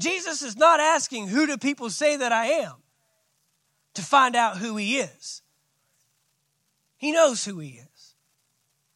Jesus 0.00 0.42
is 0.42 0.56
not 0.56 0.80
asking, 0.80 1.28
Who 1.28 1.46
do 1.46 1.56
people 1.56 1.90
say 1.90 2.16
that 2.16 2.32
I 2.32 2.46
am? 2.46 2.82
to 3.94 4.02
find 4.02 4.34
out 4.36 4.58
who 4.58 4.76
he 4.76 4.98
is. 4.98 5.41
He 7.02 7.10
knows 7.10 7.44
who 7.44 7.58
he 7.58 7.70
is. 7.70 8.14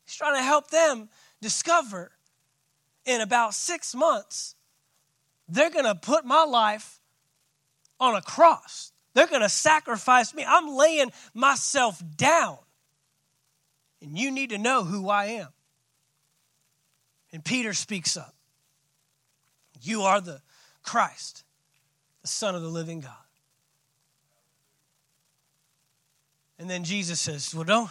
He's 0.05 0.15
trying 0.15 0.37
to 0.37 0.43
help 0.43 0.71
them 0.71 1.09
discover 1.43 2.13
in 3.05 3.21
about 3.21 3.53
six 3.53 3.97
months, 3.97 4.55
they're 5.49 5.71
going 5.71 5.87
to 5.87 5.97
put 5.97 6.25
my 6.25 6.45
life 6.45 7.01
on 7.99 8.15
a 8.15 8.23
cross. 8.23 8.93
They're 9.15 9.27
going 9.27 9.43
to 9.43 9.49
sacrifice 9.49 10.33
me. 10.35 10.45
I'm 10.47 10.69
laying 10.69 11.11
myself 11.35 12.01
down. 12.17 12.59
And 14.01 14.17
you 14.17 14.31
need 14.31 14.51
to 14.51 14.59
know 14.59 14.85
who 14.85 15.09
I 15.09 15.25
am. 15.27 15.49
And 17.33 17.45
Peter 17.45 17.73
speaks 17.73 18.17
up 18.17 18.37
You 19.83 20.03
are 20.03 20.21
the 20.21 20.43
Christ, 20.85 21.43
the 22.23 22.29
Son 22.29 22.55
of 22.55 22.63
the 22.63 22.69
living 22.69 23.01
God. 23.01 23.26
And 26.59 26.69
then 26.69 26.85
Jesus 26.85 27.21
says, 27.21 27.55
Well, 27.55 27.65
don't, 27.65 27.91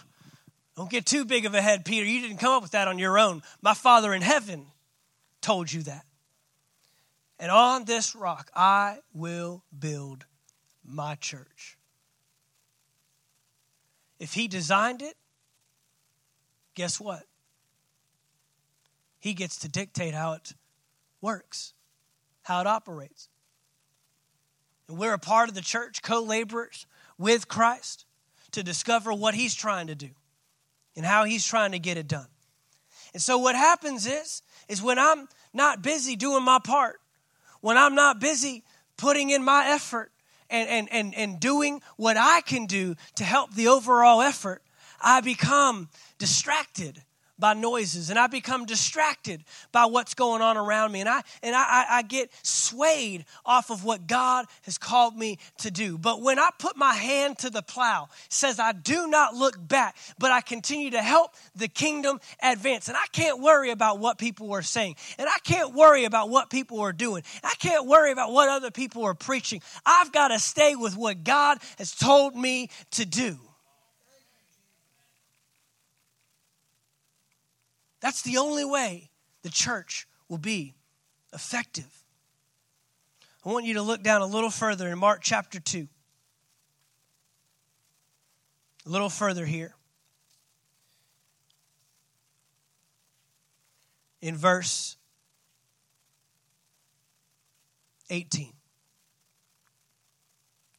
don't 0.76 0.90
get 0.90 1.06
too 1.06 1.26
big 1.26 1.46
of 1.46 1.54
a 1.54 1.62
head, 1.62 1.86
Peter. 1.86 2.06
You 2.06 2.22
didn't 2.22 2.38
come 2.38 2.54
up 2.54 2.62
with 2.62 2.72
that 2.72 2.88
on 2.88 3.00
your 3.00 3.18
own. 3.18 3.42
My 3.62 3.74
Father 3.74 4.14
in 4.14 4.22
heaven 4.22 4.68
told 5.42 5.72
you 5.72 5.84
that. 5.84 6.06
And 7.40 7.52
on 7.52 7.86
this 7.86 8.16
rock, 8.16 8.50
I 8.56 9.00
will 9.14 9.64
build 9.78 10.26
my 10.84 11.16
church. 11.16 11.78
If 14.20 14.34
he 14.34 14.48
designed 14.48 15.02
it, 15.02 15.16
guess 16.74 17.00
what? 17.00 17.24
He 19.20 19.34
gets 19.34 19.58
to 19.60 19.70
dictate 19.70 20.14
how 20.14 20.34
it 20.34 20.54
works 21.22 21.74
how 22.46 22.62
it 22.62 22.68
operates. 22.68 23.28
And 24.88 24.98
we're 25.00 25.14
a 25.14 25.20
part 25.20 25.50
of 25.50 25.56
the 25.56 25.62
church, 25.62 26.02
co 26.02 26.22
laborers 26.22 26.86
with 27.18 27.48
Christ 27.48 28.05
to 28.56 28.64
discover 28.64 29.14
what 29.14 29.36
He's 29.36 29.56
trying 29.56 29.88
to 29.88 29.96
do 29.96 30.10
and 30.96 31.06
how 31.06 31.24
He's 31.24 31.46
trying 31.46 31.72
to 31.72 31.80
get 31.80 31.98
it 31.98 32.08
done. 32.08 32.28
And 33.14 33.22
so 33.22 33.38
what 33.38 33.56
happens 33.56 34.06
is, 34.06 34.42
is 34.68 34.82
when 34.82 35.00
I'm 35.00 35.28
not 35.54 35.82
busy 35.82 36.16
doing 36.16 36.44
my 36.44 36.60
part, 36.60 37.00
when 37.62 37.78
I'm 37.78 37.96
not 37.96 38.20
busy 38.20 38.64
putting 38.98 39.30
in 39.30 39.44
my 39.44 39.68
effort 39.68 40.12
and, 40.50 40.68
and, 40.70 40.90
and, 40.92 41.16
and 41.16 41.40
doing 41.40 41.82
what 41.98 42.18
I 42.18 42.42
can 42.42 42.66
do 42.66 42.96
to 43.16 43.24
help 43.24 43.54
the 43.54 43.68
overall 43.68 44.22
effort, 44.22 44.62
I 45.02 45.22
become 45.22 45.90
distracted 46.18 47.02
by 47.38 47.54
noises 47.54 48.10
and 48.10 48.18
I 48.18 48.28
become 48.28 48.66
distracted 48.66 49.44
by 49.72 49.86
what's 49.86 50.14
going 50.14 50.42
on 50.42 50.58
around 50.58 50.92
me 50.92 51.02
and 51.02 51.10
I 51.10 51.22
and 51.44 51.56
I, 51.56 51.86
I, 51.90 52.02
get 52.06 52.30
swayed 52.44 53.26
off 53.46 53.72
of 53.72 53.84
what 53.84 54.08
God 54.08 54.46
has 54.64 54.78
called 54.78 55.18
me 55.18 55.40
to 55.60 55.72
do. 55.72 55.98
But 55.98 56.22
when 56.22 56.40
I 56.40 56.50
put 56.60 56.78
my 56.78 56.94
hand 56.94 57.40
to 57.40 57.50
the 57.50 57.62
plow, 57.62 58.10
says 58.30 58.60
I 58.60 58.72
do 58.72 59.08
not 59.08 59.34
look 59.34 59.56
back, 59.68 59.98
but 60.20 60.32
I 60.32 60.42
continue 60.42 60.92
to 60.92 61.02
help 61.02 61.32
the 61.56 61.68
kingdom 61.68 62.20
advance. 62.42 62.88
And 62.88 62.96
I 62.96 63.06
can't 63.12 63.42
worry 63.42 63.72
about 63.72 64.00
what 64.00 64.18
people 64.18 64.52
are 64.54 64.62
saying. 64.62 64.96
And 65.18 65.28
I 65.28 65.38
can't 65.44 65.74
worry 65.74 66.06
about 66.06 66.30
what 66.30 66.50
people 66.50 66.80
are 66.82 66.94
doing. 66.94 67.24
I 67.44 67.56
can't 67.60 67.86
worry 67.86 68.12
about 68.12 68.32
what 68.32 68.50
other 68.50 68.72
people 68.72 69.04
are 69.04 69.16
preaching. 69.16 69.62
I've 69.86 70.12
got 70.12 70.30
to 70.30 70.40
stay 70.40 70.76
with 70.76 70.96
what 70.96 71.24
God 71.24 71.58
has 71.78 71.94
told 71.94 72.36
me 72.36 72.70
to 72.92 73.06
do. 73.06 73.40
That's 78.06 78.22
the 78.22 78.38
only 78.38 78.64
way 78.64 79.10
the 79.42 79.50
church 79.50 80.08
will 80.30 80.38
be 80.38 80.76
effective. 81.34 82.04
I 83.44 83.50
want 83.50 83.66
you 83.66 83.74
to 83.74 83.82
look 83.82 84.04
down 84.04 84.22
a 84.22 84.28
little 84.28 84.52
further 84.52 84.88
in 84.90 85.00
Mark 85.00 85.22
chapter 85.24 85.60
2. 85.60 85.88
A 88.86 88.90
little 88.90 89.10
further 89.10 89.44
here. 89.44 89.74
In 94.22 94.38
verse 94.38 94.98
18. 98.12 98.54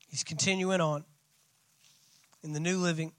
He's 0.06 0.22
continuing 0.22 0.80
on 0.80 1.04
in 2.44 2.52
the 2.52 2.60
New 2.60 2.78
Living. 2.78 3.10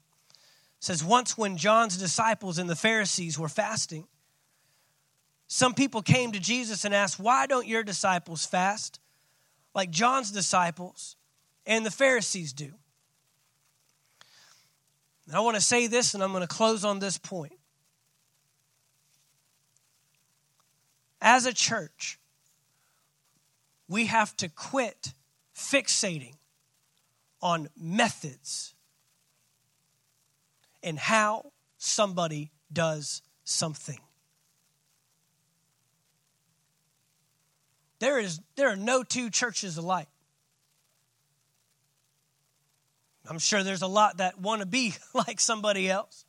Says, 0.80 1.02
Once 1.02 1.36
when 1.36 1.56
John's 1.56 1.96
disciples 1.96 2.58
and 2.58 2.68
the 2.68 2.76
Pharisees 2.76 3.38
were 3.38 3.48
fasting, 3.48 4.06
some 5.48 5.74
people 5.74 6.02
came 6.02 6.32
to 6.32 6.40
Jesus 6.40 6.84
and 6.84 6.94
asked, 6.94 7.18
Why 7.18 7.46
don't 7.46 7.66
your 7.66 7.82
disciples 7.82 8.44
fast 8.44 9.00
like 9.74 9.90
John's 9.90 10.30
disciples 10.30 11.16
and 11.66 11.84
the 11.84 11.90
Pharisees 11.90 12.52
do? 12.52 12.72
And 15.26 15.36
I 15.36 15.40
want 15.40 15.56
to 15.56 15.62
say 15.62 15.86
this, 15.86 16.14
and 16.14 16.22
I'm 16.22 16.32
going 16.32 16.42
to 16.42 16.46
close 16.46 16.84
on 16.84 17.00
this 17.00 17.18
point. 17.18 17.52
As 21.20 21.46
a 21.46 21.52
church, 21.52 22.18
we 23.88 24.06
have 24.06 24.36
to 24.38 24.48
quit 24.48 25.12
fixating 25.54 26.34
on 27.42 27.68
methods 27.76 28.74
and 30.88 30.98
how 30.98 31.52
somebody 31.76 32.50
does 32.72 33.22
something. 33.44 33.98
There, 38.00 38.18
is, 38.18 38.40
there 38.56 38.68
are 38.70 38.76
no 38.76 39.02
two 39.02 39.28
churches 39.28 39.76
alike. 39.76 40.08
I'm 43.28 43.38
sure 43.38 43.62
there's 43.62 43.82
a 43.82 43.86
lot 43.88 44.18
that 44.18 44.40
want 44.40 44.60
to 44.62 44.66
be 44.66 44.94
like 45.14 45.40
somebody 45.40 45.90
else, 45.90 46.24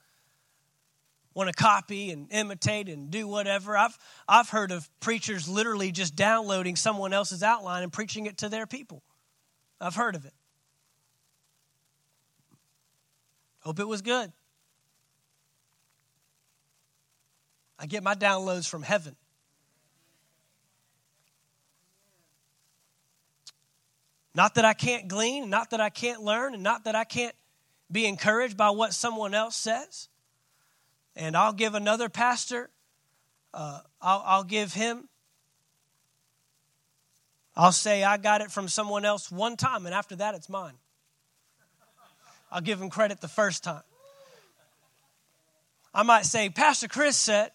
want 1.33 1.47
to 1.47 1.53
copy 1.53 2.11
and 2.11 2.27
imitate 2.31 2.89
and 2.89 3.09
do 3.09 3.27
whatever. 3.27 3.77
I've, 3.77 3.97
I've 4.27 4.49
heard 4.49 4.71
of 4.71 4.89
preachers 4.99 5.47
literally 5.47 5.93
just 5.93 6.15
downloading 6.15 6.75
someone 6.75 7.13
else's 7.13 7.43
outline 7.43 7.83
and 7.83 7.93
preaching 7.93 8.25
it 8.25 8.39
to 8.39 8.49
their 8.49 8.67
people. 8.67 9.03
I've 9.79 9.95
heard 9.95 10.15
of 10.15 10.25
it. 10.25 10.33
Hope 13.61 13.79
it 13.79 13.87
was 13.87 14.01
good. 14.01 14.33
I 17.79 17.85
get 17.85 18.03
my 18.03 18.13
downloads 18.13 18.67
from 18.67 18.83
heaven. 18.83 19.15
Not 24.35 24.55
that 24.55 24.65
I 24.65 24.73
can't 24.73 25.07
glean, 25.07 25.49
not 25.49 25.71
that 25.71 25.79
I 25.79 25.89
can't 25.89 26.21
learn, 26.21 26.53
and 26.53 26.61
not 26.61 26.83
that 26.83 26.95
I 26.95 27.03
can't 27.05 27.35
be 27.91 28.05
encouraged 28.05 28.57
by 28.57 28.69
what 28.69 28.93
someone 28.93 29.33
else 29.33 29.55
says. 29.55 30.09
And 31.15 31.35
I'll 31.35 31.53
give 31.53 31.73
another 31.73 32.09
pastor, 32.09 32.69
uh, 33.53 33.79
I'll, 34.01 34.23
I'll 34.25 34.43
give 34.43 34.73
him, 34.73 35.09
I'll 37.55 37.71
say 37.71 38.03
I 38.03 38.17
got 38.17 38.41
it 38.41 38.51
from 38.51 38.67
someone 38.67 39.03
else 39.03 39.31
one 39.31 39.57
time, 39.57 39.85
and 39.85 39.95
after 39.95 40.15
that, 40.17 40.35
it's 40.35 40.49
mine. 40.49 40.75
I'll 42.51 42.61
give 42.61 42.81
him 42.81 42.89
credit 42.89 43.21
the 43.21 43.27
first 43.27 43.63
time. 43.63 43.83
I 45.93 46.03
might 46.03 46.25
say, 46.25 46.49
Pastor 46.49 46.87
Chris 46.87 47.17
said, 47.17 47.51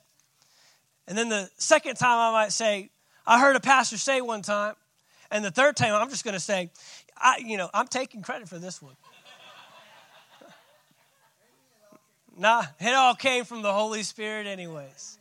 and 1.06 1.16
then 1.16 1.28
the 1.28 1.50
second 1.58 1.96
time 1.96 2.18
I 2.18 2.32
might 2.32 2.52
say, 2.52 2.90
I 3.26 3.40
heard 3.40 3.56
a 3.56 3.60
pastor 3.60 3.98
say 3.98 4.20
one 4.20 4.42
time, 4.42 4.74
and 5.30 5.44
the 5.44 5.50
third 5.50 5.76
time, 5.76 5.94
I'm 5.94 6.10
just 6.10 6.24
going 6.24 6.34
to 6.34 6.40
say, 6.40 6.70
I, 7.16 7.42
you 7.44 7.56
know, 7.56 7.68
I'm 7.72 7.88
taking 7.88 8.22
credit 8.22 8.48
for 8.48 8.58
this 8.58 8.80
one. 8.80 8.96
nah, 12.38 12.64
it 12.80 12.94
all 12.94 13.14
came 13.14 13.44
from 13.44 13.62
the 13.62 13.72
Holy 13.72 14.02
Spirit, 14.02 14.46
anyways. 14.46 15.18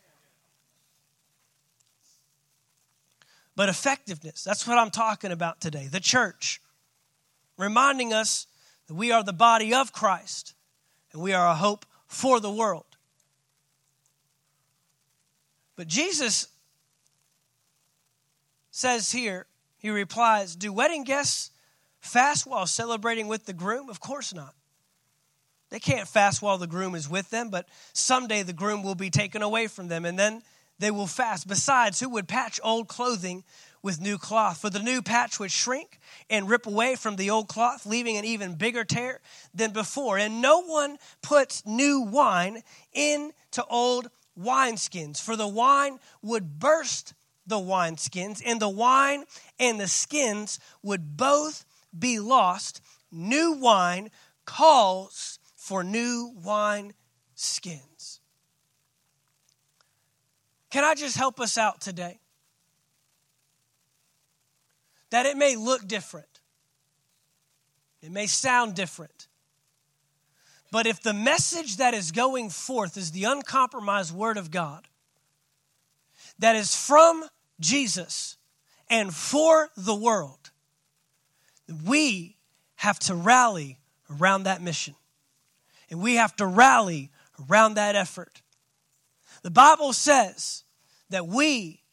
But 3.55 3.69
effectiveness, 3.69 4.43
that's 4.43 4.67
what 4.67 4.77
I'm 4.77 4.89
talking 4.89 5.31
about 5.31 5.61
today. 5.61 5.87
The 5.87 5.99
church, 5.99 6.59
reminding 7.57 8.11
us 8.11 8.47
that 8.87 8.95
we 8.95 9.11
are 9.11 9.23
the 9.23 9.33
body 9.33 9.73
of 9.73 9.93
Christ 9.93 10.55
and 11.11 11.21
we 11.21 11.33
are 11.33 11.47
a 11.47 11.55
hope 11.55 11.85
for 12.07 12.39
the 12.39 12.51
world. 12.51 12.92
But 15.75 15.87
Jesus 15.87 16.47
says 18.71 19.11
here, 19.11 19.47
he 19.77 19.89
replies, 19.89 20.55
Do 20.55 20.71
wedding 20.71 21.03
guests 21.03 21.51
fast 21.99 22.45
while 22.45 22.65
celebrating 22.65 23.27
with 23.27 23.45
the 23.45 23.53
groom? 23.53 23.89
Of 23.89 23.99
course 23.99 24.33
not. 24.33 24.53
They 25.69 25.79
can't 25.79 26.07
fast 26.07 26.41
while 26.41 26.59
the 26.59 26.67
groom 26.67 26.93
is 26.93 27.09
with 27.09 27.31
them, 27.31 27.49
but 27.49 27.67
someday 27.93 28.43
the 28.43 28.53
groom 28.53 28.83
will 28.83 28.95
be 28.95 29.09
taken 29.09 29.41
away 29.41 29.67
from 29.67 29.87
them, 29.87 30.05
and 30.05 30.19
then 30.19 30.43
they 30.77 30.91
will 30.91 31.07
fast. 31.07 31.47
Besides, 31.47 31.99
who 31.99 32.09
would 32.09 32.27
patch 32.27 32.59
old 32.63 32.87
clothing 32.87 33.43
with 33.81 33.99
new 33.99 34.19
cloth? 34.19 34.61
For 34.61 34.69
the 34.69 34.79
new 34.79 35.01
patch 35.01 35.39
would 35.39 35.51
shrink 35.51 35.99
and 36.29 36.47
rip 36.47 36.67
away 36.67 36.95
from 36.95 37.15
the 37.15 37.31
old 37.31 37.47
cloth, 37.47 37.87
leaving 37.87 38.17
an 38.17 38.25
even 38.25 38.53
bigger 38.53 38.83
tear 38.83 39.19
than 39.53 39.71
before. 39.71 40.19
And 40.19 40.41
no 40.41 40.61
one 40.61 40.97
puts 41.23 41.65
new 41.65 42.01
wine 42.01 42.61
into 42.93 43.65
old 43.67 44.09
wineskins, 44.39 45.21
for 45.21 45.35
the 45.35 45.47
wine 45.47 45.99
would 46.21 46.59
burst 46.59 47.13
the 47.45 47.57
wineskins, 47.57 48.41
and 48.45 48.59
the 48.59 48.69
wine 48.69 49.25
and 49.59 49.79
the 49.79 49.87
skins 49.87 50.59
would 50.81 51.17
both 51.17 51.65
be 51.97 52.19
lost. 52.19 52.81
New 53.11 53.53
wine 53.53 54.09
calls 54.45 55.39
for 55.55 55.83
new 55.83 56.33
wine 56.43 56.93
skins. 57.35 58.19
Can 60.69 60.83
I 60.83 60.95
just 60.95 61.17
help 61.17 61.39
us 61.39 61.57
out 61.57 61.81
today? 61.81 62.19
That 65.11 65.27
it 65.27 65.37
may 65.37 65.55
look 65.55 65.87
different, 65.87 66.41
it 68.01 68.11
may 68.11 68.25
sound 68.25 68.73
different. 68.73 69.27
But 70.73 70.87
if 70.87 71.03
the 71.03 71.13
message 71.13 71.77
that 71.77 71.93
is 71.93 72.11
going 72.11 72.49
forth 72.49 72.97
is 72.97 73.11
the 73.11 73.25
uncompromised 73.25 74.11
Word 74.11 74.37
of 74.37 74.49
God, 74.49 74.87
that 76.39 76.55
is 76.55 76.73
from 76.73 77.25
Jesus 77.59 78.37
and 78.89 79.13
for 79.13 79.69
the 79.77 79.93
world, 79.93 80.49
we 81.85 82.37
have 82.77 82.97
to 83.01 83.13
rally 83.13 83.77
around 84.09 84.45
that 84.45 84.63
mission. 84.63 84.95
And 85.91 86.01
we 86.01 86.15
have 86.15 86.35
to 86.37 86.47
rally 86.47 87.11
around 87.47 87.75
that 87.75 87.95
effort. 87.95 88.41
The 89.43 89.51
Bible 89.51 89.93
says 89.93 90.63
that 91.11 91.27
we 91.27 91.83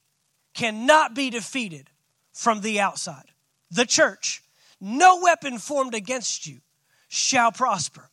cannot 0.54 1.14
be 1.14 1.28
defeated 1.28 1.90
from 2.32 2.62
the 2.62 2.80
outside. 2.80 3.26
The 3.70 3.84
church, 3.84 4.42
no 4.80 5.20
weapon 5.20 5.58
formed 5.58 5.94
against 5.94 6.46
you 6.46 6.62
shall 7.08 7.52
prosper. 7.52 8.08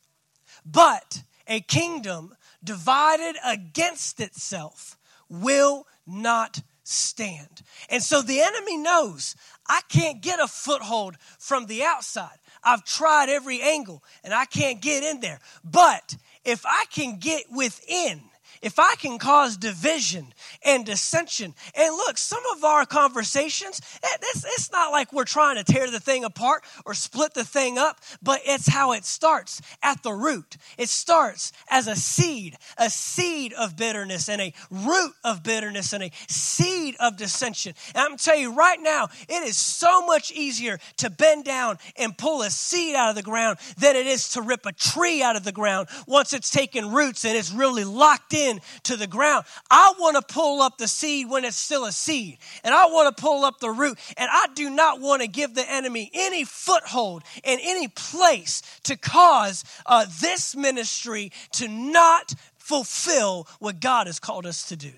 But 0.70 1.22
a 1.46 1.60
kingdom 1.60 2.34
divided 2.62 3.36
against 3.44 4.20
itself 4.20 4.98
will 5.28 5.86
not 6.06 6.60
stand. 6.82 7.62
And 7.88 8.02
so 8.02 8.22
the 8.22 8.40
enemy 8.40 8.76
knows 8.76 9.34
I 9.66 9.80
can't 9.88 10.22
get 10.22 10.40
a 10.40 10.48
foothold 10.48 11.16
from 11.38 11.66
the 11.66 11.82
outside. 11.84 12.38
I've 12.62 12.84
tried 12.84 13.28
every 13.28 13.60
angle 13.62 14.02
and 14.24 14.34
I 14.34 14.44
can't 14.44 14.80
get 14.80 15.04
in 15.04 15.20
there. 15.20 15.40
But 15.64 16.16
if 16.44 16.64
I 16.66 16.84
can 16.90 17.18
get 17.18 17.44
within, 17.50 18.22
if 18.62 18.78
I 18.78 18.94
can 18.96 19.18
cause 19.18 19.56
division 19.56 20.32
and 20.64 20.84
dissension, 20.84 21.54
and 21.74 21.94
look, 21.94 22.18
some 22.18 22.42
of 22.56 22.64
our 22.64 22.86
conversations, 22.86 23.80
eh, 24.02 24.08
it's, 24.22 24.44
it's 24.44 24.72
not 24.72 24.90
like 24.90 25.12
we're 25.12 25.24
trying 25.24 25.56
to 25.56 25.64
tear 25.64 25.90
the 25.90 26.00
thing 26.00 26.24
apart 26.24 26.62
or 26.84 26.94
split 26.94 27.34
the 27.34 27.44
thing 27.44 27.78
up, 27.78 28.00
but 28.22 28.40
it's 28.44 28.68
how 28.68 28.92
it 28.92 29.04
starts 29.04 29.60
at 29.82 30.02
the 30.02 30.12
root. 30.12 30.56
It 30.76 30.88
starts 30.88 31.52
as 31.70 31.86
a 31.86 31.96
seed, 31.96 32.56
a 32.76 32.90
seed 32.90 33.52
of 33.52 33.76
bitterness 33.76 34.28
and 34.28 34.40
a 34.40 34.54
root 34.70 35.12
of 35.24 35.42
bitterness 35.42 35.92
and 35.92 36.04
a 36.04 36.10
seed 36.28 36.96
of 37.00 37.16
dissension. 37.16 37.74
And 37.94 38.02
I'm 38.02 38.16
telling 38.16 38.42
you 38.42 38.54
right 38.54 38.80
now, 38.80 39.08
it 39.28 39.42
is 39.46 39.56
so 39.56 40.06
much 40.06 40.32
easier 40.32 40.78
to 40.98 41.10
bend 41.10 41.44
down 41.44 41.78
and 41.96 42.16
pull 42.16 42.42
a 42.42 42.50
seed 42.50 42.94
out 42.94 43.10
of 43.10 43.16
the 43.16 43.22
ground 43.22 43.58
than 43.78 43.96
it 43.96 44.06
is 44.06 44.30
to 44.30 44.42
rip 44.42 44.66
a 44.66 44.72
tree 44.72 45.22
out 45.22 45.36
of 45.36 45.44
the 45.44 45.52
ground 45.52 45.88
once 46.06 46.32
it's 46.32 46.50
taken 46.50 46.92
roots 46.92 47.24
and 47.24 47.36
it's 47.36 47.52
really 47.52 47.84
locked 47.84 48.34
in 48.34 48.47
in 48.48 48.60
to 48.84 48.96
the 48.96 49.06
ground. 49.06 49.44
I 49.70 49.94
want 49.98 50.16
to 50.16 50.34
pull 50.34 50.60
up 50.60 50.78
the 50.78 50.88
seed 50.88 51.28
when 51.28 51.44
it's 51.44 51.56
still 51.56 51.84
a 51.84 51.92
seed, 51.92 52.38
and 52.64 52.74
I 52.74 52.86
want 52.86 53.14
to 53.14 53.20
pull 53.20 53.44
up 53.44 53.60
the 53.60 53.70
root, 53.70 53.98
and 54.16 54.28
I 54.30 54.46
do 54.54 54.70
not 54.70 55.00
want 55.00 55.22
to 55.22 55.28
give 55.28 55.54
the 55.54 55.70
enemy 55.70 56.10
any 56.14 56.44
foothold 56.44 57.22
in 57.44 57.58
any 57.62 57.88
place 57.88 58.62
to 58.84 58.96
cause 58.96 59.64
uh, 59.86 60.06
this 60.20 60.56
ministry 60.56 61.32
to 61.52 61.68
not 61.68 62.34
fulfill 62.56 63.46
what 63.58 63.80
God 63.80 64.06
has 64.06 64.18
called 64.18 64.46
us 64.46 64.68
to 64.68 64.76
do. 64.76 64.92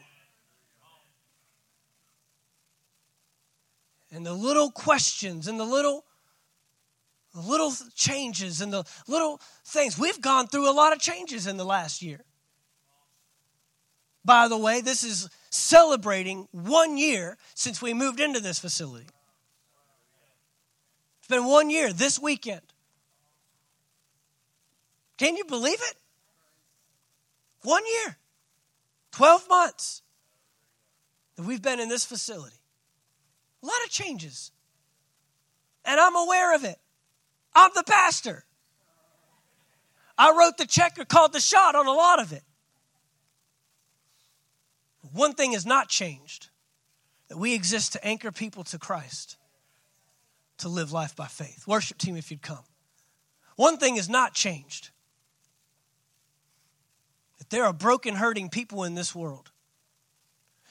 and 4.12 4.26
the 4.26 4.32
little 4.32 4.70
questions 4.70 5.46
and 5.48 5.58
the 5.58 5.64
little 5.64 6.04
the 7.32 7.40
little 7.40 7.72
changes 7.94 8.60
and 8.60 8.72
the 8.72 8.82
little 9.06 9.40
things. 9.64 9.96
We've 9.96 10.20
gone 10.20 10.48
through 10.48 10.68
a 10.68 10.74
lot 10.74 10.92
of 10.92 10.98
changes 10.98 11.46
in 11.46 11.58
the 11.58 11.64
last 11.64 12.02
year. 12.02 12.24
By 14.24 14.48
the 14.48 14.58
way, 14.58 14.80
this 14.80 15.02
is 15.02 15.28
celebrating 15.50 16.46
one 16.52 16.96
year 16.98 17.38
since 17.54 17.80
we 17.80 17.94
moved 17.94 18.20
into 18.20 18.40
this 18.40 18.58
facility. 18.58 19.06
It's 21.18 21.28
been 21.28 21.46
one 21.46 21.70
year 21.70 21.92
this 21.92 22.18
weekend. 22.18 22.62
Can 25.18 25.36
you 25.36 25.44
believe 25.44 25.78
it? 25.80 25.96
One 27.62 27.82
year, 27.86 28.16
12 29.12 29.48
months 29.48 30.02
that 31.36 31.44
we've 31.44 31.60
been 31.60 31.78
in 31.78 31.88
this 31.88 32.04
facility. 32.04 32.56
A 33.62 33.66
lot 33.66 33.76
of 33.84 33.90
changes. 33.90 34.50
And 35.84 36.00
I'm 36.00 36.16
aware 36.16 36.54
of 36.54 36.64
it. 36.64 36.78
I'm 37.54 37.70
the 37.74 37.84
pastor. 37.84 38.44
I 40.16 40.34
wrote 40.38 40.56
the 40.56 40.66
check 40.66 40.98
or 40.98 41.04
called 41.04 41.32
the 41.32 41.40
shot 41.40 41.74
on 41.74 41.86
a 41.86 41.92
lot 41.92 42.20
of 42.20 42.32
it. 42.32 42.42
One 45.12 45.34
thing 45.34 45.52
has 45.52 45.66
not 45.66 45.88
changed 45.88 46.48
that 47.28 47.36
we 47.36 47.54
exist 47.54 47.92
to 47.92 48.04
anchor 48.04 48.32
people 48.32 48.64
to 48.64 48.78
Christ, 48.78 49.36
to 50.58 50.68
live 50.68 50.92
life 50.92 51.16
by 51.16 51.26
faith. 51.26 51.66
Worship 51.66 51.98
team, 51.98 52.16
if 52.16 52.30
you'd 52.30 52.42
come. 52.42 52.64
One 53.56 53.76
thing 53.76 53.96
has 53.96 54.08
not 54.08 54.34
changed 54.34 54.90
that 57.38 57.50
there 57.50 57.64
are 57.64 57.72
broken, 57.72 58.14
hurting 58.14 58.48
people 58.48 58.84
in 58.84 58.94
this 58.94 59.14
world. 59.14 59.50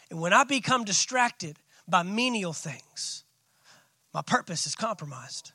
And 0.10 0.20
when 0.20 0.34
I 0.34 0.44
become 0.44 0.84
distracted 0.84 1.57
by 1.88 2.03
menial 2.03 2.53
things, 2.53 3.24
my 4.14 4.22
purpose 4.22 4.66
is 4.66 4.76
compromised. 4.76 5.52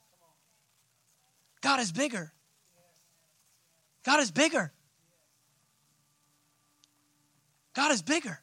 God 1.60 1.80
is 1.80 1.90
bigger. 1.90 2.32
God 4.04 4.20
is 4.20 4.30
bigger. 4.30 4.72
God 7.74 7.90
is 7.90 8.02
bigger. 8.02 8.40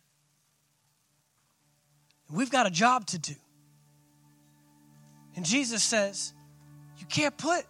We've 2.31 2.49
got 2.49 2.65
a 2.65 2.71
job 2.71 3.05
to 3.07 3.19
do. 3.19 3.35
And 5.35 5.45
Jesus 5.45 5.83
says, 5.83 6.33
You 6.97 7.05
can't 7.07 7.37
put 7.37 7.65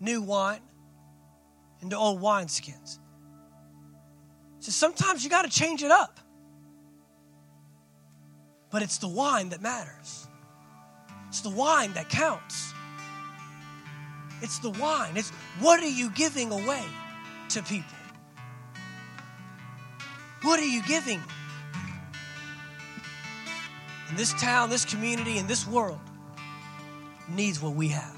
new 0.00 0.22
wine 0.22 0.60
into 1.80 1.96
old 1.96 2.20
wineskins. 2.20 2.98
So 4.60 4.70
sometimes 4.70 5.22
you 5.22 5.30
got 5.30 5.42
to 5.42 5.50
change 5.50 5.82
it 5.82 5.90
up. 5.90 6.20
But 8.70 8.82
it's 8.82 8.98
the 8.98 9.08
wine 9.08 9.50
that 9.50 9.60
matters, 9.60 10.26
it's 11.28 11.40
the 11.40 11.50
wine 11.50 11.92
that 11.94 12.08
counts. 12.08 12.72
It's 14.42 14.58
the 14.58 14.70
wine. 14.70 15.16
It's 15.16 15.30
what 15.60 15.82
are 15.82 15.88
you 15.88 16.10
giving 16.10 16.52
away 16.52 16.82
to 17.50 17.62
people? 17.62 17.96
What 20.42 20.60
are 20.60 20.66
you 20.66 20.82
giving? 20.82 21.22
And 24.08 24.18
this 24.18 24.32
town, 24.34 24.70
this 24.70 24.84
community, 24.84 25.38
and 25.38 25.48
this 25.48 25.66
world 25.66 25.98
needs 27.28 27.60
what 27.60 27.74
we 27.74 27.88
have. 27.88 28.16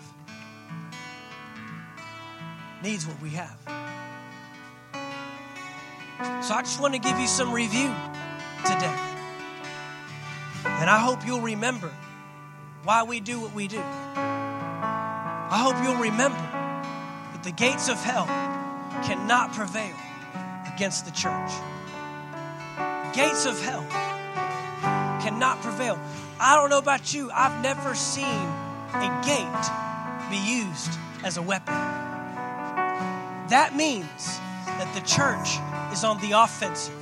Needs 2.82 3.06
what 3.06 3.20
we 3.22 3.30
have. 3.30 3.56
So 6.44 6.54
I 6.54 6.62
just 6.62 6.80
want 6.80 6.94
to 6.94 7.00
give 7.00 7.18
you 7.18 7.26
some 7.26 7.52
review 7.52 7.92
today. 8.64 8.94
And 10.64 10.90
I 10.90 10.98
hope 10.98 11.26
you'll 11.26 11.40
remember 11.40 11.92
why 12.84 13.02
we 13.02 13.20
do 13.20 13.40
what 13.40 13.54
we 13.54 13.68
do. 13.68 13.80
I 13.80 15.58
hope 15.62 15.76
you'll 15.84 16.02
remember 16.02 16.36
that 16.36 17.42
the 17.42 17.52
gates 17.52 17.88
of 17.88 17.96
hell 18.02 18.26
cannot 19.04 19.52
prevail 19.52 19.94
against 20.74 21.04
the 21.04 21.12
church. 21.12 21.50
Gates 23.14 23.46
of 23.46 23.60
hell 23.60 23.86
cannot 25.26 25.60
prevail. 25.60 25.98
I 26.38 26.54
don't 26.54 26.70
know 26.70 26.78
about 26.78 27.12
you, 27.12 27.28
I've 27.34 27.60
never 27.60 27.96
seen 27.96 28.46
a 28.94 29.22
gate 29.26 30.30
be 30.30 30.38
used 30.38 30.92
as 31.24 31.36
a 31.36 31.42
weapon. 31.42 31.74
That 33.50 33.74
means 33.74 34.38
that 34.66 34.88
the 34.94 35.00
church 35.00 35.58
is 35.92 36.04
on 36.04 36.20
the 36.20 36.30
offensive. 36.30 36.94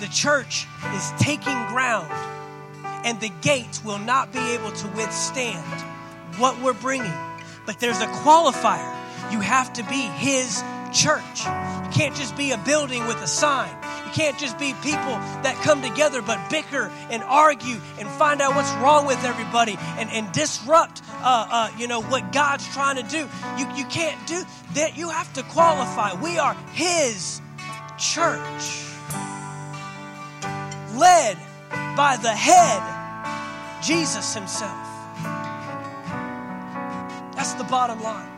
The 0.00 0.08
church 0.08 0.66
is 0.94 1.10
taking 1.18 1.56
ground, 1.68 2.12
and 3.06 3.18
the 3.18 3.32
gates 3.40 3.82
will 3.82 3.98
not 3.98 4.30
be 4.30 4.40
able 4.52 4.72
to 4.72 4.88
withstand 4.88 5.64
what 6.36 6.60
we're 6.60 6.74
bringing. 6.74 7.18
But 7.64 7.80
there's 7.80 8.02
a 8.02 8.08
qualifier. 8.08 8.92
You 9.32 9.40
have 9.40 9.72
to 9.72 9.82
be 9.84 10.02
His 10.20 10.62
church. 10.92 11.46
You 11.88 11.94
can't 11.94 12.14
just 12.14 12.36
be 12.36 12.50
a 12.50 12.58
building 12.58 13.06
with 13.06 13.16
a 13.22 13.26
sign. 13.26 13.70
You 14.04 14.12
can't 14.12 14.38
just 14.38 14.58
be 14.58 14.74
people 14.82 15.16
that 15.42 15.58
come 15.62 15.80
together 15.80 16.20
but 16.20 16.50
bicker 16.50 16.92
and 17.10 17.22
argue 17.22 17.76
and 17.98 18.06
find 18.08 18.42
out 18.42 18.54
what's 18.54 18.70
wrong 18.74 19.06
with 19.06 19.24
everybody 19.24 19.78
and, 19.96 20.10
and 20.10 20.30
disrupt, 20.32 21.02
uh, 21.22 21.48
uh, 21.50 21.70
you 21.78 21.88
know, 21.88 22.02
what 22.02 22.30
God's 22.30 22.68
trying 22.74 22.96
to 22.96 23.02
do. 23.02 23.26
You, 23.56 23.66
you 23.74 23.84
can't 23.86 24.26
do 24.26 24.42
that. 24.74 24.98
You 24.98 25.08
have 25.08 25.32
to 25.34 25.42
qualify. 25.44 26.12
We 26.20 26.38
are 26.38 26.54
His 26.72 27.40
church, 27.98 28.84
led 30.94 31.38
by 31.96 32.18
the 32.20 32.32
head, 32.32 33.82
Jesus 33.82 34.34
Himself. 34.34 34.86
That's 37.34 37.54
the 37.54 37.64
bottom 37.64 38.02
line. 38.02 38.37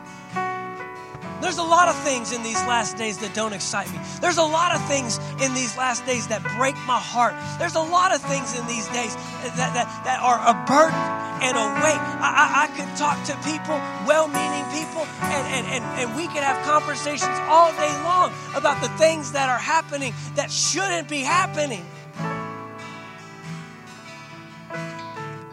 There's 1.41 1.57
a 1.57 1.63
lot 1.63 1.89
of 1.89 1.97
things 2.03 2.31
in 2.31 2.43
these 2.43 2.61
last 2.69 2.97
days 2.97 3.17
that 3.19 3.33
don't 3.33 3.53
excite 3.53 3.91
me. 3.91 3.99
There's 4.21 4.37
a 4.37 4.43
lot 4.43 4.75
of 4.75 4.85
things 4.85 5.19
in 5.41 5.53
these 5.53 5.75
last 5.75 6.05
days 6.05 6.27
that 6.27 6.43
break 6.57 6.75
my 6.85 6.99
heart. 6.99 7.33
There's 7.57 7.75
a 7.75 7.81
lot 7.81 8.13
of 8.13 8.21
things 8.21 8.57
in 8.57 8.65
these 8.67 8.87
days 8.89 9.15
that, 9.57 9.73
that, 9.73 9.89
that 10.05 10.19
are 10.21 10.37
a 10.37 10.53
burden 10.69 11.01
and 11.41 11.57
a 11.57 11.65
weight. 11.81 12.01
I, 12.21 12.29
I, 12.29 12.45
I 12.63 12.67
could 12.77 12.89
talk 12.95 13.17
to 13.25 13.33
people, 13.41 13.75
well 14.05 14.29
meaning 14.29 14.63
people, 14.69 15.01
and, 15.33 15.45
and, 15.49 15.65
and, 15.67 15.83
and 15.99 16.15
we 16.15 16.27
could 16.27 16.45
have 16.45 16.63
conversations 16.63 17.37
all 17.49 17.71
day 17.73 17.93
long 18.05 18.31
about 18.55 18.81
the 18.81 18.89
things 18.97 19.31
that 19.33 19.49
are 19.49 19.57
happening 19.57 20.13
that 20.35 20.51
shouldn't 20.51 21.09
be 21.09 21.21
happening. 21.21 21.85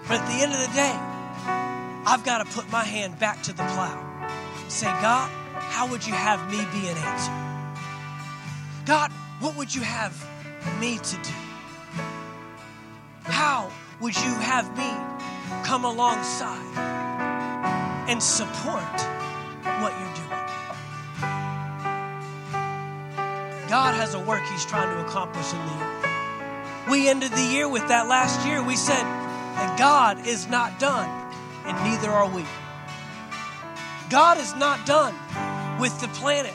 But 0.06 0.20
at 0.20 0.26
the 0.28 0.42
end 0.44 0.52
of 0.52 0.60
the 0.60 0.72
day, 0.76 0.96
I've 2.04 2.24
got 2.24 2.38
to 2.38 2.46
put 2.52 2.70
my 2.70 2.84
hand 2.84 3.18
back 3.18 3.42
to 3.42 3.52
the 3.52 3.64
plow. 3.64 4.04
Say, 4.68 4.86
God, 4.86 5.30
how 5.68 5.86
would 5.90 6.06
you 6.06 6.12
have 6.12 6.50
me 6.50 6.58
be 6.72 6.88
an 6.88 6.96
answer? 6.96 7.32
God, 8.84 9.12
what 9.40 9.56
would 9.56 9.74
you 9.74 9.82
have 9.82 10.12
me 10.80 10.98
to 10.98 11.16
do? 11.16 11.34
How 13.24 13.70
would 14.00 14.16
you 14.16 14.34
have 14.34 14.66
me 14.76 14.90
come 15.64 15.84
alongside 15.84 16.76
and 18.08 18.22
support 18.22 18.82
what 19.80 19.92
you're 19.92 20.14
doing? 20.14 20.28
God 23.68 23.94
has 23.94 24.14
a 24.14 24.20
work 24.20 24.42
He's 24.50 24.64
trying 24.64 24.96
to 24.96 25.04
accomplish 25.04 25.52
in 25.52 25.58
the 25.58 25.74
year. 25.74 25.98
We 26.90 27.08
ended 27.08 27.32
the 27.32 27.44
year 27.44 27.68
with 27.68 27.86
that 27.88 28.08
last 28.08 28.46
year. 28.46 28.62
We 28.64 28.76
said 28.76 29.02
that 29.02 29.78
God 29.78 30.26
is 30.26 30.48
not 30.48 30.78
done, 30.80 31.08
and 31.66 31.76
neither 31.84 32.10
are 32.10 32.28
we. 32.28 32.44
God 34.08 34.38
is 34.38 34.54
not 34.56 34.86
done 34.86 35.14
with 35.78 35.98
the 36.00 36.08
planet. 36.08 36.54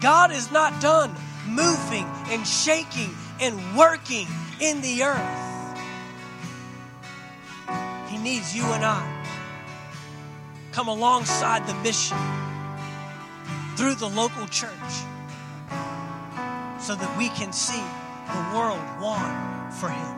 God 0.00 0.30
is 0.32 0.50
not 0.50 0.80
done 0.80 1.14
moving 1.48 2.06
and 2.28 2.46
shaking 2.46 3.14
and 3.40 3.76
working 3.76 4.26
in 4.60 4.80
the 4.80 5.02
earth. 5.02 5.78
He 8.10 8.18
needs 8.18 8.54
you 8.54 8.64
and 8.64 8.84
I 8.84 9.10
come 10.72 10.88
alongside 10.88 11.66
the 11.66 11.74
mission 11.82 12.18
through 13.76 13.94
the 13.94 14.08
local 14.08 14.46
church 14.48 14.70
so 16.80 16.94
that 16.94 17.14
we 17.16 17.28
can 17.30 17.52
see 17.52 17.82
the 18.26 18.56
world 18.56 18.80
want 19.00 19.72
for 19.74 19.88
him. 19.88 20.16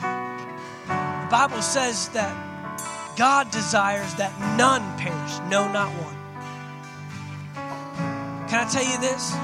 The 0.00 1.30
Bible 1.30 1.62
says 1.62 2.08
that 2.10 2.34
God 3.16 3.50
desires 3.50 4.14
that 4.14 4.32
none 4.56 4.82
perish, 4.98 5.38
no, 5.50 5.70
not 5.70 5.90
one. 6.02 6.17
Can 8.58 8.66
I 8.66 8.70
tell 8.70 8.82
you 8.82 8.98
this? 8.98 9.36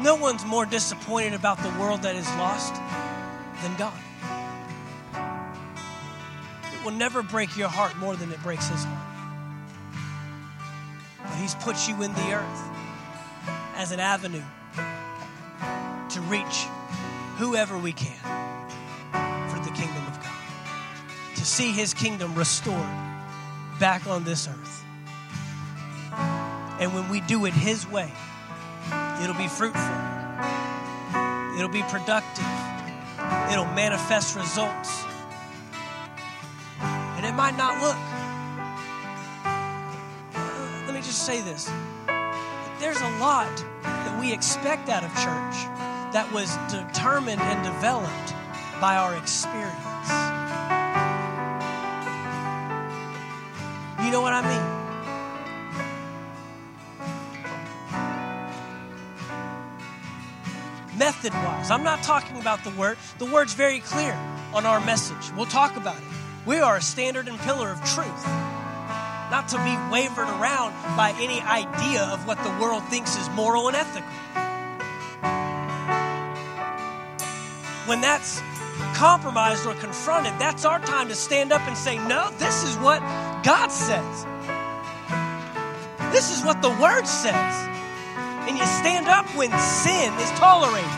No 0.00 0.16
one's 0.16 0.44
more 0.44 0.66
disappointed 0.66 1.34
about 1.34 1.62
the 1.62 1.70
world 1.78 2.02
that 2.02 2.16
is 2.16 2.26
lost 2.30 2.74
than 3.62 3.76
God. 3.76 3.94
It 6.74 6.84
will 6.84 6.90
never 6.90 7.22
break 7.22 7.56
your 7.56 7.68
heart 7.68 7.96
more 7.98 8.16
than 8.16 8.32
it 8.32 8.42
breaks 8.42 8.66
His 8.66 8.82
heart. 8.82 9.06
But 11.22 11.34
He's 11.36 11.54
put 11.54 11.86
you 11.86 12.02
in 12.02 12.12
the 12.12 12.32
earth 12.32 12.62
as 13.76 13.92
an 13.92 14.00
avenue 14.00 14.42
to 16.10 16.20
reach 16.22 16.66
whoever 17.36 17.78
we 17.78 17.92
can 17.92 18.18
for 19.48 19.60
the 19.60 19.70
kingdom 19.76 20.04
of 20.08 20.20
God. 20.20 21.36
to 21.36 21.44
see 21.44 21.70
his 21.70 21.94
kingdom 21.94 22.34
restored 22.34 22.90
back 23.78 24.08
on 24.08 24.24
this 24.24 24.48
earth. 24.48 24.84
And 26.80 26.92
when 26.92 27.08
we 27.08 27.20
do 27.20 27.46
it 27.46 27.52
his 27.52 27.88
way, 27.88 28.10
it'll 29.22 29.36
be 29.36 29.48
fruitful, 29.48 29.82
it'll 31.56 31.68
be 31.68 31.82
productive, 31.82 32.44
it'll 33.50 33.72
manifest 33.74 34.36
results. 34.36 35.04
And 36.80 37.24
it 37.24 37.32
might 37.32 37.56
not 37.56 37.80
look. 37.80 37.96
Uh, 40.34 40.84
let 40.86 40.94
me 40.94 41.00
just 41.00 41.24
say 41.24 41.40
this 41.40 41.70
there's 42.78 43.00
a 43.00 43.18
lot 43.18 43.56
that 43.82 44.20
we 44.20 44.32
expect 44.32 44.88
out 44.88 45.02
of 45.02 45.10
church 45.14 45.56
that 46.12 46.30
was 46.32 46.56
determined 46.70 47.40
and 47.40 47.64
developed 47.64 48.34
by 48.80 48.96
our 48.96 49.16
experience. 49.16 49.74
You 54.04 54.12
know 54.12 54.20
what 54.20 54.32
I 54.32 54.42
mean? 54.42 54.85
Method 60.98 61.32
wise, 61.34 61.70
I'm 61.70 61.82
not 61.82 62.02
talking 62.02 62.38
about 62.38 62.64
the 62.64 62.70
word. 62.70 62.96
The 63.18 63.26
word's 63.26 63.52
very 63.52 63.80
clear 63.80 64.14
on 64.54 64.64
our 64.64 64.80
message. 64.84 65.30
We'll 65.36 65.46
talk 65.46 65.76
about 65.76 65.98
it. 65.98 66.04
We 66.46 66.58
are 66.58 66.76
a 66.76 66.80
standard 66.80 67.28
and 67.28 67.38
pillar 67.40 67.70
of 67.70 67.78
truth, 67.84 68.26
not 69.30 69.48
to 69.48 69.58
be 69.58 69.76
wavered 69.92 70.28
around 70.40 70.72
by 70.96 71.14
any 71.18 71.40
idea 71.40 72.02
of 72.04 72.26
what 72.26 72.42
the 72.42 72.50
world 72.60 72.82
thinks 72.84 73.16
is 73.18 73.28
moral 73.30 73.68
and 73.68 73.76
ethical. 73.76 74.08
When 77.86 78.00
that's 78.00 78.40
compromised 78.94 79.66
or 79.66 79.74
confronted, 79.74 80.32
that's 80.38 80.64
our 80.64 80.80
time 80.80 81.08
to 81.08 81.14
stand 81.14 81.52
up 81.52 81.60
and 81.62 81.76
say, 81.76 81.98
No, 81.98 82.30
this 82.38 82.64
is 82.64 82.76
what 82.78 83.00
God 83.44 83.68
says. 83.68 84.26
This 86.12 86.36
is 86.36 86.42
what 86.44 86.62
the 86.62 86.70
Word 86.70 87.06
says. 87.06 87.75
And 88.46 88.56
you 88.56 88.66
stand 88.66 89.06
up 89.08 89.26
when 89.34 89.50
sin 89.58 90.14
is 90.22 90.30
tolerated, 90.38 90.90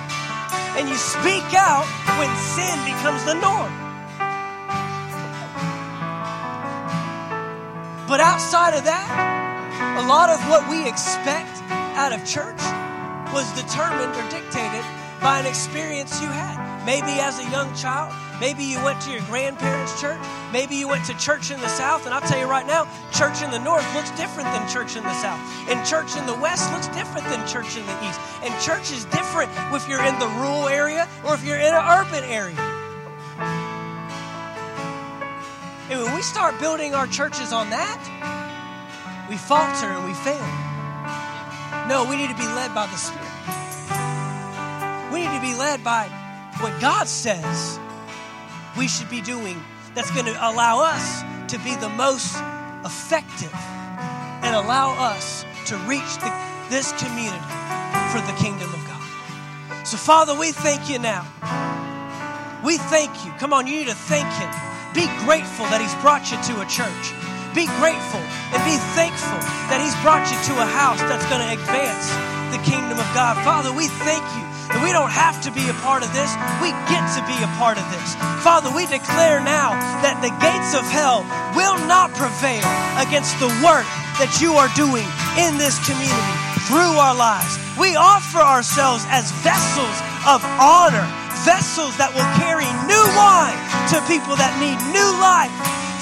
and 0.76 0.88
you 0.88 0.96
speak 0.96 1.48
out 1.56 1.88
when 2.20 2.28
sin 2.36 2.76
becomes 2.84 3.24
the 3.24 3.34
norm. 3.34 3.72
But 8.06 8.20
outside 8.20 8.74
of 8.74 8.84
that, 8.84 9.08
a 9.98 10.06
lot 10.08 10.30
of 10.30 10.40
what 10.48 10.68
we 10.68 10.88
expect 10.88 11.60
out 11.96 12.12
of 12.12 12.24
church 12.24 12.60
was 13.32 13.44
determined 13.52 14.16
or 14.16 14.24
dictated 14.30 14.84
by 15.20 15.40
an 15.40 15.46
experience 15.46 16.20
you 16.22 16.28
had. 16.28 16.84
Maybe 16.86 17.20
as 17.20 17.38
a 17.38 17.50
young 17.50 17.74
child, 17.74 18.12
maybe 18.40 18.64
you 18.64 18.82
went 18.82 19.00
to 19.02 19.10
your 19.10 19.22
grandparents' 19.22 20.00
church, 20.00 20.20
maybe 20.52 20.76
you 20.76 20.88
went 20.88 21.04
to 21.06 21.16
church 21.18 21.50
in 21.50 21.60
the 21.60 21.68
South, 21.68 22.04
and 22.06 22.14
I'll 22.14 22.20
tell 22.20 22.38
you 22.38 22.46
right 22.46 22.66
now, 22.66 22.86
church 23.12 23.42
in 23.42 23.50
the 23.50 23.58
North 23.58 23.86
looks 23.94 24.10
different 24.12 24.48
than 24.52 24.68
church 24.68 24.96
in 24.96 25.02
the 25.02 25.14
South. 25.14 25.40
And 25.68 25.84
church 25.86 26.16
in 26.16 26.26
the 26.26 26.34
West 26.34 26.72
looks 26.72 26.88
different 26.88 27.26
than 27.28 27.46
church 27.46 27.76
in 27.76 27.84
the 27.86 28.08
East. 28.08 28.20
And 28.42 28.54
church 28.62 28.92
is 28.92 29.04
different 29.06 29.50
if 29.72 29.88
you're 29.88 30.04
in 30.04 30.18
the 30.18 30.28
rural 30.38 30.68
area 30.68 31.08
or 31.24 31.34
if 31.34 31.44
you're 31.44 31.58
in 31.58 31.74
an 31.74 31.84
urban 32.00 32.24
area. 32.24 32.56
And 35.90 36.02
when 36.02 36.14
we 36.14 36.22
start 36.22 36.58
building 36.60 36.94
our 36.94 37.06
churches 37.06 37.52
on 37.52 37.70
that, 37.70 37.98
we 39.28 39.36
falter 39.36 39.86
and 39.86 40.04
we 40.04 40.14
fail. 40.14 40.68
No, 41.88 42.04
we 42.08 42.16
need 42.16 42.28
to 42.28 42.36
be 42.36 42.46
led 42.46 42.74
by 42.74 42.86
the 42.86 42.96
Spirit. 42.96 43.24
We 45.12 45.20
need 45.20 45.34
to 45.34 45.40
be 45.40 45.54
led 45.58 45.82
by 45.82 46.08
what 46.60 46.78
God 46.80 47.08
says 47.08 47.78
we 48.78 48.86
should 48.86 49.10
be 49.10 49.20
doing 49.20 49.60
that's 49.94 50.10
going 50.12 50.26
to 50.26 50.38
allow 50.40 50.80
us 50.80 51.22
to 51.50 51.58
be 51.60 51.74
the 51.76 51.88
most 51.90 52.36
effective 52.84 53.52
and 54.46 54.54
allow 54.54 54.94
us 54.94 55.44
to 55.66 55.76
reach 55.78 56.16
the, 56.22 56.30
this 56.70 56.92
community 56.92 57.52
for 58.14 58.22
the 58.22 58.34
kingdom 58.38 58.72
of 58.72 58.80
God. 58.86 59.86
So, 59.86 59.96
Father, 59.96 60.38
we 60.38 60.52
thank 60.52 60.88
you 60.88 60.98
now. 61.00 61.26
We 62.64 62.78
thank 62.78 63.10
you. 63.26 63.32
Come 63.32 63.52
on, 63.52 63.66
you 63.66 63.80
need 63.80 63.88
to 63.88 63.94
thank 63.94 64.28
Him. 64.38 64.50
Be 64.94 65.10
grateful 65.26 65.66
that 65.74 65.80
He's 65.82 65.94
brought 65.98 66.30
you 66.30 66.38
to 66.38 66.62
a 66.62 66.66
church. 66.70 67.04
Be 67.54 67.66
grateful 67.82 68.22
and 68.54 68.60
be 68.62 68.78
thankful 68.94 69.42
that 69.74 69.82
He's 69.82 69.96
brought 70.06 70.22
you 70.30 70.38
to 70.54 70.62
a 70.62 70.68
house 70.70 71.00
that's 71.10 71.26
going 71.26 71.42
to 71.42 71.50
advance 71.50 72.37
the 72.50 72.62
kingdom 72.64 72.96
of 72.96 73.08
God. 73.12 73.36
Father, 73.44 73.72
we 73.72 73.88
thank 74.04 74.24
you 74.36 74.44
that 74.72 74.80
we 74.84 74.92
don't 74.92 75.12
have 75.12 75.40
to 75.44 75.50
be 75.52 75.64
a 75.68 75.76
part 75.80 76.04
of 76.04 76.10
this. 76.12 76.28
We 76.60 76.72
get 76.92 77.04
to 77.16 77.22
be 77.24 77.36
a 77.40 77.50
part 77.56 77.80
of 77.80 77.86
this. 77.88 78.16
Father, 78.44 78.68
we 78.68 78.84
declare 78.88 79.40
now 79.40 79.72
that 80.04 80.20
the 80.20 80.32
gates 80.40 80.76
of 80.76 80.84
hell 80.88 81.24
will 81.56 81.80
not 81.88 82.12
prevail 82.12 82.64
against 83.00 83.36
the 83.40 83.48
work 83.64 83.88
that 84.20 84.40
you 84.40 84.56
are 84.60 84.68
doing 84.76 85.08
in 85.40 85.56
this 85.56 85.80
community 85.88 86.36
through 86.68 87.00
our 87.00 87.16
lives. 87.16 87.56
We 87.80 87.96
offer 87.96 88.40
ourselves 88.44 89.08
as 89.08 89.32
vessels 89.40 89.96
of 90.28 90.44
honor, 90.60 91.06
vessels 91.48 91.96
that 91.96 92.12
will 92.12 92.28
carry 92.36 92.68
new 92.84 93.04
wine 93.16 93.56
to 93.94 93.96
people 94.04 94.36
that 94.36 94.52
need 94.60 94.76
new 94.92 95.10
life. 95.16 95.52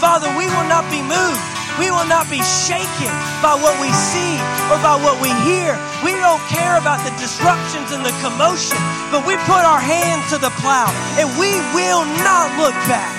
Father, 0.02 0.28
we 0.34 0.44
will 0.50 0.68
not 0.68 0.84
be 0.90 1.00
moved 1.06 1.55
we 1.78 1.92
will 1.92 2.08
not 2.08 2.28
be 2.32 2.40
shaken 2.40 3.12
by 3.44 3.52
what 3.52 3.76
we 3.80 3.92
see 3.92 4.40
or 4.72 4.80
by 4.80 4.96
what 4.96 5.20
we 5.20 5.28
hear. 5.44 5.76
We 6.00 6.16
don't 6.16 6.40
care 6.48 6.80
about 6.80 7.04
the 7.04 7.12
disruptions 7.20 7.92
and 7.92 8.00
the 8.00 8.14
commotion, 8.24 8.80
but 9.12 9.28
we 9.28 9.36
put 9.44 9.62
our 9.64 9.80
hand 9.80 10.24
to 10.32 10.40
the 10.40 10.52
plow 10.64 10.88
and 11.20 11.28
we 11.36 11.52
will 11.76 12.04
not 12.24 12.48
look 12.56 12.76
back. 12.88 13.12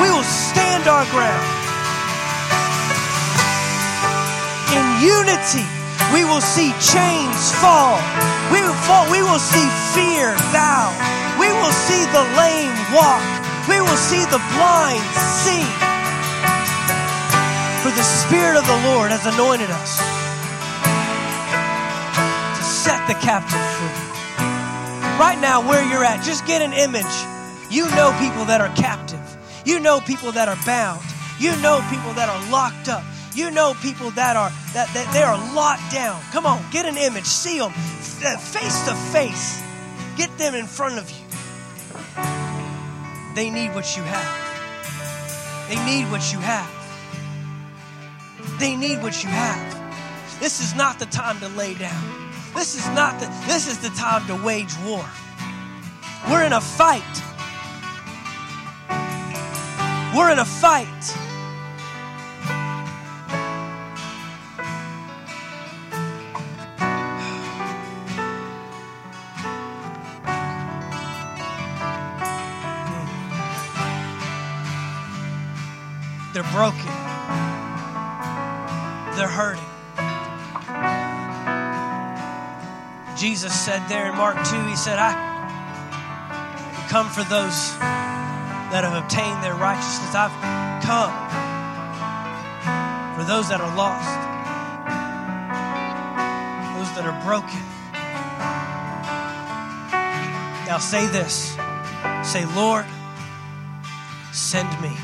We 0.00 0.08
will 0.08 0.24
stand 0.24 0.88
our 0.88 1.04
ground. 1.12 1.48
In 4.72 4.84
unity, 5.00 5.64
we 6.12 6.24
will 6.24 6.40
see 6.40 6.72
chains 6.80 7.52
fall. 7.60 8.00
We 8.52 8.64
will, 8.64 8.78
fall. 8.88 9.04
We 9.12 9.20
will 9.20 9.40
see 9.40 9.68
fear 9.92 10.32
bow. 10.52 10.92
We 11.36 11.52
will 11.52 11.76
see 11.88 12.04
the 12.08 12.24
lame 12.40 12.76
walk. 12.96 13.24
We 13.68 13.80
will 13.80 14.00
see 14.00 14.24
the 14.32 14.40
blind 14.56 15.04
see. 15.44 15.64
For 17.88 17.96
the 17.96 18.02
Spirit 18.02 18.58
of 18.58 18.66
the 18.66 18.80
Lord 18.84 19.10
has 19.10 19.24
anointed 19.24 19.70
us 19.72 19.96
to 22.58 22.62
set 22.62 23.00
the 23.08 23.16
captive 23.24 23.64
free. 23.80 23.96
Right 25.16 25.38
now, 25.40 25.66
where 25.66 25.80
you're 25.88 26.04
at, 26.04 26.22
just 26.22 26.44
get 26.46 26.60
an 26.60 26.74
image. 26.74 27.08
You 27.72 27.88
know 27.96 28.12
people 28.20 28.44
that 28.44 28.60
are 28.60 28.68
captive. 28.76 29.24
You 29.64 29.80
know 29.80 30.00
people 30.00 30.32
that 30.32 30.50
are 30.50 30.58
bound. 30.66 31.00
You 31.40 31.56
know 31.64 31.80
people 31.88 32.12
that 32.12 32.28
are 32.28 32.52
locked 32.52 32.90
up. 32.90 33.04
You 33.34 33.50
know 33.50 33.72
people 33.80 34.10
that 34.20 34.36
are 34.36 34.52
that, 34.74 34.92
that 34.92 35.08
they 35.14 35.22
are 35.22 35.38
locked 35.56 35.90
down. 35.90 36.20
Come 36.30 36.44
on, 36.44 36.60
get 36.70 36.84
an 36.84 36.98
image, 36.98 37.24
see 37.24 37.56
them 37.56 37.72
face 37.72 38.84
to 38.84 38.94
face. 39.16 39.62
Get 40.18 40.28
them 40.36 40.54
in 40.54 40.66
front 40.66 40.98
of 40.98 41.08
you. 41.08 41.24
They 43.34 43.48
need 43.48 43.72
what 43.72 43.96
you 43.96 44.02
have. 44.02 45.70
They 45.70 45.80
need 45.86 46.10
what 46.12 46.34
you 46.34 46.38
have. 46.40 46.77
They 48.58 48.74
need 48.74 49.02
what 49.02 49.22
you 49.22 49.30
have. 49.30 50.40
This 50.40 50.60
is 50.60 50.74
not 50.74 50.98
the 50.98 51.06
time 51.06 51.38
to 51.40 51.48
lay 51.48 51.74
down. 51.74 52.32
This 52.54 52.74
is 52.74 52.86
not 52.88 53.20
the 53.20 53.26
this 53.46 53.68
is 53.68 53.78
the 53.78 53.90
time 53.90 54.26
to 54.26 54.44
wage 54.44 54.74
war. 54.84 55.04
We're 56.28 56.44
in 56.44 56.52
a 56.52 56.60
fight. 56.60 57.02
We're 60.16 60.32
in 60.32 60.40
a 60.40 60.44
fight. 60.44 61.27
Jesus 83.18 83.52
said 83.52 83.88
there 83.88 84.08
in 84.08 84.16
Mark 84.16 84.36
2, 84.46 84.66
He 84.66 84.76
said, 84.76 84.96
I 84.96 85.10
come 86.88 87.08
for 87.08 87.24
those 87.24 87.76
that 88.70 88.84
have 88.84 88.94
obtained 88.94 89.42
their 89.42 89.56
righteousness. 89.56 90.14
I've 90.14 90.30
come 90.86 91.10
for 93.18 93.24
those 93.24 93.48
that 93.48 93.60
are 93.60 93.74
lost, 93.74 94.06
those 96.78 96.94
that 96.94 97.04
are 97.10 97.18
broken. 97.26 97.58
Now 100.68 100.78
say 100.78 101.08
this 101.08 101.56
say, 102.22 102.46
Lord, 102.54 102.86
send 104.32 104.70
me. 104.80 104.94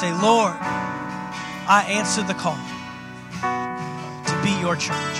Say, 0.00 0.14
Lord, 0.14 0.56
I 1.68 1.84
answer 1.90 2.22
the 2.22 2.32
call 2.32 2.56
your 4.68 4.76
church. 4.76 5.18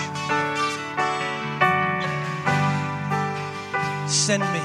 Send 4.06 4.42
me. 4.52 4.60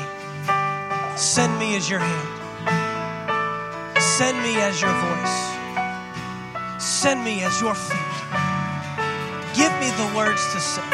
Send 1.16 1.58
me 1.58 1.78
as 1.78 1.90
your 1.90 2.02
hand. 2.02 2.30
Send 4.18 4.38
me 4.44 4.56
as 4.60 4.82
your 4.82 4.92
voice. 4.92 5.40
Send 6.84 7.24
me 7.24 7.46
as 7.46 7.62
your 7.62 7.76
feet. 7.76 8.18
Give 9.56 9.72
me 9.80 9.90
the 10.02 10.12
words 10.18 10.44
to 10.52 10.60
say. 10.60 10.90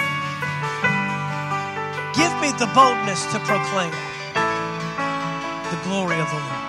Give 2.14 2.34
me 2.44 2.52
the 2.62 2.70
boldness 2.76 3.26
to 3.34 3.40
proclaim 3.40 3.94
the 5.72 5.80
glory 5.84 6.20
of 6.20 6.30
the 6.30 6.36
Lord. 6.36 6.69